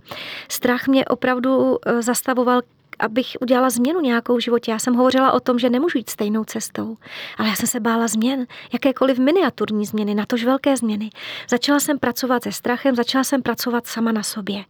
Strach 0.49 0.87
mě 0.87 1.05
opravdu 1.05 1.79
eh, 1.87 2.03
zastavoval 2.03 2.61
abych 2.99 3.37
udělala 3.41 3.71
změnu 3.71 4.01
nějakou 4.01 4.37
v 4.37 4.41
životě. 4.41 4.71
Já 4.71 4.79
jsem 4.79 4.95
hovořila 4.95 5.33
o 5.33 5.41
tom, 5.41 5.59
že 5.59 5.71
nemůžu 5.71 5.99
jít 5.99 6.11
stejnou 6.11 6.45
cestou, 6.45 6.97
ale 7.39 7.49
já 7.49 7.55
jsem 7.55 7.67
se 7.67 7.81
bála 7.81 8.09
změn, 8.09 8.47
jakékoliv 8.73 9.19
miniaturní 9.19 9.87
změny, 9.87 10.15
natož 10.15 10.45
velké 10.45 10.77
změny. 10.77 11.11
Začala 11.51 11.81
jsem 11.81 11.99
pracovat 11.99 12.43
se 12.43 12.53
strachem, 12.53 12.97
začala 12.97 13.25
jsem 13.25 13.43
pracovat 13.43 13.87
sama 13.87 14.13
na 14.13 14.23
sobě. 14.23 14.65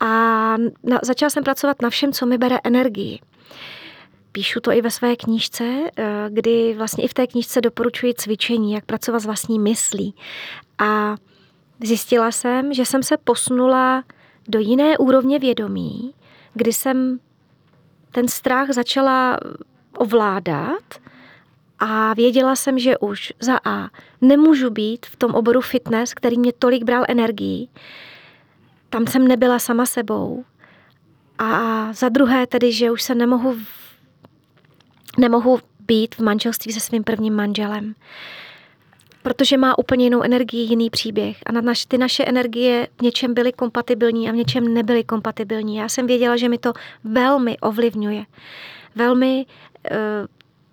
A 0.00 0.06
na, 0.82 1.00
začala 1.02 1.30
jsem 1.30 1.44
pracovat 1.44 1.82
na 1.82 1.90
všem, 1.90 2.12
co 2.12 2.26
mi 2.26 2.38
bere 2.38 2.58
energii. 2.64 3.20
Píšu 4.32 4.60
to 4.60 4.72
i 4.72 4.80
ve 4.80 4.90
své 4.90 5.16
knížce, 5.16 5.64
eh, 5.96 6.26
kdy 6.28 6.74
vlastně 6.78 7.04
i 7.04 7.08
v 7.08 7.14
té 7.14 7.26
knížce 7.26 7.60
doporučuji 7.60 8.14
cvičení, 8.14 8.72
jak 8.72 8.84
pracovat 8.84 9.20
s 9.20 9.26
vlastní 9.26 9.58
myslí. 9.58 10.14
A 10.78 11.16
zjistila 11.84 12.32
jsem, 12.32 12.72
že 12.72 12.84
jsem 12.84 13.02
se 13.02 13.16
posunula 13.16 14.04
do 14.48 14.58
jiné 14.58 14.98
úrovně 14.98 15.38
vědomí, 15.38 16.14
kdy 16.54 16.72
jsem 16.72 17.20
ten 18.10 18.28
strach 18.28 18.70
začala 18.70 19.38
ovládat 19.96 21.00
a 21.78 22.14
věděla 22.14 22.56
jsem, 22.56 22.78
že 22.78 22.98
už 22.98 23.32
za 23.40 23.58
A 23.64 23.88
nemůžu 24.20 24.70
být 24.70 25.06
v 25.06 25.16
tom 25.16 25.34
oboru 25.34 25.60
fitness, 25.60 26.14
který 26.14 26.38
mě 26.38 26.52
tolik 26.52 26.84
bral 26.84 27.04
energii. 27.08 27.68
Tam 28.90 29.06
jsem 29.06 29.28
nebyla 29.28 29.58
sama 29.58 29.86
sebou. 29.86 30.44
A 31.38 31.92
za 31.92 32.08
druhé 32.08 32.46
tedy, 32.46 32.72
že 32.72 32.90
už 32.90 33.02
se 33.02 33.14
nemohu, 33.14 33.56
nemohu 35.18 35.60
být 35.80 36.14
v 36.14 36.20
manželství 36.20 36.72
se 36.72 36.80
svým 36.80 37.04
prvním 37.04 37.34
manželem 37.34 37.94
protože 39.22 39.56
má 39.56 39.78
úplně 39.78 40.04
jinou 40.04 40.22
energii, 40.22 40.60
jiný 40.60 40.90
příběh. 40.90 41.36
A 41.46 41.52
na 41.52 41.60
naš, 41.60 41.86
ty 41.86 41.98
naše 41.98 42.24
energie 42.24 42.88
v 42.98 43.02
něčem 43.02 43.34
byly 43.34 43.52
kompatibilní 43.52 44.28
a 44.28 44.32
v 44.32 44.36
něčem 44.36 44.74
nebyly 44.74 45.04
kompatibilní. 45.04 45.76
Já 45.76 45.88
jsem 45.88 46.06
věděla, 46.06 46.36
že 46.36 46.48
mi 46.48 46.58
to 46.58 46.72
velmi 47.04 47.58
ovlivňuje. 47.58 48.24
Velmi 48.94 49.46
eh, 49.90 49.96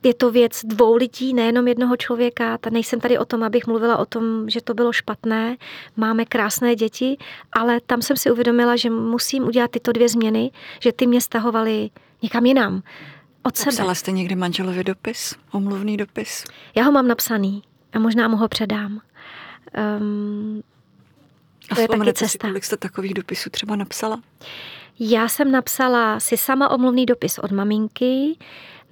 je 0.04 0.14
to 0.14 0.32
věc 0.32 0.62
dvou 0.64 0.96
lidí, 0.96 1.34
nejenom 1.34 1.68
jednoho 1.68 1.98
člověka. 1.98 2.58
Ta 2.58 2.70
nejsem 2.70 3.00
tady 3.00 3.18
o 3.18 3.26
tom, 3.26 3.44
abych 3.44 3.68
mluvila 3.68 3.98
o 3.98 4.06
tom, 4.06 4.50
že 4.50 4.62
to 4.62 4.74
bylo 4.74 4.94
špatné. 4.94 5.58
Máme 5.98 6.26
krásné 6.26 6.76
děti, 6.76 7.18
ale 7.54 7.80
tam 7.88 8.02
jsem 8.02 8.18
si 8.18 8.32
uvědomila, 8.32 8.76
že 8.76 8.90
musím 8.90 9.44
udělat 9.44 9.72
tyto 9.72 9.92
dvě 9.92 10.10
změny, 10.10 10.52
že 10.80 10.92
ty 10.92 11.08
mě 11.08 11.22
stahovaly 11.22 11.90
někam 12.24 12.46
jinam. 12.46 12.82
Od 13.44 13.58
sebe. 13.58 13.72
Napsala 13.72 13.96
jste 13.96 14.12
někdy 14.12 14.36
manželovi 14.36 14.84
dopis, 14.84 15.36
omluvný 15.52 15.98
dopis? 15.98 16.44
Já 16.76 16.84
ho 16.84 16.92
mám 16.92 17.08
napsaný 17.08 17.64
možná 18.00 18.28
mu 18.28 18.38
ho 18.38 18.48
předám. 18.48 19.02
Um, 20.00 20.64
to 21.70 21.76
a 21.78 21.82
je 21.82 21.88
taky 21.88 22.14
cesta. 22.14 22.28
Si, 22.28 22.38
kolik 22.38 22.64
jste 22.64 22.78
takových 22.78 23.14
dopisů 23.14 23.50
třeba 23.50 23.76
napsala? 23.76 24.22
Já 25.00 25.28
jsem 25.28 25.52
napsala 25.52 26.20
si 26.20 26.38
sama 26.38 26.70
omluvný 26.70 27.06
dopis 27.06 27.38
od 27.38 27.52
maminky, 27.52 28.38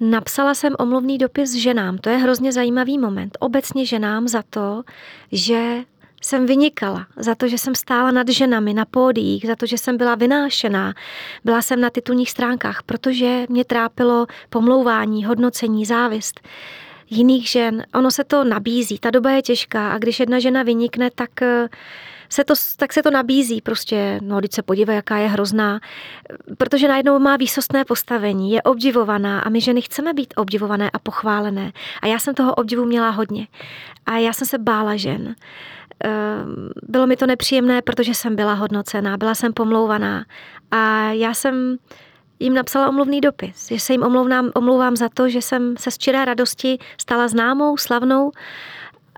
napsala 0.00 0.54
jsem 0.54 0.74
omluvný 0.78 1.18
dopis 1.18 1.54
ženám. 1.54 1.98
To 1.98 2.10
je 2.10 2.16
hrozně 2.16 2.52
zajímavý 2.52 2.98
moment. 2.98 3.38
Obecně 3.40 3.86
ženám 3.86 4.28
za 4.28 4.42
to, 4.50 4.82
že 5.32 5.82
jsem 6.22 6.46
vynikala, 6.46 7.06
za 7.16 7.34
to, 7.34 7.48
že 7.48 7.58
jsem 7.58 7.74
stála 7.74 8.10
nad 8.10 8.28
ženami 8.28 8.74
na 8.74 8.84
pódiích, 8.84 9.46
za 9.46 9.56
to, 9.56 9.66
že 9.66 9.78
jsem 9.78 9.96
byla 9.96 10.14
vynášená. 10.14 10.94
Byla 11.44 11.62
jsem 11.62 11.80
na 11.80 11.90
titulních 11.90 12.30
stránkách, 12.30 12.82
protože 12.82 13.46
mě 13.48 13.64
trápilo 13.64 14.26
pomlouvání, 14.50 15.24
hodnocení, 15.24 15.84
závist 15.84 16.40
jiných 17.10 17.48
žen. 17.48 17.84
Ono 17.94 18.10
se 18.10 18.24
to 18.24 18.44
nabízí, 18.44 18.98
ta 18.98 19.10
doba 19.10 19.30
je 19.30 19.42
těžká 19.42 19.90
a 19.92 19.98
když 19.98 20.20
jedna 20.20 20.38
žena 20.38 20.62
vynikne, 20.62 21.10
tak 21.14 21.42
eh, 21.42 21.68
se 22.28 22.44
to, 22.44 22.54
tak 22.76 22.92
se 22.92 23.02
to 23.02 23.10
nabízí 23.10 23.60
prostě, 23.60 24.18
no 24.22 24.38
když 24.38 24.50
se 24.54 24.62
podívej, 24.62 24.96
jaká 24.96 25.16
je 25.16 25.28
hrozná, 25.28 25.80
protože 26.58 26.88
najednou 26.88 27.18
má 27.18 27.36
výsostné 27.36 27.84
postavení, 27.84 28.52
je 28.52 28.62
obdivovaná 28.62 29.40
a 29.40 29.48
my 29.48 29.60
ženy 29.60 29.82
chceme 29.82 30.14
být 30.14 30.34
obdivované 30.36 30.90
a 30.90 30.98
pochválené. 30.98 31.72
A 32.02 32.06
já 32.06 32.18
jsem 32.18 32.34
toho 32.34 32.54
obdivu 32.54 32.84
měla 32.84 33.10
hodně. 33.10 33.46
A 34.06 34.16
já 34.16 34.32
jsem 34.32 34.46
se 34.46 34.58
bála 34.58 34.96
žen. 34.96 35.34
Ehm, 36.04 36.70
bylo 36.82 37.06
mi 37.06 37.16
to 37.16 37.26
nepříjemné, 37.26 37.82
protože 37.82 38.14
jsem 38.14 38.36
byla 38.36 38.54
hodnocená, 38.54 39.16
byla 39.16 39.34
jsem 39.34 39.52
pomlouvaná. 39.52 40.24
A 40.70 41.12
já 41.12 41.34
jsem 41.34 41.76
jim 42.40 42.54
napsala 42.54 42.88
omluvný 42.88 43.20
dopis, 43.20 43.68
že 43.68 43.80
se 43.80 43.92
jim 43.92 44.02
omlouvám, 44.02 44.50
omlouvám 44.54 44.96
za 44.96 45.08
to, 45.08 45.28
že 45.28 45.42
jsem 45.42 45.76
se 45.76 45.90
z 45.90 45.98
čiré 45.98 46.24
radosti 46.24 46.78
stala 47.00 47.28
známou, 47.28 47.76
slavnou, 47.76 48.32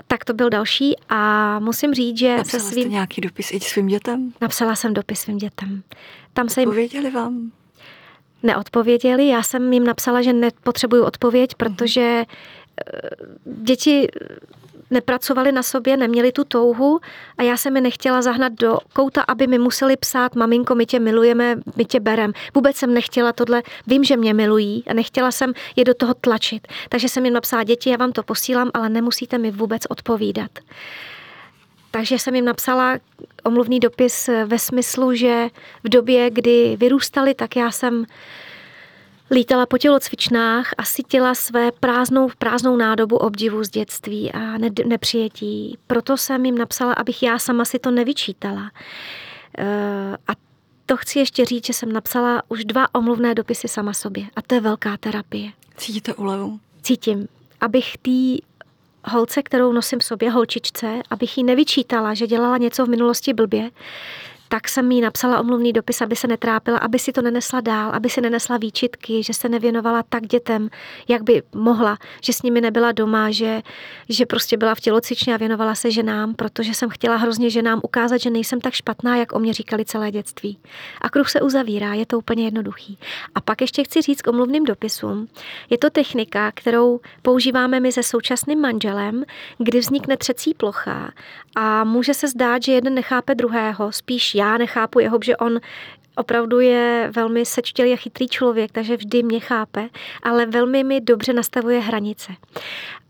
tak 0.06 0.24
to 0.24 0.34
byl 0.34 0.50
další 0.50 0.94
a 1.08 1.58
musím 1.58 1.94
říct, 1.94 2.18
že 2.18 2.36
Napsala 2.36 2.62
se 2.62 2.70
svým... 2.70 2.82
Jste 2.82 2.90
nějaký 2.90 3.20
dopis 3.20 3.52
i 3.52 3.60
svým 3.60 3.86
dětem? 3.86 4.32
Napsala 4.40 4.74
jsem 4.74 4.94
dopis 4.94 5.20
svým 5.20 5.38
dětem. 5.38 5.82
Tam 6.32 6.48
se 6.48 6.60
jim... 6.60 6.68
Odpověděli 6.68 7.10
vám? 7.10 7.50
Neodpověděli, 8.42 9.28
já 9.28 9.42
jsem 9.42 9.72
jim 9.72 9.84
napsala, 9.84 10.22
že 10.22 10.32
nepotřebuju 10.32 11.04
odpověď, 11.04 11.50
mhm. 11.50 11.56
protože 11.56 12.00
uh-huh. 12.00 12.34
Děti 13.44 14.08
nepracovali 14.90 15.52
na 15.52 15.62
sobě, 15.62 15.96
neměli 15.96 16.32
tu 16.32 16.44
touhu 16.44 17.00
a 17.38 17.42
já 17.42 17.56
jsem 17.56 17.76
je 17.76 17.82
nechtěla 17.82 18.22
zahnat 18.22 18.52
do 18.52 18.78
kouta, 18.92 19.22
aby 19.28 19.46
mi 19.46 19.58
museli 19.58 19.96
psát, 19.96 20.34
maminko, 20.34 20.74
my 20.74 20.86
tě 20.86 21.00
milujeme, 21.00 21.56
my 21.76 21.84
tě 21.84 22.00
berem. 22.00 22.32
Vůbec 22.54 22.76
jsem 22.76 22.94
nechtěla 22.94 23.32
tohle, 23.32 23.62
vím, 23.86 24.04
že 24.04 24.16
mě 24.16 24.34
milují 24.34 24.84
a 24.86 24.94
nechtěla 24.94 25.30
jsem 25.30 25.52
je 25.76 25.84
do 25.84 25.94
toho 25.94 26.14
tlačit. 26.14 26.68
Takže 26.88 27.08
jsem 27.08 27.24
jim 27.24 27.34
napsala, 27.34 27.64
děti, 27.64 27.90
já 27.90 27.96
vám 27.96 28.12
to 28.12 28.22
posílám, 28.22 28.70
ale 28.74 28.88
nemusíte 28.88 29.38
mi 29.38 29.50
vůbec 29.50 29.82
odpovídat. 29.88 30.50
Takže 31.90 32.18
jsem 32.18 32.34
jim 32.34 32.44
napsala 32.44 32.98
omluvný 33.44 33.80
dopis 33.80 34.30
ve 34.46 34.58
smyslu, 34.58 35.14
že 35.14 35.48
v 35.84 35.88
době, 35.88 36.30
kdy 36.30 36.76
vyrůstali, 36.80 37.34
tak 37.34 37.56
já 37.56 37.70
jsem 37.70 38.04
Lítala 39.30 39.66
po 39.66 39.78
tělocvičnách 39.78 40.70
a 40.78 40.84
sytila 40.84 41.34
své 41.34 41.72
prázdnou, 41.72 42.28
prázdnou 42.38 42.76
nádobu 42.76 43.16
obdivu 43.16 43.64
z 43.64 43.68
dětství 43.68 44.32
a 44.32 44.38
ne, 44.38 44.70
nepřijetí. 44.86 45.78
Proto 45.86 46.16
jsem 46.16 46.44
jim 46.44 46.58
napsala, 46.58 46.92
abych 46.92 47.22
já 47.22 47.38
sama 47.38 47.64
si 47.64 47.78
to 47.78 47.90
nevyčítala. 47.90 48.70
Eh, 49.58 50.16
a 50.28 50.32
to 50.86 50.96
chci 50.96 51.18
ještě 51.18 51.44
říct, 51.44 51.66
že 51.66 51.72
jsem 51.72 51.92
napsala 51.92 52.42
už 52.48 52.64
dva 52.64 52.94
omluvné 52.94 53.34
dopisy 53.34 53.68
sama 53.68 53.92
sobě. 53.92 54.24
A 54.36 54.42
to 54.42 54.54
je 54.54 54.60
velká 54.60 54.96
terapie. 54.96 55.50
Cítíte 55.76 56.14
úlevu? 56.14 56.60
Cítím. 56.82 57.28
Abych 57.60 57.98
tý 58.02 58.38
holce, 59.04 59.42
kterou 59.42 59.72
nosím 59.72 59.98
v 59.98 60.04
sobě, 60.04 60.30
holčičce, 60.30 61.02
abych 61.10 61.38
jí 61.38 61.44
nevyčítala, 61.44 62.14
že 62.14 62.26
dělala 62.26 62.58
něco 62.58 62.86
v 62.86 62.88
minulosti 62.88 63.32
blbě, 63.34 63.70
tak 64.48 64.68
jsem 64.68 64.92
jí 64.92 65.00
napsala 65.00 65.40
omluvný 65.40 65.72
dopis, 65.72 66.00
aby 66.00 66.16
se 66.16 66.26
netrápila, 66.26 66.78
aby 66.78 66.98
si 66.98 67.12
to 67.12 67.22
nenesla 67.22 67.60
dál, 67.60 67.90
aby 67.94 68.10
si 68.10 68.20
nenesla 68.20 68.56
výčitky, 68.56 69.22
že 69.22 69.34
se 69.34 69.48
nevěnovala 69.48 70.02
tak 70.08 70.26
dětem, 70.26 70.70
jak 71.08 71.22
by 71.22 71.42
mohla, 71.54 71.98
že 72.22 72.32
s 72.32 72.42
nimi 72.42 72.60
nebyla 72.60 72.92
doma, 72.92 73.30
že, 73.30 73.62
že 74.08 74.26
prostě 74.26 74.56
byla 74.56 74.74
v 74.74 74.80
tělocvičně 74.80 75.34
a 75.34 75.36
věnovala 75.36 75.74
se 75.74 75.90
ženám, 75.90 76.34
protože 76.34 76.74
jsem 76.74 76.88
chtěla 76.88 77.16
hrozně 77.16 77.50
ženám 77.50 77.80
ukázat, 77.82 78.18
že 78.18 78.30
nejsem 78.30 78.60
tak 78.60 78.74
špatná, 78.74 79.16
jak 79.16 79.32
o 79.32 79.38
mě 79.38 79.52
říkali 79.52 79.84
celé 79.84 80.10
dětství. 80.10 80.58
A 81.00 81.10
kruh 81.10 81.28
se 81.28 81.40
uzavírá, 81.40 81.94
je 81.94 82.06
to 82.06 82.18
úplně 82.18 82.44
jednoduchý. 82.44 82.98
A 83.34 83.40
pak 83.40 83.60
ještě 83.60 83.84
chci 83.84 84.02
říct 84.02 84.22
k 84.22 84.26
omluvným 84.26 84.64
dopisům. 84.64 85.28
Je 85.70 85.78
to 85.78 85.90
technika, 85.90 86.52
kterou 86.54 87.00
používáme 87.22 87.80
my 87.80 87.92
se 87.92 88.02
současným 88.02 88.60
manželem, 88.60 89.24
kdy 89.58 89.78
vznikne 89.78 90.16
třecí 90.16 90.54
plocha 90.54 91.10
a 91.56 91.84
může 91.84 92.14
se 92.14 92.28
zdát, 92.28 92.62
že 92.62 92.72
jeden 92.72 92.94
nechápe 92.94 93.34
druhého, 93.34 93.92
spíš 93.92 94.34
já 94.38 94.58
nechápu 94.58 95.00
jeho, 95.00 95.18
že 95.24 95.36
on 95.36 95.60
opravdu 96.16 96.60
je 96.60 97.10
velmi 97.14 97.46
sečtělý 97.46 97.92
a 97.92 97.96
chytrý 97.96 98.28
člověk, 98.28 98.72
takže 98.72 98.96
vždy 98.96 99.22
mě 99.22 99.40
chápe, 99.40 99.88
ale 100.22 100.46
velmi 100.46 100.84
mi 100.84 101.00
dobře 101.00 101.32
nastavuje 101.32 101.80
hranice. 101.80 102.32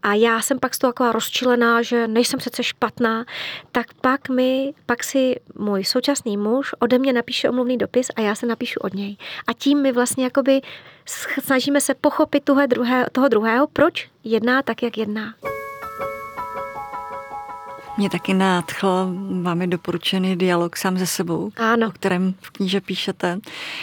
A 0.03 0.15
já 0.15 0.43
jsem 0.43 0.59
pak 0.59 0.75
z 0.75 0.79
toho 0.79 0.93
taková 0.93 1.13
rozčilená, 1.13 1.83
že 1.83 2.09
nejsem 2.09 2.39
přece 2.39 2.63
špatná, 2.63 3.25
tak 3.73 3.87
pak 4.01 4.29
mi, 4.29 4.75
pak 4.87 5.05
si 5.05 5.41
můj 5.59 5.85
současný 5.85 6.37
muž 6.37 6.75
ode 6.79 6.99
mě 6.99 7.13
napíše 7.13 7.51
omluvný 7.51 7.79
dopis 7.79 8.11
a 8.17 8.21
já 8.21 8.35
se 8.35 8.47
napíšu 8.47 8.81
od 8.81 8.95
něj. 8.95 9.17
A 9.47 9.53
tím 9.53 9.83
my 9.83 9.93
vlastně 9.93 10.25
jakoby 10.25 10.61
snažíme 11.45 11.81
se 11.81 11.95
pochopit 11.95 12.45
toho, 12.45 12.67
druhé, 12.67 13.07
toho 13.13 13.29
druhého, 13.29 13.67
proč 13.67 14.09
jedná 14.25 14.63
tak, 14.63 14.83
jak 14.83 14.99
jedná. 14.99 15.35
Mě 17.99 18.11
taky 18.11 18.35
nádchl, 18.35 19.13
máme 19.31 19.67
doporučený 19.67 20.37
dialog 20.37 20.77
sám 20.77 20.99
ze 20.99 21.07
sebou, 21.07 21.51
ano. 21.57 21.89
o 21.89 21.91
kterém 21.91 22.35
v 22.41 22.51
kníže 22.51 22.81
píšete, 22.81 23.39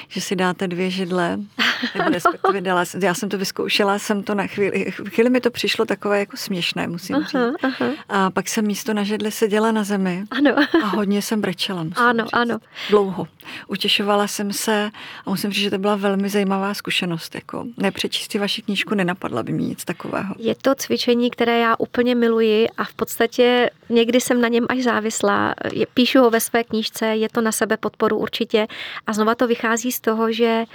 že 0.08 0.22
si 0.22 0.36
dáte 0.36 0.68
dvě 0.68 0.90
židle, 0.90 1.40
nebo 1.98 2.10
respektive 2.10 2.62
dala, 2.62 2.84
já 3.02 3.14
jsem 3.14 3.30
to 3.30 3.38
vyzkoušela, 3.38 4.00
jsem 4.00 4.24
to 4.24 4.36
na 4.36 4.48
chvíli, 4.48 4.92
chvíli 4.92 5.30
mi 5.30 5.42
to 5.42 5.52
přišlo 5.52 5.86
takové 5.86 6.20
jako 6.20 6.38
směšné, 6.38 6.88
musím 6.88 7.16
aha, 7.16 7.26
říct. 7.26 7.64
Aha. 7.64 7.92
A 8.10 8.30
pak 8.30 8.50
jsem 8.50 8.68
místo 8.68 8.94
na 8.94 9.04
židli 9.04 9.32
seděla 9.32 9.72
na 9.72 9.84
zemi 9.84 10.24
ano. 10.32 10.52
a 10.84 10.86
hodně 10.86 11.22
jsem 11.22 11.42
brečela. 11.42 11.86
Ano, 11.96 12.24
říct. 12.24 12.34
ano. 12.34 12.58
Dlouho. 12.90 13.28
Utěšovala 13.68 14.28
jsem 14.28 14.54
se 14.54 14.92
a 15.26 15.30
musím 15.30 15.52
říct, 15.52 15.64
že 15.64 15.70
to 15.70 15.78
byla 15.78 15.96
velmi 15.96 16.30
zajímavá 16.30 16.74
zkušenost. 16.74 17.36
Jako 17.36 17.66
nepřečíst 17.78 18.32
si 18.32 18.40
vaši 18.40 18.62
knížku 18.62 18.96
nenapadla 18.96 19.44
by 19.44 19.54
mi 19.54 19.64
nic 19.64 19.86
takového. 19.86 20.36
Je 20.38 20.56
to 20.56 20.76
cvičení, 20.76 21.32
které 21.32 21.60
já 21.60 21.76
úplně 21.80 22.16
miluji 22.16 22.70
a 22.70 22.84
v 22.84 22.94
podstatě 22.94 23.70
někdy 24.06 24.22
jsem 24.22 24.42
na 24.42 24.48
něm 24.48 24.66
až 24.70 24.84
závislá. 24.84 25.56
Píšu 25.94 26.20
ho 26.20 26.30
ve 26.30 26.40
své 26.40 26.64
knížce, 26.64 27.06
je 27.06 27.30
to 27.30 27.42
na 27.42 27.52
sebe 27.52 27.78
podporu 27.78 28.18
určitě. 28.18 28.68
A 29.08 29.14
znova 29.14 29.36
to 29.36 29.48
vychází 29.48 29.92
z 29.92 30.00
toho, 30.00 30.32
že 30.32 30.66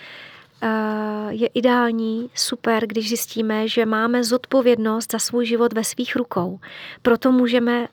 je 1.31 1.47
ideální, 1.47 2.31
super, 2.35 2.87
když 2.87 3.09
zjistíme, 3.09 3.69
že 3.69 3.87
máme 3.87 4.25
zodpovědnost 4.25 5.13
za 5.13 5.19
svůj 5.19 5.47
život 5.47 5.73
ve 5.73 5.85
svých 5.85 6.17
rukou. 6.17 6.59
Proto 7.03 7.33
můžeme 7.33 7.89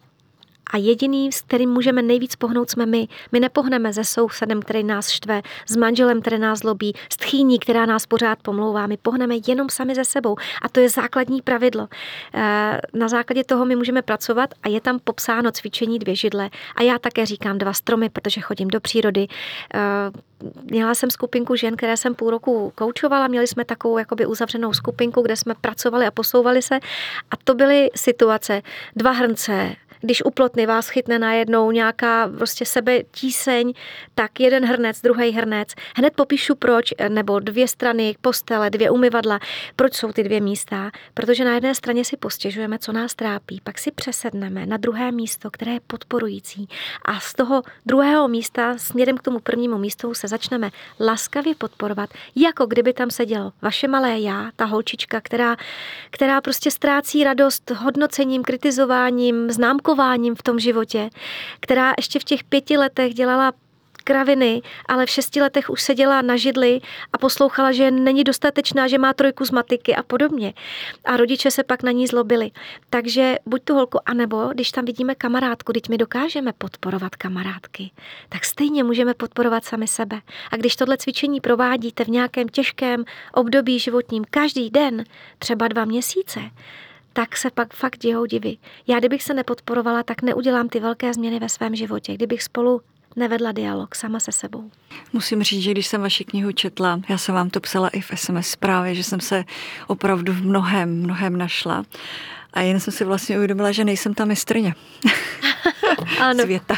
a 0.70 0.78
jediný, 0.78 1.32
s 1.32 1.42
kterým 1.42 1.70
můžeme 1.70 2.02
nejvíc 2.02 2.36
pohnout, 2.36 2.70
jsme 2.70 2.86
my. 2.86 3.08
My 3.32 3.40
nepohneme 3.40 3.94
ze 3.94 4.04
sousedem, 4.04 4.62
který 4.62 4.84
nás 4.84 5.10
štve, 5.10 5.42
s 5.68 5.76
manželem, 5.76 6.22
který 6.22 6.40
nás 6.40 6.64
lobí, 6.64 6.94
s 7.14 7.18
tchýní, 7.18 7.60
která 7.60 7.86
nás 7.86 8.06
pořád 8.06 8.40
pomlouvá. 8.42 8.88
My 8.88 8.98
pohneme 8.98 9.36
jenom 9.48 9.70
sami 9.70 9.96
ze 9.96 10.06
sebou. 10.06 10.36
A 10.62 10.70
to 10.70 10.80
je 10.80 10.90
základní 10.90 11.42
pravidlo. 11.42 11.88
Eh, 12.34 12.82
na 12.94 13.08
základě 13.08 13.44
toho 13.44 13.66
my 13.66 13.76
můžeme 13.76 14.02
pracovat 14.02 14.50
a 14.64 14.70
je 14.70 14.82
tam 14.82 15.00
popsáno 15.00 15.52
cvičení 15.52 16.00
dvě 16.00 16.16
židle. 16.16 16.50
A 16.76 16.84
já 16.84 17.00
také 17.00 17.26
říkám 17.26 17.58
dva 17.58 17.74
stromy, 17.74 18.10
protože 18.10 18.42
chodím 18.42 18.68
do 18.68 18.80
přírody. 18.80 19.28
Eh, 19.74 19.80
měla 20.64 20.96
jsem 20.96 21.12
skupinku 21.12 21.56
žen, 21.56 21.76
které 21.76 21.98
jsem 21.98 22.16
půl 22.16 22.30
roku 22.30 22.72
koučovala. 22.76 23.28
Měli 23.28 23.48
jsme 23.48 23.66
takovou 23.66 23.98
jakoby 23.98 24.26
uzavřenou 24.26 24.74
skupinku, 24.74 25.22
kde 25.22 25.36
jsme 25.36 25.54
pracovali 25.62 26.06
a 26.06 26.12
posouvali 26.12 26.62
se. 26.62 26.80
A 27.32 27.38
to 27.44 27.56
byly 27.56 27.90
situace, 27.96 28.62
dva 28.96 29.12
hrnce, 29.12 29.76
když 30.02 30.26
u 30.26 30.32
plotny 30.32 30.66
vás 30.66 30.90
chytne 30.90 31.20
najednou 31.20 31.72
nějaká 31.72 32.28
prostě 32.38 32.66
sebe 32.66 33.04
tíseň, 33.12 33.74
tak 34.16 34.40
jeden 34.40 34.66
hrnec, 34.66 35.02
druhý 35.02 35.32
hrnec. 35.32 35.70
Hned 35.96 36.14
popíšu 36.16 36.56
proč, 36.56 36.94
nebo 37.10 37.40
dvě 37.40 37.68
strany 37.68 38.16
postele, 38.22 38.70
dvě 38.70 38.90
umyvadla. 38.90 39.40
Proč 39.76 39.94
jsou 39.94 40.12
ty 40.12 40.24
dvě 40.24 40.42
místa? 40.42 40.92
Protože 41.14 41.46
na 41.46 41.54
jedné 41.54 41.76
straně 41.76 42.06
si 42.06 42.18
postěžujeme, 42.18 42.80
co 42.80 42.92
nás 42.92 43.16
trápí, 43.16 43.62
pak 43.64 43.78
si 43.78 43.92
přesedneme 43.92 44.66
na 44.66 44.78
druhé 44.78 45.12
místo, 45.12 45.52
které 45.52 45.72
je 45.72 45.80
podporující. 45.88 46.68
A 47.06 47.20
z 47.20 47.34
toho 47.34 47.64
druhého 47.86 48.28
místa 48.28 48.78
směrem 48.78 49.18
k 49.18 49.22
tomu 49.22 49.40
prvnímu 49.40 49.78
místu 49.78 50.14
se 50.14 50.28
začneme 50.28 50.70
laskavě 51.00 51.56
podporovat, 51.56 52.10
jako 52.36 52.66
kdyby 52.66 52.94
tam 52.94 53.12
seděl 53.12 53.52
vaše 53.62 53.88
malé 53.88 54.20
já, 54.20 54.52
ta 54.56 54.66
holčička, 54.66 55.22
která, 55.22 55.56
která 56.10 56.42
prostě 56.42 56.72
ztrácí 56.72 57.24
radost 57.24 57.72
hodnocením, 57.72 58.44
kritizováním, 58.44 59.52
známkou 59.52 59.87
opakováním 59.88 60.36
v 60.36 60.44
tom 60.44 60.60
životě, 60.60 61.10
která 61.60 61.94
ještě 61.98 62.20
v 62.20 62.24
těch 62.24 62.44
pěti 62.44 62.78
letech 62.78 63.14
dělala 63.14 63.54
kraviny, 64.04 64.62
ale 64.86 65.06
v 65.06 65.10
šesti 65.10 65.42
letech 65.42 65.70
už 65.70 65.82
seděla 65.82 66.22
na 66.22 66.38
židli 66.38 66.82
a 67.14 67.18
poslouchala, 67.18 67.72
že 67.72 67.92
není 67.92 68.24
dostatečná, 68.24 68.88
že 68.88 68.98
má 68.98 69.14
trojku 69.14 69.46
z 69.46 69.52
matiky 69.52 69.96
a 69.96 70.04
podobně. 70.04 70.54
A 71.06 71.18
rodiče 71.18 71.52
se 71.52 71.64
pak 71.64 71.84
na 71.84 71.92
ní 71.92 72.08
zlobili. 72.08 72.52
Takže 72.90 73.36
buď 73.46 73.64
tu 73.64 73.76
holku, 73.76 74.00
anebo 74.06 74.48
když 74.54 74.72
tam 74.72 74.86
vidíme 74.86 75.16
kamarádku, 75.16 75.74
teď 75.74 75.90
my 75.90 75.98
dokážeme 75.98 76.54
podporovat 76.54 77.16
kamarádky, 77.16 77.92
tak 78.30 78.46
stejně 78.46 78.84
můžeme 78.84 79.14
podporovat 79.14 79.66
sami 79.66 79.88
sebe. 79.88 80.22
A 80.52 80.56
když 80.56 80.76
tohle 80.76 80.98
cvičení 80.98 81.42
provádíte 81.42 82.04
v 82.04 82.08
nějakém 82.08 82.48
těžkém 82.50 83.04
období 83.34 83.80
životním 83.80 84.24
každý 84.30 84.70
den, 84.70 85.04
třeba 85.40 85.68
dva 85.68 85.86
měsíce, 85.86 86.40
tak 87.18 87.38
se 87.38 87.52
pak 87.52 87.74
fakt 87.74 87.98
dějou 87.98 88.26
divy. 88.26 88.58
Já 88.88 89.00
kdybych 89.00 89.24
se 89.24 89.34
nepodporovala, 89.34 90.04
tak 90.04 90.22
neudělám 90.22 90.70
ty 90.70 90.80
velké 90.80 91.14
změny 91.14 91.40
ve 91.40 91.50
svém 91.50 91.76
životě, 91.76 92.14
kdybych 92.14 92.44
spolu 92.44 92.82
nevedla 93.16 93.52
dialog 93.52 93.96
sama 93.96 94.20
se 94.20 94.32
sebou. 94.32 94.72
Musím 95.14 95.44
říct, 95.44 95.64
že 95.64 95.72
když 95.72 95.88
jsem 95.88 96.02
vaši 96.02 96.26
knihu 96.26 96.52
četla, 96.52 97.02
já 97.10 97.18
jsem 97.18 97.36
vám 97.36 97.50
to 97.50 97.60
psala 97.60 97.90
i 97.90 98.02
v 98.02 98.12
SMS 98.16 98.48
zprávě, 98.48 98.96
že 98.96 99.04
jsem 99.04 99.20
se 99.20 99.44
opravdu 99.88 100.34
v 100.34 100.46
mnohem, 100.46 101.04
mnohem 101.04 101.38
našla. 101.38 101.84
A 102.54 102.62
jen 102.62 102.80
jsem 102.80 102.94
si 102.94 103.04
vlastně 103.04 103.38
uvědomila, 103.38 103.72
že 103.72 103.86
nejsem 103.86 104.14
ta 104.14 104.26
mistrně 104.26 104.76
ano. 106.20 106.44
světa. 106.44 106.76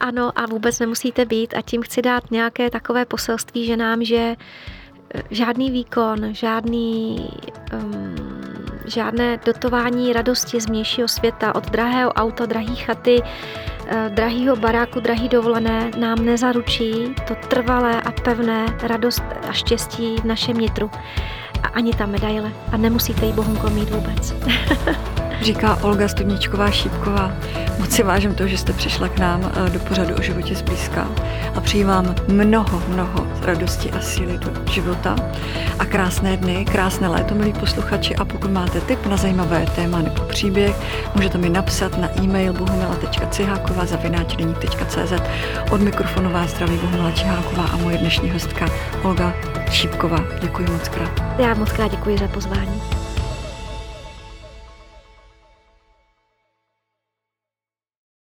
Ano, 0.00 0.32
a 0.38 0.46
vůbec 0.46 0.78
nemusíte 0.78 1.24
být. 1.24 1.54
A 1.54 1.62
tím 1.62 1.82
chci 1.82 2.02
dát 2.02 2.30
nějaké 2.30 2.70
takové 2.70 3.04
poselství 3.04 3.66
ženám, 3.66 4.04
že 4.04 4.36
eh, 5.14 5.22
žádný 5.30 5.70
výkon, 5.70 6.34
žádný 6.34 7.28
um, 7.72 8.27
žádné 8.90 9.38
dotování 9.46 10.12
radosti 10.12 10.60
z 10.60 10.66
vnějšího 10.66 11.08
světa, 11.08 11.54
od 11.54 11.70
drahého 11.70 12.12
auta, 12.12 12.46
drahý 12.46 12.76
chaty, 12.76 13.22
eh, 13.86 14.10
drahýho 14.14 14.56
baráku, 14.56 15.00
drahý 15.00 15.28
dovolené 15.28 15.90
nám 15.96 16.24
nezaručí 16.24 17.14
to 17.28 17.34
trvalé 17.48 18.00
a 18.00 18.12
pevné 18.12 18.66
radost 18.82 19.22
a 19.48 19.52
štěstí 19.52 20.16
v 20.16 20.24
našem 20.24 20.56
nitru. 20.56 20.90
A 21.62 21.68
ani 21.68 21.92
ta 21.94 22.06
medaile. 22.06 22.52
A 22.72 22.76
nemusíte 22.76 23.26
ji 23.26 23.32
bohunko 23.32 23.70
mít 23.70 23.90
vůbec. 23.90 24.34
Říká 25.42 25.78
Olga 25.82 26.08
Studničková 26.08 26.70
Šípková. 26.70 27.32
Moc 27.78 27.90
si 27.90 28.02
vážím 28.02 28.34
toho, 28.34 28.48
že 28.48 28.58
jste 28.58 28.72
přišla 28.72 29.08
k 29.08 29.18
nám 29.18 29.52
eh, 29.66 29.70
do 29.70 29.78
pořadu 29.78 30.14
o 30.14 30.22
životě 30.22 30.54
zblízka 30.54 31.08
a 31.54 31.60
přeji 31.60 31.84
vám 31.84 32.14
mnoho, 32.28 32.82
mnoho 32.88 33.26
radosti 33.42 33.90
a 33.90 34.00
síly 34.00 34.38
do 34.38 34.72
života 34.72 35.16
a 35.78 35.84
krásné 35.84 36.36
dny, 36.36 36.64
krásné 36.64 37.08
léto, 37.08 37.34
milí 37.34 37.52
posluchači 37.52 38.16
a 38.16 38.24
pokud 38.24 38.50
máte 38.50 38.80
tip 38.80 39.06
na 39.06 39.16
zajímavé 39.16 39.66
téma 39.74 39.98
nebo 39.98 40.22
příběh, 40.22 40.76
můžete 41.14 41.38
mi 41.38 41.48
napsat 41.48 41.98
na 41.98 42.08
e-mail 42.22 42.52
bohumila.ciháková 42.52 43.86
zavináčdeník.cz 43.86 45.12
Od 45.70 45.80
mikrofonu 45.80 46.30
vás 46.30 46.50
zdraví 46.50 46.76
Bohumila 46.76 47.10
Čiháková 47.10 47.64
a 47.64 47.76
moje 47.76 47.98
dnešní 47.98 48.30
hostka 48.30 48.66
Olga 49.02 49.34
Šípková. 49.70 50.18
Děkuji 50.40 50.70
moc 50.70 50.88
krát. 50.88 51.22
Já 51.38 51.54
moc 51.54 51.72
krát 51.72 51.90
děkuji 51.90 52.18
za 52.18 52.28
pozvání. 52.28 53.07